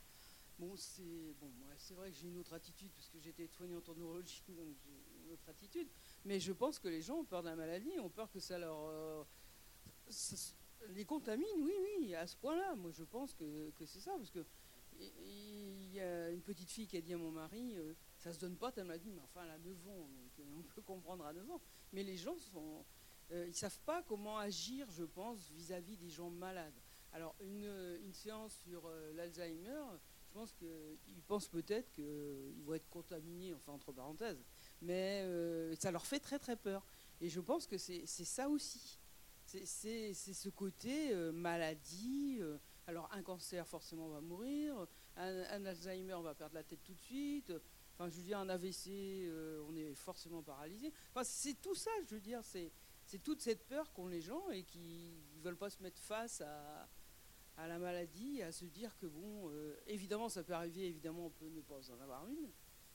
bon, 0.59 0.75
c'est 0.75 1.33
bon, 1.39 1.51
c'est 1.77 1.95
vrai 1.95 2.11
que 2.11 2.17
j'ai 2.17 2.27
une 2.27 2.37
autre 2.37 2.53
attitude 2.53 2.91
parce 2.95 3.09
que 3.09 3.19
j'étais 3.19 3.47
soignante 3.47 3.89
en 3.89 3.95
neurologie, 3.95 4.43
donc 4.49 4.75
j'ai 4.85 5.25
une 5.25 5.31
autre 5.31 5.49
attitude. 5.49 5.87
Mais 6.25 6.39
je 6.39 6.51
pense 6.51 6.77
que 6.77 6.89
les 6.89 7.01
gens 7.01 7.15
ont 7.15 7.25
peur 7.25 7.41
de 7.41 7.49
la 7.49 7.55
maladie, 7.55 7.97
ont 7.99 8.09
peur 8.09 8.29
que 8.31 8.39
ça 8.39 8.59
leur 8.59 8.77
euh, 8.85 9.23
les 10.89 11.05
contamine, 11.05 11.47
oui, 11.63 11.73
oui, 11.99 12.15
à 12.15 12.27
ce 12.27 12.35
point-là. 12.37 12.75
Moi, 12.75 12.91
je 12.91 13.03
pense 13.03 13.33
que, 13.33 13.71
c'est 13.79 13.99
ça, 13.99 14.11
parce 14.17 14.31
que 14.31 14.45
il 14.99 15.93
y 15.93 15.99
a 15.99 16.29
une 16.29 16.41
petite 16.41 16.69
fille 16.69 16.85
qui 16.85 16.95
a 16.95 17.01
dit 17.01 17.13
à 17.13 17.17
mon 17.17 17.31
mari, 17.31 17.73
euh, 17.75 17.93
ça 18.17 18.31
se 18.31 18.39
donne 18.39 18.55
pas 18.55 18.71
ta 18.71 18.83
maladie, 18.83 19.11
mais 19.11 19.21
enfin, 19.21 19.41
elle 19.43 19.51
a 19.51 19.57
9 19.57 19.87
ans, 19.87 20.07
euh, 20.39 20.43
on 20.59 20.61
peut 20.61 20.81
comprendre 20.81 21.25
à 21.25 21.33
9 21.33 21.49
ans. 21.49 21.61
Mais 21.91 22.03
les 22.03 22.17
gens 22.17 22.37
sont, 22.37 22.85
euh, 23.31 23.47
ils 23.47 23.55
savent 23.55 23.79
pas 23.85 24.03
comment 24.03 24.37
agir, 24.37 24.87
je 24.91 25.03
pense, 25.03 25.49
vis-à-vis 25.51 25.97
des 25.97 26.09
gens 26.09 26.29
malades. 26.29 26.79
Alors, 27.13 27.35
une, 27.41 28.13
séance 28.13 28.53
sur 28.63 28.89
l'Alzheimer, 29.15 29.83
je 30.31 30.39
pense 30.39 30.53
qu'ils 30.53 31.21
pensent 31.27 31.49
peut-être 31.49 31.91
qu'ils 31.91 32.63
vont 32.63 32.73
être 32.73 32.89
contaminés, 32.89 33.53
enfin, 33.53 33.73
entre 33.73 33.91
parenthèses, 33.91 34.41
mais 34.81 35.23
euh, 35.25 35.75
ça 35.75 35.91
leur 35.91 36.05
fait 36.05 36.19
très 36.19 36.39
très 36.39 36.55
peur. 36.55 36.85
Et 37.19 37.27
je 37.27 37.41
pense 37.41 37.67
que 37.67 37.77
c'est 37.77 38.05
ça 38.05 38.47
aussi. 38.47 38.97
C'est 39.59 40.13
ce 40.13 40.49
côté 40.49 41.11
euh, 41.11 41.31
maladie. 41.33 42.37
euh, 42.39 42.57
alors 42.87 43.09
un 43.11 43.21
cancer 43.21 43.67
forcément 43.67 44.07
va 44.09 44.21
mourir, 44.21 44.87
un, 45.17 45.65
Alzheimer 45.65 46.13
on 46.13 46.21
va 46.21 46.33
perdre 46.33 46.55
la 46.55 46.63
tête 46.63 46.83
tout 46.83 46.93
de 46.93 46.99
suite. 47.01 47.51
Enfin, 47.93 48.09
je 48.09 48.15
veux 48.15 48.23
dire, 48.23 48.39
un 48.39 48.47
AVC, 48.49 48.87
euh, 49.27 49.61
on 49.67 49.75
est 49.75 49.93
forcément 49.93 50.41
paralysé. 50.41 50.91
Enfin, 51.11 51.23
c'est 51.23 51.59
tout 51.61 51.75
ça, 51.75 51.91
je 52.07 52.15
veux 52.15 52.21
dire, 52.21 52.41
c'est 52.43 52.71
toute 53.23 53.41
cette 53.41 53.67
peur 53.67 53.91
qu'ont 53.91 54.07
les 54.07 54.21
gens 54.21 54.49
et 54.51 54.63
qui 54.63 55.11
ne 55.35 55.41
veulent 55.41 55.57
pas 55.57 55.69
se 55.69 55.81
mettre 55.83 55.99
face 55.99 56.41
à, 56.41 56.89
à 57.57 57.67
la 57.67 57.77
maladie, 57.77 58.41
à 58.41 58.51
se 58.53 58.65
dire 58.65 58.97
que 58.97 59.05
bon, 59.05 59.51
évidemment, 59.85 60.29
ça 60.29 60.43
peut 60.43 60.53
arriver, 60.53 60.87
évidemment, 60.87 61.25
on 61.27 61.29
peut 61.29 61.49
ne 61.49 61.61
pas 61.61 61.91
en 61.91 61.99
avoir 61.99 62.25
une, 62.27 62.49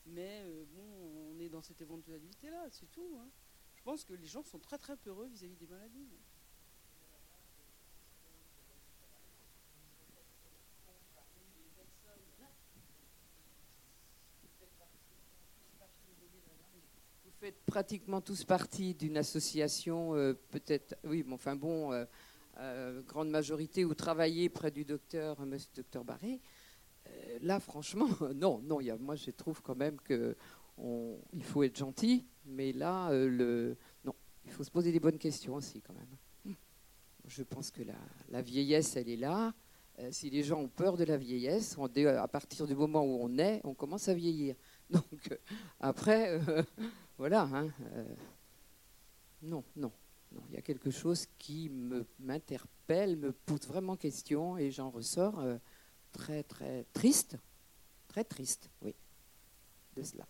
mais 0.07 0.43
bon, 0.75 1.33
on 1.33 1.39
est 1.39 1.51
dans 1.51 1.63
cette 1.63 1.81
éventualité-là, 1.83 2.67
c'est 2.71 2.91
tout. 2.91 3.17
hein. 3.21 3.29
Je 3.77 3.83
pense 3.83 4.05
que 4.05 4.15
les 4.15 4.27
gens 4.27 4.43
sont 4.43 4.59
très 4.59 4.79
très 4.79 4.97
peureux 4.97 5.27
vis-à-vis 5.29 5.57
des 5.57 5.67
maladies. 5.67 6.09
Vous 17.25 17.31
faites 17.41 17.66
pratiquement 17.77 18.22
tous 18.22 18.43
partie 18.43 18.95
d'une 18.95 19.18
association, 19.18 20.14
euh, 20.14 20.33
peut-être, 20.51 20.97
oui, 21.05 21.22
mais 21.27 21.35
enfin 21.35 21.55
bon, 21.55 21.93
euh, 21.93 22.07
euh, 22.57 23.03
grande 23.03 23.29
majorité, 23.29 23.85
où 23.85 23.93
travaillez 23.93 24.49
près 24.49 24.70
du 24.70 24.87
docteur, 24.87 25.39
monsieur 25.45 25.68
docteur 25.77 26.03
Barré. 26.03 26.41
Là, 27.43 27.61
franchement, 27.61 28.09
non, 28.35 28.62
non, 28.64 28.81
moi 28.99 29.14
je 29.14 29.31
trouve 29.31 29.61
quand 29.61 29.74
même 29.74 30.01
que 30.01 30.35
on- 30.79 31.18
il 31.35 31.45
faut 31.45 31.64
être 31.64 31.77
gentil, 31.77 32.24
mais 32.47 32.72
là, 32.72 33.11
non, 33.12 34.14
il 34.47 34.51
faut 34.53 34.64
se 34.64 34.70
poser 34.70 34.91
des 34.91 34.99
bonnes 34.99 35.18
questions 35.18 35.53
aussi 35.53 35.83
quand 35.83 35.93
même. 35.93 36.57
Je 37.27 37.43
pense 37.43 37.70
que 37.70 37.83
la, 37.83 38.01
la 38.31 38.41
vieillesse, 38.41 38.97
elle 38.97 39.11
est 39.11 39.16
là. 39.18 39.53
Si 40.11 40.31
les 40.31 40.43
gens 40.43 40.61
ont 40.61 40.68
peur 40.68 40.97
de 40.97 41.05
la 41.05 41.18
vieillesse, 41.18 41.77
à 41.79 42.29
partir 42.29 42.66
du 42.66 42.74
moment 42.74 43.03
où 43.03 43.18
on 43.20 43.37
est, 43.37 43.61
on 43.64 43.74
commence 43.74 44.09
à 44.09 44.14
vieillir. 44.14 44.57
Donc 44.91 45.39
après, 45.81 46.41
voilà. 47.19 47.43
hein, 47.43 47.69
euh, 47.93 48.14
non, 49.43 49.64
non, 49.77 49.93
non. 50.33 50.43
Il 50.49 50.55
y 50.55 50.59
a 50.59 50.62
quelque 50.62 50.91
chose 50.91 51.27
qui 51.39 51.71
m'interpelle, 52.19 53.17
me 53.17 53.33
pose 53.33 53.67
vraiment 53.67 53.97
question, 53.97 54.57
et 54.59 54.71
j'en 54.71 54.91
ressors 54.91 55.39
euh, 55.41 55.57
très, 56.12 56.43
très 56.43 56.85
triste, 56.93 57.37
très 58.09 58.25
triste, 58.25 58.71
oui, 58.83 58.95
de 59.95 60.03
cela. 60.03 60.27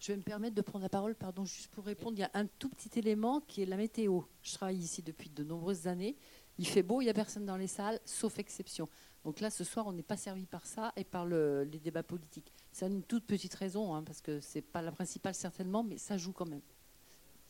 Je 0.00 0.12
vais 0.12 0.16
me 0.16 0.22
permettre 0.22 0.54
de 0.54 0.62
prendre 0.62 0.84
la 0.84 0.88
parole, 0.88 1.16
pardon, 1.16 1.44
juste 1.44 1.68
pour 1.72 1.84
répondre. 1.84 2.16
Il 2.16 2.20
y 2.20 2.24
a 2.24 2.30
un 2.34 2.46
tout 2.46 2.68
petit 2.68 3.00
élément 3.00 3.40
qui 3.40 3.62
est 3.62 3.66
la 3.66 3.76
météo. 3.76 4.20
Je 4.42 4.54
travaille 4.54 4.78
ici 4.78 5.02
depuis 5.02 5.28
de 5.28 5.42
nombreuses 5.42 5.88
années. 5.88 6.16
Il 6.56 6.68
fait 6.68 6.84
beau, 6.84 7.00
il 7.00 7.04
n'y 7.06 7.10
a 7.10 7.14
personne 7.14 7.44
dans 7.44 7.56
les 7.56 7.66
salles, 7.66 8.00
sauf 8.04 8.38
exception. 8.38 8.88
Donc 9.24 9.40
là, 9.40 9.50
ce 9.50 9.64
soir, 9.64 9.88
on 9.88 9.92
n'est 9.92 10.04
pas 10.04 10.16
servi 10.16 10.46
par 10.46 10.66
ça 10.66 10.92
et 10.94 11.02
par 11.02 11.26
le- 11.26 11.64
les 11.64 11.80
débats 11.80 12.04
politiques. 12.04 12.52
C'est 12.78 12.86
une 12.86 13.02
toute 13.02 13.24
petite 13.24 13.56
raison, 13.56 13.92
hein, 13.92 14.04
parce 14.04 14.20
que 14.20 14.40
c'est 14.40 14.62
pas 14.62 14.82
la 14.82 14.92
principale 14.92 15.34
certainement, 15.34 15.82
mais 15.82 15.98
ça 15.98 16.16
joue 16.16 16.30
quand 16.30 16.48
même. 16.48 16.60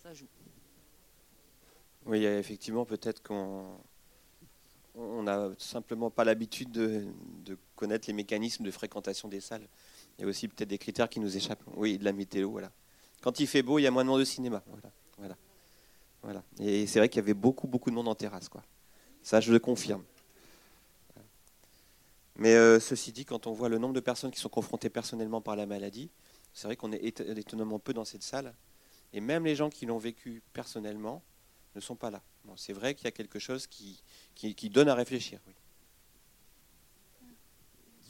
Ça 0.02 0.14
joue. 0.14 0.24
Oui, 2.06 2.24
effectivement, 2.24 2.86
peut-être 2.86 3.22
qu'on 3.22 3.66
on 4.94 5.24
n'a 5.24 5.50
simplement 5.58 6.08
pas 6.08 6.24
l'habitude 6.24 6.70
de, 6.70 7.04
de 7.44 7.58
connaître 7.76 8.08
les 8.08 8.14
mécanismes 8.14 8.64
de 8.64 8.70
fréquentation 8.70 9.28
des 9.28 9.42
salles. 9.42 9.68
Il 10.16 10.22
y 10.22 10.24
a 10.24 10.28
aussi 10.28 10.48
peut-être 10.48 10.70
des 10.70 10.78
critères 10.78 11.10
qui 11.10 11.20
nous 11.20 11.36
échappent. 11.36 11.62
Oui, 11.76 11.98
de 11.98 12.04
la 12.04 12.14
météo, 12.14 12.50
voilà. 12.50 12.72
Quand 13.20 13.38
il 13.38 13.46
fait 13.46 13.62
beau, 13.62 13.78
il 13.78 13.82
y 13.82 13.86
a 13.86 13.90
moins 13.90 14.04
de 14.04 14.08
monde 14.08 14.22
au 14.22 14.24
cinéma. 14.24 14.62
Voilà. 14.66 14.90
voilà. 15.18 15.36
voilà. 16.22 16.42
Et 16.58 16.86
c'est 16.86 17.00
vrai 17.00 17.10
qu'il 17.10 17.20
y 17.20 17.22
avait 17.22 17.34
beaucoup, 17.34 17.66
beaucoup 17.66 17.90
de 17.90 17.94
monde 17.94 18.08
en 18.08 18.14
terrasse. 18.14 18.48
Quoi. 18.48 18.62
Ça, 19.22 19.42
je 19.42 19.52
le 19.52 19.58
confirme. 19.58 20.04
Mais 22.38 22.54
euh, 22.54 22.80
ceci 22.80 23.12
dit, 23.12 23.24
quand 23.24 23.46
on 23.46 23.52
voit 23.52 23.68
le 23.68 23.78
nombre 23.78 23.94
de 23.94 24.00
personnes 24.00 24.30
qui 24.30 24.40
sont 24.40 24.48
confrontées 24.48 24.90
personnellement 24.90 25.40
par 25.40 25.56
la 25.56 25.66
maladie, 25.66 26.10
c'est 26.52 26.66
vrai 26.66 26.76
qu'on 26.76 26.92
est 26.92 27.04
éton- 27.04 27.36
étonnamment 27.36 27.78
peu 27.78 27.92
dans 27.92 28.04
cette 28.04 28.22
salle. 28.22 28.54
Et 29.12 29.20
même 29.20 29.44
les 29.44 29.56
gens 29.56 29.70
qui 29.70 29.86
l'ont 29.86 29.98
vécu 29.98 30.42
personnellement 30.52 31.22
ne 31.74 31.80
sont 31.80 31.96
pas 31.96 32.10
là. 32.10 32.22
C'est 32.56 32.72
vrai 32.72 32.94
qu'il 32.94 33.04
y 33.04 33.08
a 33.08 33.12
quelque 33.12 33.38
chose 33.38 33.66
qui, 33.66 34.02
donne 34.70 34.88
à 34.88 34.94
réfléchir. 34.94 35.40
oui. 35.46 35.54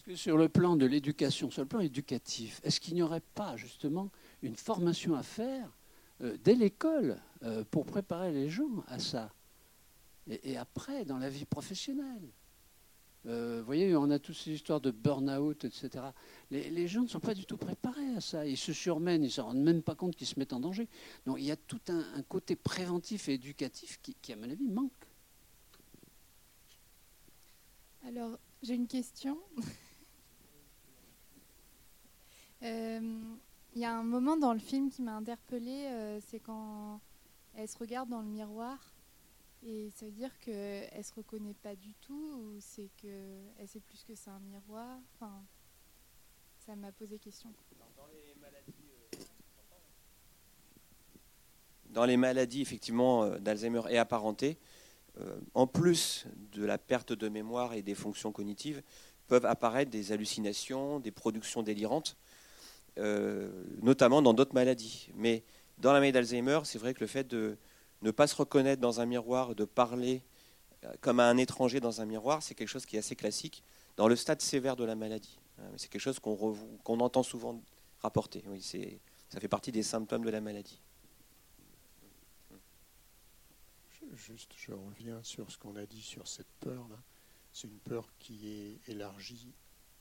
Que 0.05 0.15
sur 0.17 0.39
le 0.39 0.49
plan 0.49 0.77
de 0.77 0.87
l'éducation, 0.87 1.51
sur 1.51 1.61
le 1.61 1.69
plan 1.69 1.81
éducatif, 1.81 2.61
est-ce 2.65 2.81
qu'il 2.81 2.95
n'y 2.95 3.03
aurait 3.03 3.21
pas 3.35 3.59
justement 3.59 4.11
une 4.41 4.57
formation 4.57 5.15
à 5.15 5.23
faire 5.23 5.71
euh, 6.23 6.39
dès 6.43 6.55
l'école 6.55 7.21
euh, 7.43 7.63
pour 7.71 7.85
préparer 7.85 8.33
les 8.33 8.49
gens 8.49 8.85
à 8.87 8.99
ça? 8.99 9.31
Et, 10.31 10.57
après, 10.57 11.05
dans 11.05 11.19
la 11.19 11.29
vie 11.29 11.45
professionnelle? 11.45 12.33
Vous 13.29 13.65
voyez, 13.65 13.95
on 13.95 14.11
a 14.11 14.19
toutes 14.19 14.37
ces 14.37 14.53
histoires 14.53 14.81
de 14.81 14.91
burn-out, 14.91 15.65
etc. 15.65 16.07
Les, 16.51 16.71
les 16.71 16.89
gens 16.89 17.03
ne 17.03 17.09
sont 17.09 17.21
pas 17.21 17.35
du 17.35 17.45
tout 17.45 17.59
préparés 17.59 18.15
à 18.17 18.21
ça. 18.23 18.47
Ils 18.47 18.57
se 18.57 18.73
surmènent, 18.73 19.23
ils 19.23 19.27
ne 19.27 19.31
se 19.31 19.41
rendent 19.43 19.63
même 19.63 19.83
pas 19.83 19.95
compte 19.95 20.17
qu'ils 20.17 20.27
se 20.27 20.39
mettent 20.39 20.55
en 20.55 20.61
danger. 20.61 20.89
Donc 21.27 21.37
il 21.39 21.45
y 21.45 21.51
a 21.51 21.57
tout 21.57 21.81
un, 21.89 22.05
un 22.17 22.23
côté 22.23 22.57
préventif 22.57 23.29
et 23.29 23.35
éducatif 23.35 24.01
qui, 24.03 24.15
qui, 24.15 24.33
à 24.33 24.37
mon 24.37 24.51
avis, 24.51 24.69
manque. 24.69 24.93
Alors, 28.07 28.39
j'ai 28.63 28.75
une 28.75 28.89
question. 28.89 29.39
Euh, 32.65 33.01
Il 33.77 33.81
y 33.81 33.85
a 33.85 33.97
un 33.97 34.03
moment 34.03 34.37
dans 34.37 34.53
le 34.53 34.59
film 34.59 34.91
qui 34.91 35.01
m'a 35.03 35.15
interpellée, 35.15 35.87
euh, 35.87 36.19
c'est 36.27 36.41
quand 36.41 37.01
elle 37.55 37.69
se 37.69 37.79
regarde 37.79 38.09
dans 38.09 38.21
le 38.21 38.27
miroir. 38.27 38.79
Et 39.65 39.91
ça 39.95 40.07
veut 40.07 40.13
dire 40.13 40.39
qu'elle 40.39 41.05
se 41.05 41.13
reconnaît 41.15 41.55
pas 41.55 41.75
du 41.75 41.95
tout 41.95 42.15
ou 42.15 42.61
c'est 42.61 42.91
qu'elle 42.97 43.67
sait 43.69 43.81
plus 43.81 44.05
que 44.05 44.15
c'est 44.15 44.31
un 44.31 44.39
miroir 44.39 44.99
enfin, 45.15 45.43
Ça 46.65 46.77
m'a 46.77 46.93
posé 46.93 47.19
question. 47.19 47.53
Dans 51.91 52.05
les 52.05 52.17
maladies 52.17 52.61
effectivement 52.61 53.25
euh, 53.25 53.39
d'Alzheimer 53.39 53.83
et 53.89 53.99
apparentées, 53.99 54.59
euh, 55.21 55.41
en 55.55 55.67
plus 55.67 56.27
de 56.53 56.65
la 56.65 56.79
perte 56.79 57.13
de 57.13 57.29
mémoire 57.29 57.75
et 57.75 57.83
des 57.83 57.95
fonctions 57.95 58.31
cognitives, 58.31 58.83
peuvent 59.27 59.47
apparaître 59.47 59.91
des 59.91 60.13
hallucinations, 60.13 61.01
des 61.01 61.11
productions 61.11 61.63
délirantes, 61.63 62.17
euh, 62.99 63.51
notamment 63.83 64.23
dans 64.23 64.35
d'autres 64.35 64.55
maladies. 64.55 65.11
Mais 65.15 65.43
dans 65.79 65.93
la 65.93 66.01
maladie 66.01 66.13
d'Alzheimer, 66.13 66.61
c'est 66.65 66.79
vrai 66.79 66.95
que 66.95 67.01
le 67.01 67.07
fait 67.07 67.27
de 67.27 67.57
ne 68.03 68.11
pas 68.11 68.27
se 68.27 68.37
reconnaître 68.37 68.81
dans 68.81 69.01
un 69.01 69.07
miroir, 69.07 69.55
de 69.55 69.65
parler 69.65 70.23
euh, 70.85 70.93
comme 71.01 71.21
à 71.21 71.29
un 71.29 71.37
étranger 71.37 71.81
dans 71.81 72.01
un 72.01 72.07
miroir, 72.07 72.43
c'est 72.43 72.55
quelque 72.55 72.69
chose 72.69 72.87
qui 72.87 72.97
est 72.97 73.01
assez 73.01 73.17
classique 73.17 73.63
dans 73.97 74.09
le 74.09 74.17
stade 74.17 74.41
sévère 74.41 74.77
de 74.77 74.85
la 74.85 74.95
maladie. 74.95 75.39
Euh, 75.59 75.71
C'est 75.77 75.89
quelque 75.89 76.01
chose 76.01 76.21
qu'on 76.21 77.01
entend 77.01 77.23
souvent 77.23 77.61
rapporter. 78.01 78.43
Oui, 78.47 78.63
ça 78.63 79.41
fait 79.41 79.49
partie 79.49 79.73
des 79.73 79.83
symptômes 79.83 80.25
de 80.25 80.31
la 80.31 80.41
maladie. 80.41 80.81
Juste, 84.15 84.53
je 84.57 84.73
reviens 84.73 85.23
sur 85.23 85.51
ce 85.51 85.59
qu'on 85.59 85.77
a 85.77 85.85
dit 85.85 86.01
sur 86.01 86.27
cette 86.27 86.49
peur-là. 86.61 86.97
C'est 87.53 87.69
une 87.69 87.81
peur 87.81 88.09
qui 88.19 88.49
est 88.49 88.91
élargie 88.91 89.53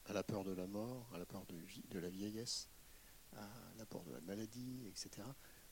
à 0.06 0.14
la 0.14 0.24
peur 0.24 0.44
de 0.44 0.52
la 0.52 0.68
mort, 0.68 1.10
à 1.14 1.18
la 1.18 1.26
peur 1.26 1.44
de 1.90 2.00
la 2.00 2.10
vieillesse, 2.10 2.70
à 3.36 3.50
la 3.78 3.86
peur 3.86 4.04
de 4.04 4.14
la 4.14 4.22
maladie, 4.22 4.88
etc. 4.88 5.28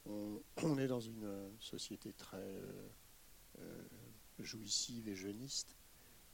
On, 0.07 0.77
est 0.77 0.87
dans 0.87 0.99
une 0.99 1.23
euh, 1.23 1.49
société 1.59 2.13
très 2.13 2.37
euh, 2.37 2.89
euh, 3.59 3.83
jouissive 4.39 5.07
et 5.07 5.15
jeuniste, 5.15 5.75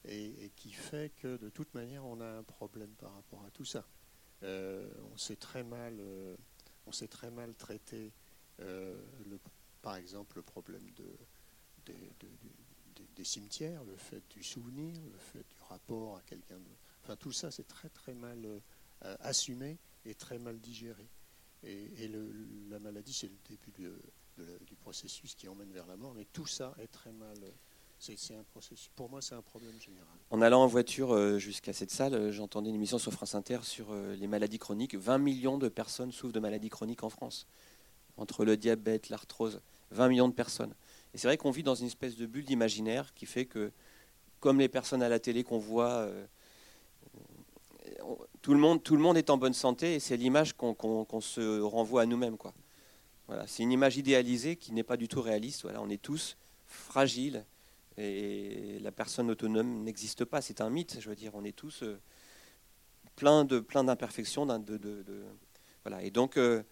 et, 0.05 0.51
qui 0.55 0.72
fait 0.72 1.11
que 1.15 1.38
de 1.38 1.49
toute 1.49 1.74
manière, 1.74 2.05
on 2.05 2.19
a 2.22 2.26
un 2.28 2.43
problème 2.43 2.89
par 2.95 3.13
rapport 3.13 3.43
à 3.45 3.51
tout 3.51 3.65
ça. 3.65 3.86
On 4.43 5.17
sait 5.17 5.36
très 5.36 5.63
mal, 5.63 5.95
euh, 5.99 6.36
le, 8.59 9.39
par 9.82 9.95
exemple, 9.95 10.38
le 10.38 10.41
problème 10.41 10.89
de 10.95 11.05
des, 11.86 11.93
de- 11.93 12.28
de- 12.28 12.95
des- 12.95 13.07
des 13.15 13.24
cimetières, 13.24 13.84
le 13.84 13.95
fait 13.95 14.24
du 14.30 14.43
souvenir, 14.43 14.95
le 15.11 15.17
fait 15.17 15.47
du 15.47 15.57
rapport 15.69 16.17
à 16.17 16.22
quelqu'un. 16.22 16.59
Enfin, 17.03 17.15
tout 17.15 17.32
ça, 17.32 17.51
c'est 17.51 17.67
très 17.67 17.89
très 17.89 18.13
mal 18.13 18.61
assumé 19.19 19.78
et 20.05 20.15
très 20.15 20.38
mal 20.39 20.59
digéré. 20.59 21.07
Et, 21.64 22.09
la 22.70 22.80
maladie, 22.80 23.14
c'est 23.14 23.28
le 23.28 23.38
début 23.49 23.72
du 24.66 24.76
processus 24.76 25.36
qui 25.36 25.47
emmène 25.47 25.72
vers 25.72 25.88
la 25.88 25.97
mort, 25.97 26.14
mais 26.16 26.26
tout 26.32 26.47
ça 26.47 26.74
est 26.80 26.88
très 26.88 27.12
mal... 27.12 27.38
Un 28.09 28.43
processus. 28.51 28.89
Pour 28.95 29.12
moi, 29.12 29.22
c'est 29.22 29.36
un 29.36 29.43
problème 29.43 29.80
général. 29.80 30.07
En 30.32 30.41
allant 30.41 30.64
en 30.64 30.68
voiture 30.68 31.14
euh, 31.14 31.38
jusqu'à 31.38 31.72
cette 31.72 31.91
salle, 31.91 32.16
euh, 32.16 32.32
j'entendais 32.32 32.70
une 32.70 32.76
émission 32.76 32.97
sur 32.97 33.12
France 33.12 33.36
Inter 33.36 33.59
sur 33.62 33.91
euh, 33.91 34.16
les 34.16 34.26
maladies 34.26 34.57
chroniques. 34.57 34.95
20 34.95 35.20
millions 35.20 35.59
de 35.59 35.70
personnes 35.70 36.12
souffrent 36.12 36.34
de 36.34 36.39
maladies 36.39 36.70
chroniques 36.70 37.03
en 37.03 37.12
France. 37.12 37.45
Entre 38.18 38.43
le 38.43 38.57
diabète, 38.57 39.09
l'arthrose, 39.09 39.62
20 39.91 40.09
millions 40.09 40.28
de 40.28 40.34
personnes. 40.34 40.74
Et 41.14 41.20
c'est 41.20 41.28
vrai 41.28 41.38
qu'on 41.38 41.51
vit 41.51 41.62
dans 41.62 41.76
une 41.76 41.86
espèce 41.86 42.16
de 42.16 42.26
bulle 42.26 42.45
d'imaginaire 42.45 43.14
qui 43.14 43.28
fait 43.28 43.45
que, 43.45 43.72
comme 44.39 44.57
les 44.57 44.70
personnes 44.70 45.03
à 45.03 45.09
la 45.09 45.20
télé 45.20 45.43
qu'on 45.43 45.59
voit, 45.59 46.09
tout, 48.41 48.53
le 48.53 48.59
monde, 48.59 49.18
est 49.18 49.30
en 49.30 49.38
bonne 49.38 49.53
santé 49.53 49.95
et 49.95 49.99
c'est 49.99 50.18
l'image 50.18 50.53
qu'on 50.53 51.22
se 51.22 51.62
renvoie 51.62 52.03
à 52.03 52.05
nous-mêmes. 52.05 52.38
Voilà, 53.28 53.47
c'est 53.47 53.64
une 53.64 53.72
image 53.72 53.97
idéalisée 53.97 54.55
qui 54.55 54.74
n'est 54.74 54.84
pas 54.84 54.97
du 54.97 55.07
tout 55.07 55.22
réaliste. 55.22 55.62
Voilà, 55.64 55.82
on 55.82 55.89
est 55.89 56.01
tous 56.01 56.38
fragiles 56.66 57.45
et 57.97 58.80
la 58.80 58.91
personne 58.91 59.30
autonome 59.30 59.84
n'existe 59.84 60.26
pas. 60.26 60.41
C'est 60.41 60.62
un 60.62 60.70
mythe, 60.70 60.97
je 60.99 61.09
veux 61.09 61.16
dire. 61.16 61.32
On 61.36 61.43
est 61.43 61.55
tous 61.55 61.84
euh, 61.84 61.99
plein 63.16 63.45
de 63.45 63.59
plein 63.59 63.84
d'imperfections. 63.84 64.47
Voilà. 65.84 66.03
Et 66.03 66.12
donc, 66.12 66.38
euh, 66.38 66.64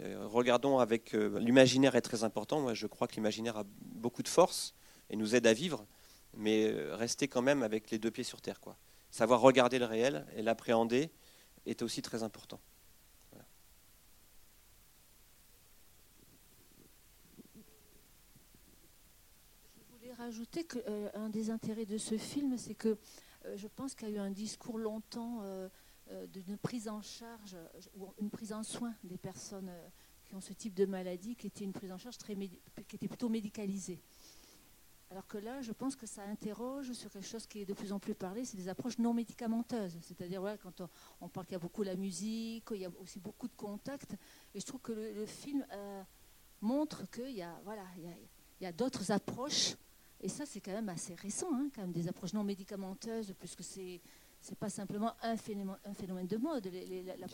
euh, 0.00 0.26
regardons 0.26 0.78
avec 0.78 1.12
l'imaginaire 1.12 1.96
est 1.96 2.02
très 2.02 2.24
important. 2.24 2.60
Moi, 2.60 2.74
je 2.74 2.86
crois 2.86 3.08
que 3.08 3.14
l'imaginaire 3.14 3.56
a 3.56 3.64
beaucoup 3.80 4.22
de 4.22 4.28
force 4.28 4.74
et 5.10 5.16
nous 5.16 5.34
aide 5.34 5.46
à 5.46 5.52
vivre, 5.52 5.84
mais 6.36 6.72
rester 6.92 7.26
quand 7.26 7.42
même 7.42 7.62
avec 7.62 7.90
les 7.90 7.98
deux 7.98 8.10
pieds 8.10 8.24
sur 8.24 8.40
terre, 8.40 8.60
quoi. 8.60 8.76
Savoir 9.10 9.40
regarder 9.40 9.78
le 9.78 9.86
réel 9.86 10.26
et 10.36 10.42
l'appréhender 10.42 11.10
est 11.66 11.82
aussi 11.82 12.02
très 12.02 12.22
important. 12.22 12.60
rajouter 20.20 20.64
qu'un 20.64 20.80
euh, 20.86 21.28
des 21.28 21.50
intérêts 21.50 21.86
de 21.86 21.98
ce 21.98 22.16
film, 22.16 22.56
c'est 22.56 22.74
que 22.74 22.98
euh, 23.46 23.56
je 23.56 23.66
pense 23.68 23.94
qu'il 23.94 24.10
y 24.10 24.12
a 24.12 24.14
eu 24.16 24.18
un 24.18 24.30
discours 24.30 24.78
longtemps 24.78 25.40
euh, 25.42 25.68
d'une 26.26 26.58
prise 26.58 26.88
en 26.88 27.02
charge 27.02 27.56
ou 27.96 28.08
une 28.20 28.30
prise 28.30 28.52
en 28.52 28.62
soin 28.62 28.92
des 29.04 29.16
personnes 29.16 29.70
qui 30.24 30.34
ont 30.34 30.40
ce 30.40 30.52
type 30.52 30.74
de 30.74 30.84
maladie, 30.84 31.36
qui 31.36 31.46
était 31.46 31.64
une 31.64 31.72
prise 31.72 31.92
en 31.92 31.98
charge 31.98 32.18
très 32.18 32.34
qui 32.34 32.96
était 32.96 33.08
plutôt 33.08 33.28
médicalisée. 33.28 34.00
Alors 35.10 35.26
que 35.26 35.38
là, 35.38 35.60
je 35.60 35.72
pense 35.72 35.96
que 35.96 36.06
ça 36.06 36.22
interroge 36.22 36.92
sur 36.92 37.10
quelque 37.10 37.26
chose 37.26 37.46
qui 37.46 37.62
est 37.62 37.64
de 37.64 37.74
plus 37.74 37.92
en 37.92 37.98
plus 37.98 38.14
parlé, 38.14 38.44
c'est 38.44 38.56
des 38.56 38.68
approches 38.68 38.98
non 38.98 39.12
médicamenteuses. 39.12 39.98
C'est-à-dire, 40.02 40.56
quand 40.62 40.82
on, 41.20 41.28
parle 41.28 41.46
qu'il 41.46 41.54
y 41.54 41.56
a 41.56 41.60
beaucoup 41.60 41.82
la 41.82 41.96
musique, 41.96 42.68
il 42.70 42.80
y 42.80 42.84
a 42.84 42.90
aussi 43.00 43.18
beaucoup 43.18 43.48
de 43.48 43.56
contacts. 43.56 44.12
Et 44.54 44.60
je 44.60 44.66
trouve 44.66 44.80
que 44.80 44.92
le, 44.92 45.26
film 45.26 45.66
montre 46.60 47.10
qu'il 47.10 47.32
y 47.32 47.42
a, 47.42 47.60
voilà, 47.64 47.84
il 47.98 48.64
y 48.64 48.66
a 48.66 48.72
d'autres 48.72 49.10
approches 49.10 49.74
et 50.20 50.28
ça, 50.28 50.44
c'est 50.44 50.60
quand 50.60 50.72
même 50.72 50.88
assez 50.88 51.14
récent, 51.14 51.48
hein, 51.52 51.70
quand 51.74 51.80
même, 51.80 51.92
des 51.92 52.06
approches 52.08 52.34
non 52.34 52.44
médicamenteuses, 52.44 53.34
puisque 53.38 53.62
c'est 53.62 54.00
c'est 54.42 54.56
pas 54.56 54.70
simplement 54.70 55.14
un 55.20 55.36
phénomène, 55.36 55.76
un 55.84 55.92
phénomène 55.92 56.26
de 56.26 56.38
mode. 56.38 56.66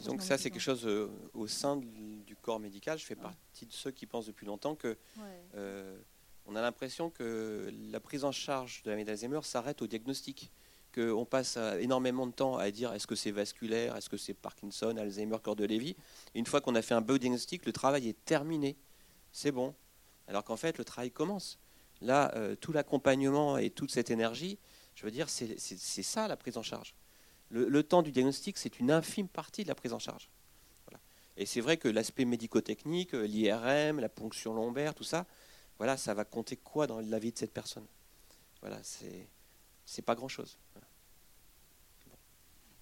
Donc 0.05 0.23
ça, 0.23 0.37
c'est 0.37 0.51
quelque 0.51 0.61
chose 0.61 0.85
euh, 0.85 1.09
au 1.35 1.47
sein 1.47 1.77
du 1.77 2.35
corps 2.43 2.59
médical. 2.59 2.99
Je 2.99 3.05
fais 3.05 3.15
partie 3.15 3.65
de 3.65 3.73
ceux 3.73 3.93
qui 3.93 4.07
pensent 4.07 4.27
depuis 4.27 4.45
longtemps 4.45 4.75
que 4.75 4.99
euh, 5.55 6.01
on 6.47 6.57
a 6.57 6.63
l'impression 6.63 7.11
que 7.11 7.73
la 7.91 8.01
prise 8.01 8.25
en 8.25 8.33
charge 8.33 8.83
de 8.85 8.91
la 8.91 8.97
maladie 8.97 9.07
d'Alzheimer 9.07 9.41
s'arrête 9.43 9.83
au 9.83 9.87
diagnostic. 9.87 10.51
Qu'on 10.95 11.27
passe 11.27 11.59
énormément 11.79 12.27
de 12.27 12.33
temps 12.33 12.57
à 12.57 12.71
dire 12.71 12.93
est-ce 12.95 13.07
que 13.07 13.15
c'est 13.17 13.31
vasculaire, 13.31 13.97
est-ce 13.97 14.09
que 14.09 14.17
c'est 14.17 14.33
Parkinson, 14.33 14.97
Alzheimer, 14.97 15.37
corps 15.43 15.57
de 15.57 15.65
Lévy. 15.65 15.95
une 16.35 16.47
fois 16.47 16.63
qu'on 16.63 16.75
a 16.75 16.81
fait 16.81 16.95
un 16.95 17.03
beau 17.03 17.19
diagnostic, 17.19 17.67
le 17.67 17.73
travail 17.73 18.09
est 18.09 18.25
terminé. 18.25 18.77
C'est 19.31 19.53
bon. 19.53 19.75
Alors 20.27 20.45
qu'en 20.45 20.57
fait, 20.57 20.79
le 20.79 20.85
travail 20.85 21.11
commence. 21.11 21.59
Là, 22.01 22.33
euh, 22.37 22.57
tout 22.57 22.73
l'accompagnement 22.73 23.59
et 23.59 23.71
toute 23.71 23.91
cette 23.91 24.11
énergie, 24.11 24.59
je 24.95 25.05
veux 25.05 25.11
dire, 25.11 25.29
c'est 25.29 25.59
ça 25.59 26.29
la 26.29 26.37
prise 26.37 26.57
en 26.57 26.63
charge. 26.63 26.95
Le, 27.51 27.83
temps 27.83 28.03
du 28.03 28.11
diagnostic, 28.11 28.57
c'est 28.59 28.81
une 28.81 28.91
infime 28.91 29.29
partie 29.29 29.63
de 29.63 29.69
la 29.69 29.75
prise 29.75 29.93
en 29.93 29.99
charge. 29.99 30.31
Et 31.37 31.45
c'est 31.45 31.61
vrai 31.61 31.77
que 31.77 31.89
l'aspect 31.89 32.25
médico-technique, 32.25 33.15
euh, 33.15 33.27
l'IRM, 33.27 34.01
la 34.01 34.09
ponction 34.09 34.55
lombaire, 34.55 34.95
tout 34.95 35.05
ça, 35.05 35.27
voilà, 35.79 35.97
ça 35.97 36.15
va 36.15 36.25
compter 36.25 36.57
quoi 36.57 36.87
dans 36.87 37.01
la 37.01 37.19
vie 37.19 37.33
de 37.33 37.39
cette 37.39 37.53
personne? 37.53 37.87
Voilà, 38.61 38.79
c'est 38.83 40.03
pas 40.03 40.15
grand-chose. 40.15 40.59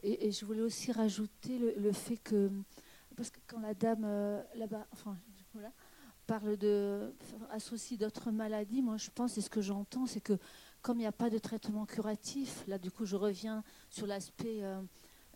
Et, 0.02 0.30
je 0.30 0.44
voulais 0.44 0.60
aussi 0.60 0.92
rajouter 0.92 1.58
le, 1.58 1.92
fait 1.92 2.18
que, 2.18 2.50
parce 3.16 3.30
que 3.30 3.38
quand 3.46 3.60
la 3.60 3.72
dame 3.72 4.04
euh, 4.04 4.42
là-bas, 4.54 4.86
enfin, 4.92 5.16
parle 6.26 6.56
de 6.56 7.14
associe 7.50 7.98
d'autres 7.98 8.30
maladies, 8.30 8.82
moi 8.82 8.96
je 8.96 9.10
pense, 9.10 9.38
et 9.38 9.40
ce 9.40 9.50
que 9.50 9.60
j'entends, 9.60 10.06
c'est 10.06 10.20
que 10.20 10.38
comme 10.82 10.98
il 10.98 11.00
n'y 11.00 11.06
a 11.06 11.12
pas 11.12 11.30
de 11.30 11.38
traitement 11.38 11.86
curatif, 11.86 12.64
là 12.66 12.78
du 12.78 12.90
coup 12.90 13.06
je 13.06 13.16
reviens 13.16 13.64
sur 13.88 14.06
l'aspect 14.06 14.62
euh, 14.62 14.80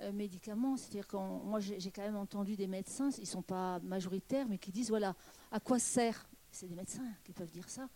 euh, 0.03 0.13
médicament, 0.13 0.77
c'est-à-dire 0.77 1.07
que 1.07 1.17
moi 1.17 1.61
j'ai 1.61 1.91
quand 1.91 2.03
même 2.03 2.17
entendu 2.17 2.57
des 2.57 2.67
médecins, 2.67 3.11
ils 3.17 3.23
ne 3.23 3.27
sont 3.27 3.43
pas 3.43 3.79
majoritaires, 3.81 4.47
mais 4.49 4.59
qui 4.59 4.71
disent 4.71 4.91
voilà, 4.91 5.15
à 5.51 5.61
quoi 5.61 5.79
sert, 5.79 6.29
c'est 6.51 6.67
des 6.67 6.75
médecins 6.75 7.03
qui 7.25 7.33
peuvent 7.33 7.51
dire 7.51 7.69
ça, 7.69 7.89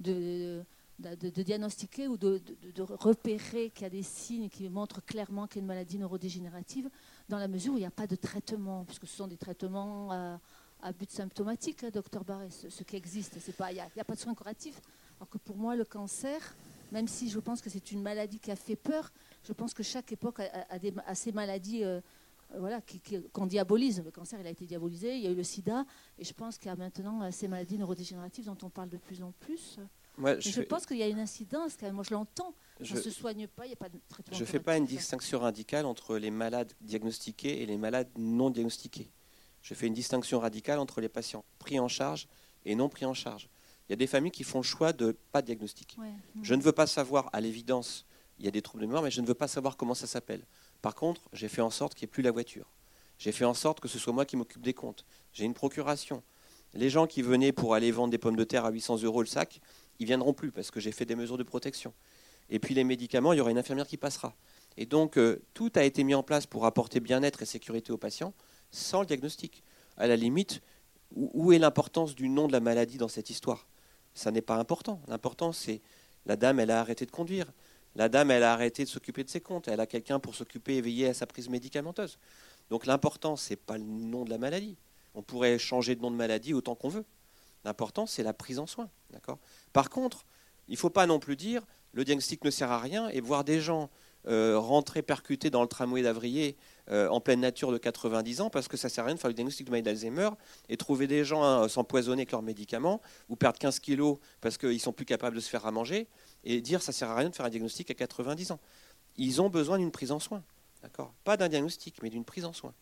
de, 0.00 0.62
de, 0.98 1.42
diagnostiquer 1.42 2.08
ou 2.08 2.16
de, 2.16 2.40
repérer 2.78 3.70
qu'il 3.70 3.82
y 3.82 3.86
a 3.86 3.90
des 3.90 4.02
signes 4.02 4.48
qui 4.48 4.68
montrent 4.68 5.04
clairement 5.04 5.46
qu'il 5.46 5.56
y 5.56 5.60
a 5.60 5.62
une 5.62 5.68
maladie 5.68 5.98
neurodégénérative, 5.98 6.88
dans 7.28 7.38
la 7.38 7.48
mesure 7.48 7.74
où 7.74 7.76
il 7.76 7.80
n'y 7.80 7.86
a 7.86 7.90
pas 7.90 8.06
de 8.06 8.16
traitement, 8.16 8.84
puisque 8.84 9.06
ce 9.06 9.16
sont 9.16 9.28
des 9.28 9.38
traitements... 9.38 10.38
À 10.84 10.92
but 10.92 11.08
symptomatique, 11.12 11.84
hein, 11.84 11.90
docteur 11.92 12.24
Barré, 12.24 12.48
ce, 12.50 12.82
qui 12.82 12.96
existe. 12.96 13.36
Il 13.36 13.74
n'y 13.74 13.78
a, 13.78 13.88
a, 13.96 14.04
pas 14.04 14.14
de 14.16 14.18
soins 14.18 14.34
curatifs. 14.34 14.80
Alors 15.16 15.30
que 15.30 15.38
pour 15.38 15.56
moi, 15.56 15.76
le 15.76 15.84
cancer, 15.84 16.56
même 16.90 17.06
si 17.06 17.30
je 17.30 17.38
pense 17.38 17.60
que 17.60 17.70
c'est 17.70 17.92
une 17.92 18.02
maladie 18.02 18.40
qui 18.40 18.50
a 18.50 18.56
fait 18.56 18.74
peur, 18.74 19.12
je 19.44 19.52
pense 19.52 19.74
que 19.74 19.84
chaque 19.84 20.10
époque 20.10 20.40
a, 20.40 20.78
des, 20.80 20.92
ces 21.14 21.30
maladies 21.30 21.84
euh, 21.84 22.00
voilà, 22.58 22.80
qu'on 23.32 23.46
diabolise. 23.46 24.02
Le 24.04 24.10
cancer, 24.10 24.40
il 24.40 24.46
a 24.46 24.50
été 24.50 24.66
diabolisé, 24.66 25.16
il 25.16 25.22
y 25.22 25.26
a 25.26 25.30
eu 25.30 25.34
le 25.34 25.42
sida, 25.42 25.84
et 26.18 26.24
je 26.24 26.32
pense 26.32 26.58
qu'il 26.58 26.66
y 26.66 26.70
a 26.70 26.76
maintenant 26.76 27.22
euh, 27.22 27.30
ces 27.30 27.48
maladies 27.48 27.78
neurodégénératives 27.78 28.46
dont 28.46 28.58
on 28.62 28.70
parle 28.70 28.88
de 28.88 28.98
plus 28.98 29.22
en 29.22 29.32
plus. 29.40 29.78
je, 30.18 30.60
pense 30.62 30.86
qu'il 30.86 30.98
y 30.98 31.02
a 31.02 31.08
une 31.08 31.20
incidence, 31.20 31.76
quand 31.78 31.86
même. 31.86 31.94
moi 31.94 32.04
je 32.06 32.14
l'entends. 32.14 32.54
Je 32.80 32.94
ne 32.94 33.00
se 33.00 33.10
soigne 33.10 33.46
pas, 33.46 33.64
il 33.64 33.68
n'y 33.68 33.74
a 33.74 33.76
pas 33.76 33.88
de 33.88 34.00
traitement. 34.08 34.36
Je 34.36 34.42
ne 34.42 34.46
fais 34.46 34.60
pas 34.60 34.76
une 34.76 34.86
distinction 34.86 35.38
radicale 35.38 35.86
entre 35.86 36.16
les 36.16 36.30
malades 36.30 36.72
diagnostiqués 36.80 37.62
et 37.62 37.66
les 37.66 37.76
malades 37.76 38.08
non 38.16 38.50
diagnostiqués 38.50 39.12
je 39.62 39.74
fais 39.74 39.86
une 39.86 39.94
distinction 39.94 40.40
radicale 40.40 40.78
entre 40.78 41.00
les 41.00 41.08
patients 41.08 41.44
pris 41.58 41.78
en 41.80 41.88
charge 41.88 42.28
et 42.64 42.74
non 42.74 42.88
pris 42.88 43.06
en 43.06 43.14
charge. 43.14 43.48
Il 43.88 43.92
y 43.92 43.94
a 43.94 43.96
des 43.96 44.06
familles 44.06 44.32
qui 44.32 44.44
font 44.44 44.58
le 44.58 44.64
choix 44.64 44.92
de 44.92 45.16
pas 45.32 45.42
diagnostiquer. 45.42 45.96
Je 46.42 46.54
ne 46.54 46.62
veux 46.62 46.72
pas 46.72 46.86
savoir, 46.86 47.30
à 47.32 47.40
l'évidence, 47.40 48.06
il 48.38 48.44
y 48.44 48.48
a 48.48 48.50
des 48.50 48.62
troubles 48.62 48.82
de 48.82 48.86
mémoire, 48.86 49.02
mais 49.02 49.10
je 49.10 49.20
ne 49.20 49.26
veux 49.26 49.34
pas 49.34 49.48
savoir 49.48 49.76
comment 49.76 49.94
ça 49.94 50.06
s'appelle. 50.06 50.44
Par 50.82 50.94
contre, 50.96 51.22
j'ai 51.32 51.48
fait 51.48 51.62
en 51.62 51.70
sorte 51.70 51.94
qu'il 51.94 52.06
n'y 52.06 52.10
ait 52.10 52.12
plus 52.12 52.22
la 52.22 52.32
voiture. 52.32 52.66
J'ai 53.18 53.32
fait 53.32 53.44
en 53.44 53.54
sorte 53.54 53.80
que 53.80 53.88
ce 53.88 53.98
soit 53.98 54.12
moi 54.12 54.26
qui 54.26 54.36
m'occupe 54.36 54.62
des 54.62 54.74
comptes. 54.74 55.06
J'ai 55.32 55.44
une 55.44 55.54
procuration. 55.54 56.22
Les 56.74 56.90
gens 56.90 57.06
qui 57.06 57.22
venaient 57.22 57.52
pour 57.52 57.74
aller 57.74 57.92
vendre 57.92 58.10
des 58.10 58.18
pommes 58.18 58.36
de 58.36 58.44
terre 58.44 58.64
à 58.64 58.70
800 58.70 59.02
euros 59.04 59.20
le 59.20 59.28
sac, 59.28 59.60
ils 60.00 60.06
viendront 60.06 60.32
plus 60.32 60.50
parce 60.50 60.70
que 60.70 60.80
j'ai 60.80 60.90
fait 60.90 61.04
des 61.04 61.14
mesures 61.14 61.38
de 61.38 61.44
protection. 61.44 61.94
Et 62.50 62.58
puis 62.58 62.74
les 62.74 62.82
médicaments, 62.82 63.32
il 63.32 63.36
y 63.36 63.40
aura 63.40 63.50
une 63.50 63.58
infirmière 63.58 63.86
qui 63.86 63.96
passera. 63.96 64.34
Et 64.76 64.86
donc, 64.86 65.18
euh, 65.18 65.40
tout 65.54 65.70
a 65.76 65.84
été 65.84 66.02
mis 66.02 66.14
en 66.14 66.22
place 66.22 66.46
pour 66.46 66.66
apporter 66.66 66.98
bien-être 66.98 67.42
et 67.42 67.46
sécurité 67.46 67.92
aux 67.92 67.98
patients 67.98 68.34
sans 68.70 69.00
le 69.00 69.06
diagnostic. 69.06 69.62
À 69.96 70.06
la 70.06 70.16
limite, 70.16 70.62
où 71.14 71.52
est 71.52 71.58
l'importance 71.58 72.14
du 72.14 72.28
nom 72.28 72.48
de 72.48 72.52
la 72.52 72.60
maladie 72.60 72.96
dans 72.96 73.08
cette 73.08 73.30
histoire? 73.30 73.68
Ça 74.14 74.30
n'est 74.30 74.42
pas 74.42 74.56
important. 74.56 75.00
L'important, 75.08 75.52
c'est 75.52 75.82
la 76.26 76.36
dame, 76.36 76.58
elle 76.58 76.70
a 76.70 76.80
arrêté 76.80 77.06
de 77.06 77.10
conduire. 77.10 77.52
La 77.94 78.08
dame, 78.08 78.30
elle 78.30 78.42
a 78.42 78.52
arrêté 78.52 78.84
de 78.84 78.88
s'occuper 78.88 79.24
de 79.24 79.30
ses 79.30 79.40
comptes. 79.40 79.68
Elle 79.68 79.80
a 79.80 79.86
quelqu'un 79.86 80.18
pour 80.18 80.34
s'occuper 80.34 80.76
et 80.76 80.80
veiller 80.80 81.08
à 81.08 81.14
sa 81.14 81.26
prise 81.26 81.48
médicamenteuse. 81.48 82.18
Donc 82.70 82.86
l'important, 82.86 83.36
ce 83.36 83.50
n'est 83.50 83.56
pas 83.56 83.76
le 83.76 83.84
nom 83.84 84.24
de 84.24 84.30
la 84.30 84.38
maladie. 84.38 84.76
On 85.14 85.22
pourrait 85.22 85.58
changer 85.58 85.94
de 85.94 86.00
nom 86.00 86.10
de 86.10 86.16
maladie 86.16 86.54
autant 86.54 86.74
qu'on 86.74 86.88
veut. 86.88 87.04
L'important, 87.64 88.06
c'est 88.06 88.22
la 88.22 88.32
prise 88.32 88.58
en 88.58 88.66
soin. 88.66 88.88
Par 89.72 89.90
contre, 89.90 90.24
il 90.68 90.72
ne 90.72 90.78
faut 90.78 90.90
pas 90.90 91.06
non 91.06 91.18
plus 91.18 91.36
dire 91.36 91.62
le 91.92 92.04
diagnostic 92.04 92.42
ne 92.44 92.50
sert 92.50 92.70
à 92.70 92.78
rien 92.78 93.08
et 93.10 93.20
voir 93.20 93.44
des 93.44 93.60
gens 93.60 93.90
euh, 94.28 94.58
rentrer 94.58 95.02
percutés 95.02 95.50
dans 95.50 95.62
le 95.62 95.68
tramway 95.68 96.02
d'Avrier 96.02 96.56
euh, 96.90 97.08
en 97.08 97.20
pleine 97.20 97.40
nature 97.40 97.72
de 97.72 97.78
90 97.78 98.40
ans 98.40 98.50
parce 98.50 98.68
que 98.68 98.76
ça 98.76 98.88
sert 98.88 99.04
à 99.04 99.08
rien 99.08 99.16
de 99.16 99.20
faire 99.20 99.28
le 99.28 99.34
diagnostic 99.34 99.66
de 99.66 99.70
maladie 99.70 99.84
d'Alzheimer 99.84 100.30
et 100.68 100.76
trouver 100.76 101.06
des 101.06 101.24
gens 101.24 101.42
hein, 101.42 101.68
s'empoisonner 101.68 102.22
avec 102.22 102.32
leurs 102.32 102.42
médicaments 102.42 103.02
ou 103.28 103.36
perdre 103.36 103.58
15 103.58 103.80
kilos 103.80 104.18
parce 104.40 104.56
qu'ils 104.56 104.80
sont 104.80 104.92
plus 104.92 105.04
capables 105.04 105.36
de 105.36 105.40
se 105.40 105.50
faire 105.50 105.66
à 105.66 105.72
manger 105.72 106.08
et 106.44 106.60
dire 106.60 106.82
ça 106.82 106.92
sert 106.92 107.10
à 107.10 107.16
rien 107.16 107.30
de 107.30 107.34
faire 107.34 107.46
un 107.46 107.50
diagnostic 107.50 107.90
à 107.90 107.94
90 107.94 108.52
ans. 108.52 108.60
Ils 109.16 109.40
ont 109.42 109.50
besoin 109.50 109.78
d'une 109.78 109.90
prise 109.90 110.12
en 110.12 110.18
soin, 110.18 110.42
d'accord? 110.82 111.12
Pas 111.24 111.36
d'un 111.36 111.48
diagnostic, 111.48 112.02
mais 112.02 112.10
d'une 112.10 112.24
prise 112.24 112.44
en 112.44 112.52
soin. 112.52 112.72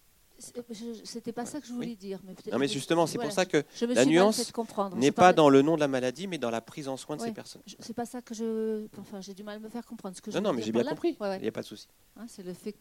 C'était 1.05 1.33
pas 1.33 1.45
ça 1.45 1.61
que 1.61 1.67
je 1.67 1.73
voulais 1.73 1.97
dire. 1.97 2.21
Mais 2.25 2.35
non, 2.51 2.59
mais 2.59 2.69
justement, 2.69 3.07
c'est 3.07 3.19
pour 3.19 3.33
ça 3.33 3.45
que 3.45 3.63
la 3.83 4.07
nuance 4.07 4.53
n'est 4.95 5.13
pas 5.13 5.35
dans 5.35 5.51
le 5.51 5.61
nom 5.61 5.75
de 5.75 5.81
la 5.81 5.89
maladie, 5.89 6.27
mais 6.27 6.39
dans 6.39 6.51
la 6.51 6.63
prise 6.63 6.89
en 6.89 6.97
soin 6.97 7.17
de 7.17 7.23
ces 7.23 7.33
personnes. 7.33 7.63
C'est 7.79 7.95
pas 7.95 8.07
ça 8.07 8.23
que 8.23 8.35
je. 8.35 8.87
Enfin, 8.99 9.21
j'ai 9.21 9.35
du 9.35 9.43
mal 9.43 9.57
à 9.57 9.59
me 9.59 9.69
faire 9.69 9.85
comprendre. 9.85 10.17
Ce 10.17 10.23
que 10.23 10.31
non, 10.31 10.41
non, 10.41 10.53
mais 10.53 10.63
j'ai 10.63 10.73
bien 10.73 10.85
compris. 10.85 11.17
Il 11.21 11.43
n'y 11.43 11.49
a 11.49 11.53
pas 11.53 11.63
de 11.63 11.67
souci. 11.67 11.89
Hein, 12.17 12.25
c'est 12.29 12.43
le 12.43 12.55
fait 12.55 12.75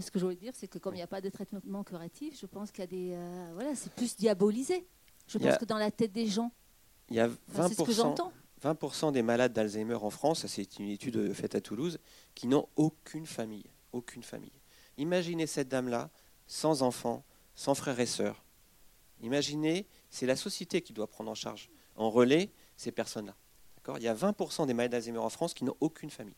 ce 0.00 0.10
que 0.10 0.18
je 0.18 0.24
voulais 0.24 0.36
dire, 0.36 0.52
c'est 0.54 0.68
que 0.68 0.78
comme 0.78 0.94
il 0.94 0.98
n'y 0.98 1.02
a 1.02 1.06
pas 1.06 1.20
de 1.20 1.28
traitement 1.28 1.84
curatif, 1.84 2.38
je 2.40 2.46
pense 2.46 2.70
qu'il 2.70 2.80
y 2.80 2.84
a 2.84 2.86
des. 2.86 3.12
Euh, 3.12 3.50
voilà, 3.54 3.74
c'est 3.74 3.92
plus 3.92 4.16
diabolisé. 4.16 4.86
Je 5.26 5.38
pense 5.38 5.58
que 5.58 5.64
dans 5.64 5.78
la 5.78 5.90
tête 5.90 6.12
des 6.12 6.26
gens. 6.26 6.52
Il 7.10 7.16
y 7.16 7.20
a 7.20 7.28
20%, 7.28 8.30
20% 8.64 9.12
des 9.12 9.22
malades 9.22 9.52
d'Alzheimer 9.52 9.94
en 9.94 10.08
France, 10.08 10.46
c'est 10.46 10.78
une 10.78 10.88
étude 10.88 11.34
faite 11.34 11.54
à 11.54 11.60
Toulouse, 11.60 11.98
qui 12.34 12.46
n'ont 12.46 12.66
aucune 12.76 13.26
famille. 13.26 13.66
Aucune 13.92 14.22
famille. 14.22 14.58
Imaginez 14.96 15.46
cette 15.46 15.68
dame-là, 15.68 16.10
sans 16.46 16.82
enfants, 16.82 17.24
sans 17.54 17.74
frères 17.74 18.00
et 18.00 18.06
sœurs. 18.06 18.42
Imaginez, 19.20 19.86
c'est 20.10 20.26
la 20.26 20.36
société 20.36 20.80
qui 20.80 20.92
doit 20.92 21.06
prendre 21.06 21.30
en 21.30 21.34
charge, 21.34 21.68
en 21.96 22.10
relais, 22.10 22.50
ces 22.76 22.90
personnes-là. 22.90 23.36
Il 23.96 24.02
y 24.02 24.08
a 24.08 24.14
20% 24.14 24.66
des 24.66 24.72
malades 24.72 24.92
d'Alzheimer 24.92 25.18
en 25.18 25.28
France 25.28 25.52
qui 25.52 25.64
n'ont 25.64 25.76
aucune 25.80 26.10
famille. 26.10 26.34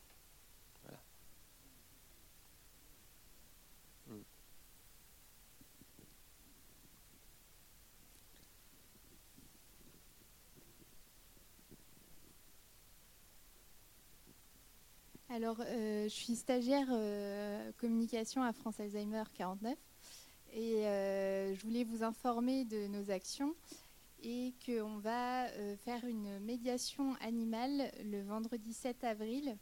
Alors, 15.36 15.58
euh, 15.60 16.04
je 16.04 16.14
suis 16.14 16.34
stagiaire 16.34 16.86
euh, 16.90 17.70
communication 17.76 18.42
à 18.42 18.54
France 18.54 18.80
Alzheimer 18.80 19.24
49 19.34 19.76
et 20.54 20.86
euh, 20.86 21.54
je 21.54 21.60
voulais 21.60 21.84
vous 21.84 22.02
informer 22.02 22.64
de 22.64 22.86
nos 22.86 23.10
actions 23.10 23.54
et 24.22 24.54
qu'on 24.64 24.96
va 24.96 25.48
faire 25.84 26.06
une 26.06 26.38
médiation 26.38 27.16
animale 27.16 27.92
le 28.02 28.22
vendredi 28.22 28.72
7 28.72 29.04
avril. 29.04 29.58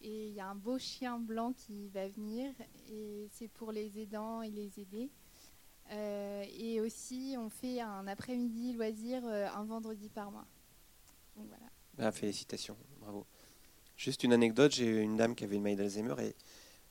Et 0.00 0.28
il 0.28 0.32
y 0.32 0.40
a 0.40 0.48
un 0.48 0.54
beau 0.54 0.78
chien 0.78 1.18
blanc 1.18 1.52
qui 1.52 1.88
va 1.88 2.08
venir 2.08 2.54
et 2.90 3.28
c'est 3.30 3.48
pour 3.48 3.72
les 3.72 3.98
aidants 3.98 4.40
et 4.40 4.48
les 4.48 4.80
aider. 4.80 5.10
et 5.90 6.80
aussi, 6.80 7.36
on 7.38 7.50
fait 7.50 7.82
un 7.82 8.06
après-midi 8.06 8.72
loisir 8.72 9.22
un 9.26 9.64
vendredi 9.64 10.08
par 10.08 10.30
mois. 10.30 10.46
Donc 11.36 11.46
voilà. 11.48 11.66
Ben, 11.92 12.10
félicitations, 12.10 12.78
bravo. 13.00 13.26
Juste 14.00 14.24
une 14.24 14.32
anecdote, 14.32 14.72
j'ai 14.72 15.02
une 15.02 15.18
dame 15.18 15.34
qui 15.34 15.44
avait 15.44 15.56
une 15.56 15.62
maladie 15.62 15.82
d'Alzheimer 15.82 16.14
et 16.22 16.34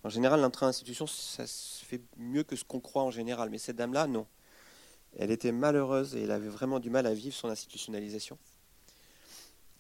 en 0.04 0.10
général, 0.10 0.42
l'entrée 0.42 0.68
en 0.68 0.70
institution, 0.70 1.08
ça 1.08 1.48
se 1.48 1.84
fait 1.84 2.02
mieux 2.18 2.44
que 2.44 2.56
ce 2.56 2.64
qu'on 2.64 2.80
croit 2.80 3.02
en 3.02 3.10
général. 3.10 3.50
Mais 3.50 3.58
cette 3.58 3.78
dame-là, 3.78 4.06
non. 4.06 4.28
Elle 5.18 5.32
était 5.32 5.52
malheureuse 5.52 6.16
et 6.16 6.22
elle 6.22 6.32
avait 6.32 6.50
vraiment 6.50 6.80
du 6.80 6.92
mal 6.92 7.08
à 7.08 7.14
vivre 7.16 7.34
son 7.34 7.50
institutionnalisation. 7.50 8.38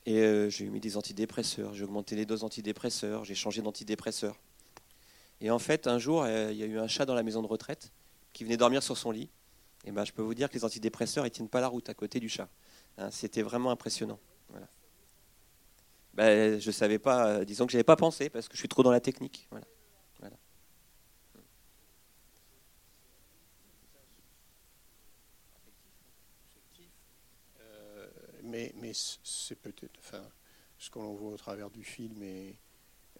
Et 0.07 0.17
euh, 0.21 0.49
j'ai 0.49 0.65
mis 0.69 0.79
des 0.79 0.97
antidépresseurs, 0.97 1.75
j'ai 1.75 1.83
augmenté 1.83 2.15
les 2.15 2.25
doses 2.25 2.43
antidépresseurs, 2.43 3.25
j'ai 3.25 3.35
changé 3.35 3.61
d'antidépresseur. 3.61 4.35
Et 5.39 5.51
en 5.51 5.59
fait, 5.59 5.85
un 5.85 5.99
jour, 5.99 6.23
euh, 6.23 6.51
il 6.51 6.57
y 6.57 6.63
a 6.63 6.65
eu 6.65 6.79
un 6.79 6.87
chat 6.87 7.05
dans 7.05 7.13
la 7.13 7.21
maison 7.21 7.43
de 7.43 7.47
retraite 7.47 7.91
qui 8.33 8.43
venait 8.43 8.57
dormir 8.57 8.81
sur 8.81 8.97
son 8.97 9.11
lit. 9.11 9.29
Et 9.85 9.91
ben, 9.91 10.03
je 10.03 10.13
peux 10.13 10.23
vous 10.23 10.33
dire 10.33 10.49
que 10.49 10.55
les 10.55 10.65
antidépresseurs, 10.65 11.27
ils 11.27 11.31
tiennent 11.31 11.47
pas 11.47 11.61
la 11.61 11.67
route 11.67 11.89
à 11.89 11.93
côté 11.93 12.19
du 12.19 12.27
chat. 12.27 12.49
Hein, 12.97 13.11
c'était 13.11 13.43
vraiment 13.43 13.69
impressionnant. 13.69 14.19
Ben, 16.19 16.59
je 16.59 16.71
savais 16.71 16.99
pas, 16.99 17.27
euh, 17.29 17.45
disons 17.45 17.65
que 17.65 17.71
j'avais 17.71 17.85
pas 17.85 17.95
pensé 17.95 18.29
parce 18.29 18.49
que 18.49 18.55
je 18.55 18.59
suis 18.59 18.67
trop 18.67 18.83
dans 18.83 18.91
la 18.91 18.99
technique. 18.99 19.47
Euh, 27.61 28.09
mais, 28.43 28.73
mais 28.75 28.91
c'est 28.93 29.55
peut-être, 29.55 29.97
enfin, 29.97 30.29
ce 30.77 30.89
qu'on 30.89 31.13
voit 31.13 31.31
au 31.31 31.37
travers 31.37 31.69
du 31.69 31.85
film 31.85 32.21
et 32.21 32.57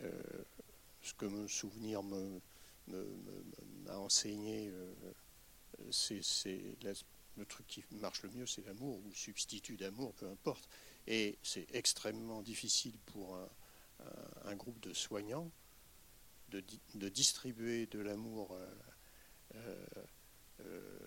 euh, 0.02 0.12
ce 1.02 1.14
que 1.14 1.26
mon 1.26 1.48
souvenir 1.48 2.04
me, 2.04 2.42
m'a 3.86 3.98
enseigné, 3.98 4.74
c'est, 5.90 6.20
le 7.38 7.46
truc 7.46 7.66
qui 7.66 7.86
marche 7.92 8.24
le 8.24 8.30
mieux, 8.32 8.46
c'est 8.46 8.66
l'amour 8.66 9.00
ou 9.06 9.14
substitut 9.14 9.78
d'amour, 9.78 10.14
peu 10.16 10.28
importe. 10.28 10.68
Et 11.10 11.38
c'est 11.44 11.68
extrêmement 11.74 12.42
difficile 12.42 12.98
pour 13.08 13.38
un, 14.46 14.56
groupe 14.56 14.80
de 14.80 14.94
soignants 14.94 15.52
de, 16.50 17.10
distribuer 17.10 17.86
de 17.88 18.00
l'amour 18.00 18.54
euh, 18.54 18.68
euh, 19.56 19.86
euh, 20.62 21.00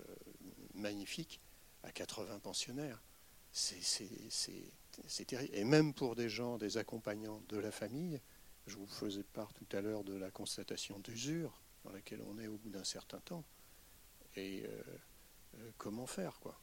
magnifique 0.74 1.40
à 1.82 1.92
80 1.92 2.38
pensionnaires. 2.40 3.02
C'est 3.52 5.24
terrible. 5.26 5.54
Et 5.54 5.64
même 5.64 5.92
pour 5.92 6.16
des 6.16 6.28
gens, 6.28 6.58
des 6.58 6.78
accompagnants 6.78 7.42
de 7.48 7.58
la 7.58 7.70
famille, 7.70 8.20
je 8.66 8.76
vous 8.76 8.86
faisais 8.86 9.24
part 9.24 9.52
tout 9.52 9.66
à 9.72 9.80
l'heure 9.80 10.04
de 10.04 10.14
la 10.14 10.30
constatation 10.30 10.98
d'usure 11.00 11.60
dans 11.84 11.92
laquelle 11.92 12.22
on 12.22 12.38
est 12.38 12.46
au 12.46 12.56
bout 12.56 12.70
d'un 12.70 12.84
certain 12.84 13.20
temps. 13.20 13.44
Et 14.36 14.64
comment 15.76 16.06
faire, 16.06 16.40
quoi? 16.40 16.58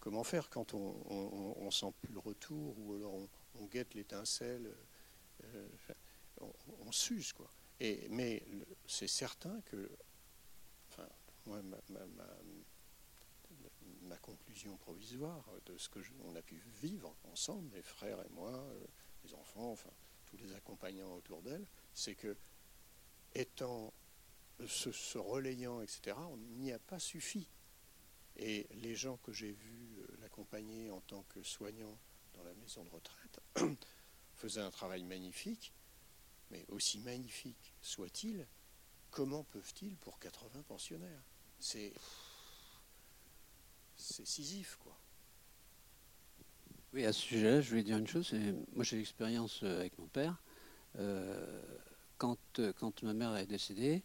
Comment 0.00 0.24
faire 0.24 0.48
quand 0.48 0.72
on, 0.72 1.70
sent 1.70 1.92
plus 2.00 2.12
le 2.12 2.18
retour 2.18 2.76
ou 2.78 2.94
alors 2.94 3.14
on, 3.54 3.66
guette 3.66 3.94
l'étincelle 3.94 4.74
euh, 5.44 5.68
on, 6.40 6.90
s'use 6.90 7.32
quoi. 7.32 7.52
Et, 7.78 8.08
mais 8.08 8.42
c'est 8.86 9.06
certain 9.06 9.60
que, 9.62 9.90
moi, 11.46 11.60
ma, 14.02 14.16
conclusion 14.16 14.76
provisoire 14.78 15.44
de 15.66 15.76
ce 15.78 15.88
que 15.88 16.00
on 16.24 16.34
a 16.34 16.42
pu 16.42 16.60
vivre 16.82 17.14
ensemble, 17.24 17.70
mes 17.74 17.82
frères 17.82 18.20
et 18.20 18.28
moi, 18.30 18.52
euh, 18.52 18.86
les 19.24 19.34
enfants, 19.34 19.70
enfin 19.70 19.90
tous 20.26 20.36
les 20.36 20.52
accompagnants 20.52 21.14
autour 21.14 21.42
d'elle, 21.42 21.66
c'est 21.94 22.14
que 22.14 22.36
étant 23.34 23.92
se, 24.66 24.92
se 24.92 25.18
relayant, 25.18 25.80
etc., 25.80 26.16
on 26.18 26.36
n'y 26.36 26.72
a 26.72 26.78
pas 26.78 26.98
suffi. 26.98 27.48
Et 28.40 28.66
les 28.82 28.94
gens 28.94 29.18
que 29.18 29.32
j'ai 29.32 29.52
vus 29.52 29.98
euh, 30.00 30.16
l'accompagner 30.22 30.90
en 30.90 31.00
tant 31.02 31.22
que 31.28 31.42
soignant 31.42 31.98
dans 32.34 32.42
la 32.42 32.54
maison 32.54 32.82
de 32.84 32.88
retraite 32.88 33.40
faisaient 34.34 34.62
un 34.62 34.70
travail 34.70 35.04
magnifique, 35.04 35.74
mais 36.50 36.64
aussi 36.68 37.00
magnifique 37.00 37.74
soit-il, 37.82 38.46
comment 39.10 39.44
peuvent-ils 39.44 39.94
pour 39.98 40.18
80 40.18 40.62
pensionnaires? 40.62 41.22
C'est 41.58 41.92
c'est 43.96 44.26
Sisyphe, 44.26 44.78
quoi. 44.82 44.98
Oui, 46.94 47.04
à 47.04 47.12
ce 47.12 47.20
sujet-là, 47.20 47.60
je 47.60 47.68
voulais 47.68 47.82
dire 47.82 47.98
une 47.98 48.06
chose. 48.06 48.34
Moi, 48.72 48.82
j'ai 48.82 48.96
l'expérience 48.96 49.62
euh, 49.62 49.80
avec 49.80 49.98
mon 49.98 50.06
père. 50.06 50.42
Euh, 50.98 51.62
quand, 52.16 52.38
quand 52.78 53.02
ma 53.02 53.12
mère 53.12 53.36
est 53.36 53.46
décédée, 53.46 54.02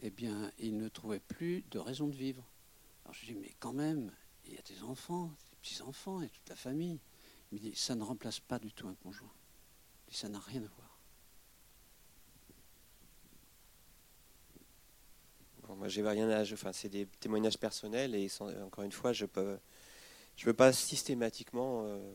eh 0.00 0.10
bien, 0.10 0.52
il 0.58 0.78
ne 0.78 0.88
trouvait 0.88 1.20
plus 1.20 1.64
de 1.70 1.78
raison 1.80 2.06
de 2.06 2.14
vivre. 2.14 2.48
Alors 3.04 3.14
je 3.14 3.26
dis, 3.26 3.34
mais 3.34 3.54
quand 3.58 3.72
même, 3.72 4.12
il 4.46 4.54
y 4.54 4.58
a 4.58 4.62
des 4.62 4.82
enfants, 4.82 5.26
des 5.50 5.56
petits-enfants 5.62 6.20
et 6.22 6.28
toute 6.28 6.48
la 6.48 6.56
famille. 6.56 7.00
Il 7.52 7.58
me 7.58 7.70
dit, 7.70 7.76
ça 7.76 7.94
ne 7.94 8.02
remplace 8.02 8.40
pas 8.40 8.58
du 8.58 8.72
tout 8.72 8.88
un 8.88 8.94
conjoint. 8.94 9.32
Ça 10.10 10.28
n'a 10.28 10.38
rien 10.38 10.62
à 10.62 10.68
voir. 10.68 10.94
moi, 15.76 15.88
j'ai 15.88 16.06
rien 16.06 16.28
à. 16.30 16.42
Enfin, 16.42 16.72
c'est 16.72 16.88
des 16.88 17.06
témoignages 17.06 17.58
personnels 17.58 18.14
et 18.14 18.28
encore 18.62 18.84
une 18.84 18.92
fois, 18.92 19.12
je 19.12 19.26
peux, 19.26 19.58
je 20.36 20.46
veux 20.46 20.54
pas 20.54 20.72
systématiquement 20.72 21.84
euh, 21.84 22.12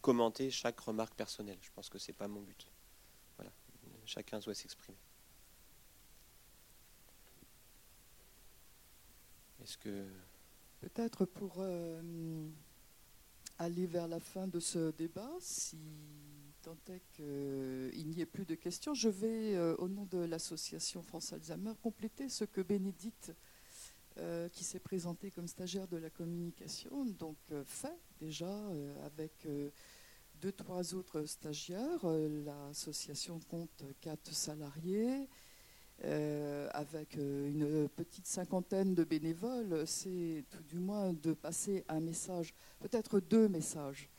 commenter 0.00 0.50
chaque 0.50 0.78
remarque 0.80 1.14
personnelle. 1.14 1.58
Je 1.62 1.70
pense 1.74 1.88
que 1.88 1.98
c'est 1.98 2.12
pas 2.12 2.28
mon 2.28 2.40
but. 2.40 2.70
Voilà, 3.36 3.50
chacun 4.04 4.38
doit 4.38 4.54
s'exprimer. 4.54 4.98
Peut-être 10.80 11.24
pour 11.24 11.56
euh, 11.58 12.48
aller 13.58 13.86
vers 13.86 14.06
la 14.06 14.20
fin 14.20 14.46
de 14.46 14.60
ce 14.60 14.92
débat, 14.92 15.32
si 15.40 15.78
tant 16.62 16.76
est 16.88 17.02
qu'il 17.12 18.08
n'y 18.08 18.20
ait 18.20 18.26
plus 18.26 18.44
de 18.44 18.54
questions, 18.54 18.94
je 18.94 19.08
vais, 19.08 19.56
euh, 19.56 19.74
au 19.78 19.88
nom 19.88 20.04
de 20.04 20.18
l'association 20.18 21.02
France 21.02 21.32
Alzheimer, 21.32 21.72
compléter 21.82 22.28
ce 22.28 22.44
que 22.44 22.60
Bénédicte, 22.60 23.34
euh, 24.18 24.48
qui 24.48 24.62
s'est 24.62 24.78
présentée 24.78 25.32
comme 25.32 25.48
stagiaire 25.48 25.88
de 25.88 25.96
la 25.96 26.10
communication, 26.10 27.04
donc 27.04 27.36
fait 27.64 27.98
déjà 28.20 28.54
avec 29.04 29.48
deux, 30.40 30.52
trois 30.52 30.94
autres 30.94 31.24
stagiaires. 31.24 32.06
L'association 32.44 33.40
compte 33.48 33.84
quatre 34.00 34.32
salariés. 34.32 35.28
Euh, 36.04 36.68
avec 36.74 37.16
euh, 37.16 37.48
une 37.48 37.88
petite 37.88 38.26
cinquantaine 38.26 38.94
de 38.94 39.02
bénévoles, 39.02 39.86
c'est 39.86 40.44
tout 40.50 40.62
du 40.64 40.78
moins 40.78 41.14
de 41.14 41.32
passer 41.32 41.84
un 41.88 42.00
message, 42.00 42.52
peut-être 42.80 43.18
deux 43.18 43.48
messages. 43.48 44.10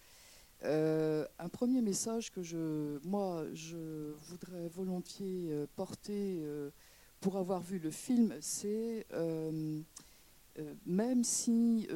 Euh, 0.64 1.28
un 1.38 1.50
premier 1.50 1.84
message 1.84 2.32
que 2.32 2.42
je, 2.42 2.98
moi, 3.06 3.46
je 3.54 4.12
voudrais 4.28 4.68
volontiers 4.70 5.52
porter 5.76 6.42
pour 7.20 7.38
avoir 7.38 7.62
vu 7.62 7.78
le 7.78 7.92
film, 7.92 8.34
c'est 8.42 9.06
même 10.88 11.24
si 11.24 11.88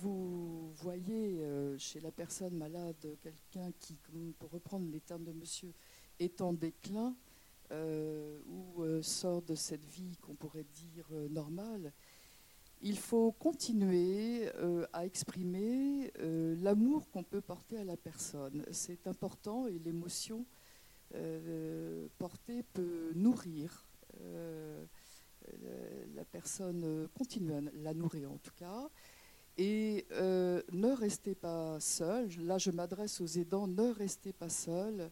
vous 0.00 0.72
voyez 0.82 1.40
chez 1.78 2.00
la 2.00 2.10
personne 2.10 2.54
malade 2.54 2.96
quelqu'un 3.22 3.70
qui, 3.78 3.96
pour 4.40 4.50
reprendre 4.50 4.90
les 4.90 5.00
termes 5.00 5.24
de 5.24 5.32
monsieur, 5.32 5.72
est 6.18 6.40
en 6.40 6.52
déclin, 6.52 7.08
euh, 7.08 7.29
ou 7.70 8.82
euh, 8.82 9.02
sort 9.02 9.42
de 9.42 9.54
cette 9.54 9.84
vie 9.84 10.16
qu'on 10.20 10.34
pourrait 10.34 10.64
dire 10.64 11.06
euh, 11.12 11.28
normale, 11.28 11.92
il 12.82 12.98
faut 12.98 13.32
continuer 13.32 14.48
à 14.94 15.04
exprimer 15.04 16.10
l'amour 16.18 17.10
qu'on 17.10 17.22
peut 17.22 17.42
porter 17.42 17.76
à 17.76 17.84
la 17.84 17.98
personne. 17.98 18.64
C'est 18.70 19.06
important 19.06 19.66
et 19.66 19.78
l'émotion 19.78 20.46
portée 22.16 22.62
peut 22.72 23.12
nourrir 23.14 23.84
la 26.14 26.24
personne, 26.24 27.06
continue 27.12 27.52
à 27.52 27.60
la 27.82 27.92
nourrir 27.92 28.32
en 28.32 28.38
tout 28.38 28.54
cas. 28.56 28.88
Et 29.58 30.06
ne 30.10 30.96
restez 30.96 31.34
pas 31.34 31.78
seul. 31.80 32.30
Là, 32.38 32.56
je 32.56 32.70
m'adresse 32.70 33.20
aux 33.20 33.26
aidants. 33.26 33.66
Ne 33.66 33.90
restez 33.90 34.32
pas 34.32 34.48
seul. 34.48 35.10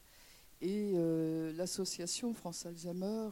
Et 0.61 0.93
euh, 0.95 1.53
l'association 1.53 2.35
France 2.35 2.67
Alzheimer, 2.67 3.31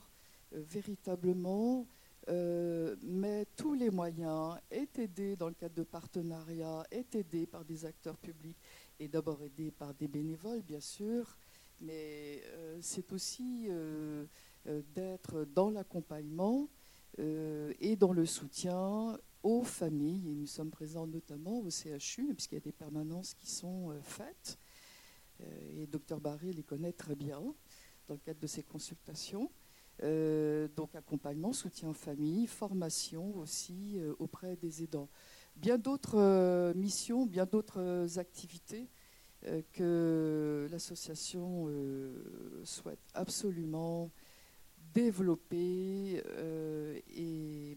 euh, 0.52 0.62
véritablement, 0.68 1.86
euh, 2.28 2.96
met 3.02 3.46
tous 3.56 3.74
les 3.74 3.90
moyens, 3.90 4.56
est 4.70 4.98
aidée 4.98 5.36
dans 5.36 5.48
le 5.48 5.54
cadre 5.54 5.74
de 5.74 5.82
partenariats, 5.82 6.84
est 6.90 7.14
aidée 7.14 7.46
par 7.46 7.64
des 7.64 7.84
acteurs 7.84 8.16
publics 8.16 8.58
et 9.00 9.08
d'abord 9.08 9.42
aidée 9.42 9.70
par 9.70 9.94
des 9.94 10.08
bénévoles, 10.08 10.62
bien 10.62 10.80
sûr, 10.80 11.36
mais 11.80 12.42
c'est 12.80 13.12
aussi 13.12 13.68
d'être 14.94 15.44
dans 15.44 15.70
l'accompagnement 15.70 16.68
et 17.18 17.96
dans 17.96 18.12
le 18.14 18.24
soutien 18.24 19.18
aux 19.42 19.62
familles. 19.62 20.30
Et 20.30 20.34
nous 20.34 20.46
sommes 20.46 20.70
présents 20.70 21.06
notamment 21.06 21.60
au 21.60 21.68
CHU, 21.68 22.32
puisqu'il 22.34 22.54
y 22.54 22.58
a 22.58 22.60
des 22.60 22.72
permanences 22.72 23.34
qui 23.34 23.50
sont 23.50 23.92
faites. 24.02 24.58
Et 25.40 25.86
Dr 25.86 26.20
Barré 26.20 26.52
les 26.52 26.62
connaît 26.62 26.92
très 26.92 27.14
bien 27.14 27.40
dans 28.08 28.14
le 28.14 28.20
cadre 28.20 28.40
de 28.40 28.46
ses 28.46 28.62
consultations. 28.62 29.50
Euh, 30.02 30.68
donc 30.76 30.94
accompagnement, 30.94 31.52
soutien 31.52 31.88
aux 31.88 31.94
familles, 31.94 32.46
formation 32.46 33.34
aussi 33.38 33.94
euh, 33.96 34.14
auprès 34.18 34.56
des 34.56 34.82
aidants. 34.82 35.08
Bien 35.56 35.78
d'autres 35.78 36.18
euh, 36.18 36.74
missions, 36.74 37.24
bien 37.24 37.46
d'autres 37.46 38.18
activités 38.18 38.88
que 39.74 40.66
l'association 40.72 41.70
souhaite 42.64 42.98
absolument 43.14 44.10
développer 44.92 46.20
et 47.14 47.76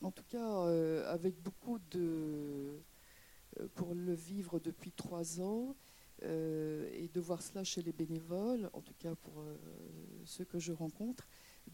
en 0.00 0.12
tout 0.12 0.22
cas 0.28 0.68
avec 1.08 1.42
beaucoup 1.42 1.80
de 1.90 2.78
pour 3.74 3.94
le 3.94 4.14
vivre 4.14 4.60
depuis 4.60 4.92
trois 4.92 5.40
ans 5.40 5.74
euh, 6.24 6.88
et 6.92 7.08
de 7.08 7.20
voir 7.20 7.42
cela 7.42 7.64
chez 7.64 7.82
les 7.82 7.92
bénévoles, 7.92 8.70
en 8.74 8.80
tout 8.80 8.94
cas 8.98 9.14
pour 9.14 9.40
euh, 9.40 9.56
ceux 10.24 10.44
que 10.44 10.58
je 10.58 10.72
rencontre, 10.72 11.26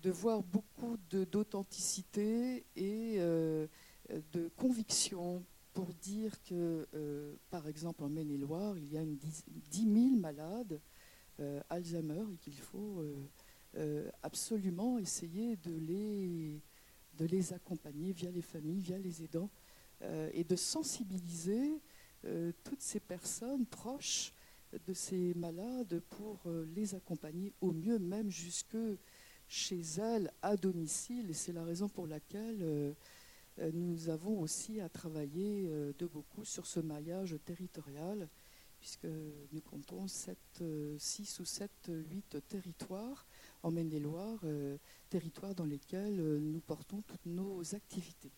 de 0.02 0.10
voir 0.10 0.42
beaucoup 0.42 0.96
d'authenticité 1.10 2.64
et 2.76 3.16
euh, 3.18 3.66
de 4.32 4.48
conviction 4.56 5.44
pour 5.74 5.92
dire 5.94 6.42
que, 6.42 6.88
par 7.50 7.68
exemple, 7.68 8.02
en 8.02 8.08
Maine-et-Loire, 8.08 8.76
il 8.78 8.92
y 8.92 8.98
a 8.98 9.02
une 9.02 9.16
10 9.16 9.82
000 10.10 10.16
malades 10.16 10.80
Alzheimer 11.68 12.24
et 12.32 12.36
qu'il 12.38 12.58
faut 12.58 13.04
absolument 14.24 14.98
essayer 14.98 15.56
de 15.56 15.76
les, 15.76 16.60
de 17.16 17.26
les 17.26 17.52
accompagner 17.52 18.10
via 18.10 18.30
les 18.32 18.42
familles, 18.42 18.80
via 18.80 18.98
les 18.98 19.22
aidants, 19.22 19.50
et 20.32 20.44
de 20.44 20.56
sensibiliser 20.56 21.80
toutes 22.64 22.80
ces 22.80 23.00
personnes 23.00 23.66
proches 23.66 24.32
de 24.86 24.92
ces 24.92 25.34
malades 25.34 26.00
pour 26.10 26.40
euh, 26.46 26.66
les 26.74 26.94
accompagner 26.94 27.52
au 27.60 27.72
mieux, 27.72 27.98
même 27.98 28.30
jusque 28.30 28.76
chez 29.48 29.80
elles, 29.98 30.30
à 30.42 30.56
domicile. 30.56 31.34
C'est 31.34 31.52
la 31.52 31.64
raison 31.64 31.88
pour 31.88 32.06
laquelle 32.06 32.58
euh, 32.62 32.92
euh, 33.60 33.70
nous 33.72 34.08
avons 34.08 34.40
aussi 34.40 34.80
à 34.80 34.88
travailler 34.88 35.68
de 35.98 36.06
beaucoup 36.06 36.44
sur 36.44 36.66
ce 36.66 36.80
maillage 36.80 37.36
territorial, 37.44 38.28
puisque 38.78 39.06
nous 39.52 39.60
comptons 39.60 40.06
6 40.06 41.40
ou 41.40 41.44
7, 41.44 41.70
8 41.88 42.38
territoires 42.46 43.26
en 43.64 43.72
Maine-et-Loire, 43.72 44.38
territoires 45.08 45.56
dans 45.56 45.64
lesquels 45.64 46.14
nous 46.14 46.60
portons 46.60 47.02
toutes 47.02 47.26
nos 47.26 47.74
activités. 47.74 48.30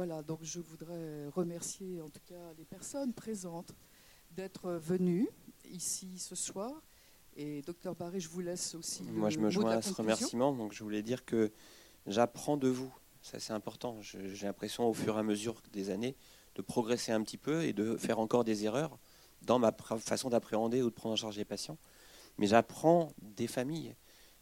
Voilà, 0.00 0.22
donc 0.22 0.38
je 0.40 0.60
voudrais 0.60 1.28
remercier 1.28 2.00
en 2.00 2.08
tout 2.08 2.22
cas 2.24 2.54
les 2.56 2.64
personnes 2.64 3.12
présentes 3.12 3.74
d'être 4.30 4.72
venu 4.72 5.28
ici 5.70 6.18
ce 6.18 6.34
soir. 6.34 6.72
Et 7.36 7.60
docteur 7.60 7.94
Barré, 7.94 8.18
je 8.18 8.30
vous 8.30 8.40
laisse 8.40 8.74
aussi. 8.74 9.02
Moi, 9.02 9.28
je 9.28 9.38
me 9.38 9.50
joins 9.50 9.72
à 9.72 9.82
ce 9.82 9.92
remerciement. 9.92 10.54
Donc, 10.54 10.72
je 10.72 10.82
voulais 10.82 11.02
dire 11.02 11.26
que 11.26 11.52
j'apprends 12.06 12.56
de 12.56 12.68
vous. 12.68 12.90
Ça, 13.20 13.38
c'est 13.40 13.52
important. 13.52 13.98
J'ai 14.00 14.46
l'impression, 14.46 14.88
au 14.88 14.94
fur 14.94 15.16
et 15.16 15.20
à 15.20 15.22
mesure 15.22 15.60
des 15.70 15.90
années, 15.90 16.16
de 16.54 16.62
progresser 16.62 17.12
un 17.12 17.22
petit 17.22 17.36
peu 17.36 17.64
et 17.64 17.74
de 17.74 17.98
faire 17.98 18.20
encore 18.20 18.44
des 18.44 18.64
erreurs 18.64 18.98
dans 19.42 19.58
ma 19.58 19.70
façon 19.98 20.30
d'appréhender 20.30 20.80
ou 20.80 20.88
de 20.88 20.94
prendre 20.94 21.12
en 21.12 21.16
charge 21.16 21.36
les 21.36 21.44
patients. 21.44 21.76
Mais 22.38 22.46
j'apprends 22.46 23.12
des 23.20 23.48
familles, 23.48 23.94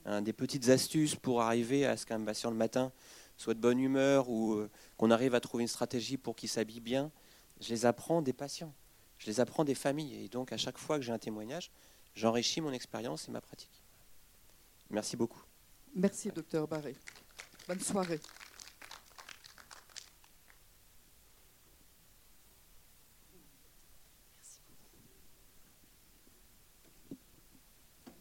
hein, 0.05 0.23
des 0.23 0.33
petites 0.33 0.69
astuces 0.69 1.17
pour 1.17 1.43
arriver 1.43 1.85
à 1.85 1.97
ce 1.97 2.07
qu'un 2.07 2.21
patient 2.21 2.53
le 2.53 2.57
matin 2.57 2.93
soit 3.39 3.55
de 3.55 3.61
bonne 3.61 3.81
humeur 3.81 4.29
ou 4.29 4.53
euh, 4.53 4.71
qu'on 4.99 5.11
arrive 5.11 5.35
à 5.35 5.41
trouver 5.41 5.63
une 5.63 5.69
stratégie 5.69 6.19
pour 6.19 6.37
qu'il 6.37 6.51
s'habille 6.51 6.81
bien. 6.81 7.11
Je 7.61 7.71
les 7.71 7.87
apprends 7.87 8.21
des 8.21 8.35
patients 8.35 8.75
je 9.19 9.27
les 9.27 9.41
apprends 9.41 9.65
des 9.65 9.75
familles. 9.75 10.25
Et 10.25 10.29
donc, 10.29 10.53
à 10.53 10.57
chaque 10.57 10.79
fois 10.79 10.97
que 10.99 11.05
j'ai 11.05 11.13
un 11.13 11.19
témoignage, 11.19 11.71
j'enrichis 12.15 12.61
mon 12.61 12.73
expérience 12.73 13.29
et 13.29 13.33
ma 13.33 13.41
pratique. 13.41 13.83
Merci 14.91 15.17
beaucoup. 15.17 15.43
Merci, 15.95 16.31
docteur 16.31 16.67
Barré. 16.67 16.97
Bonne 17.67 17.81
soirée. 17.81 18.21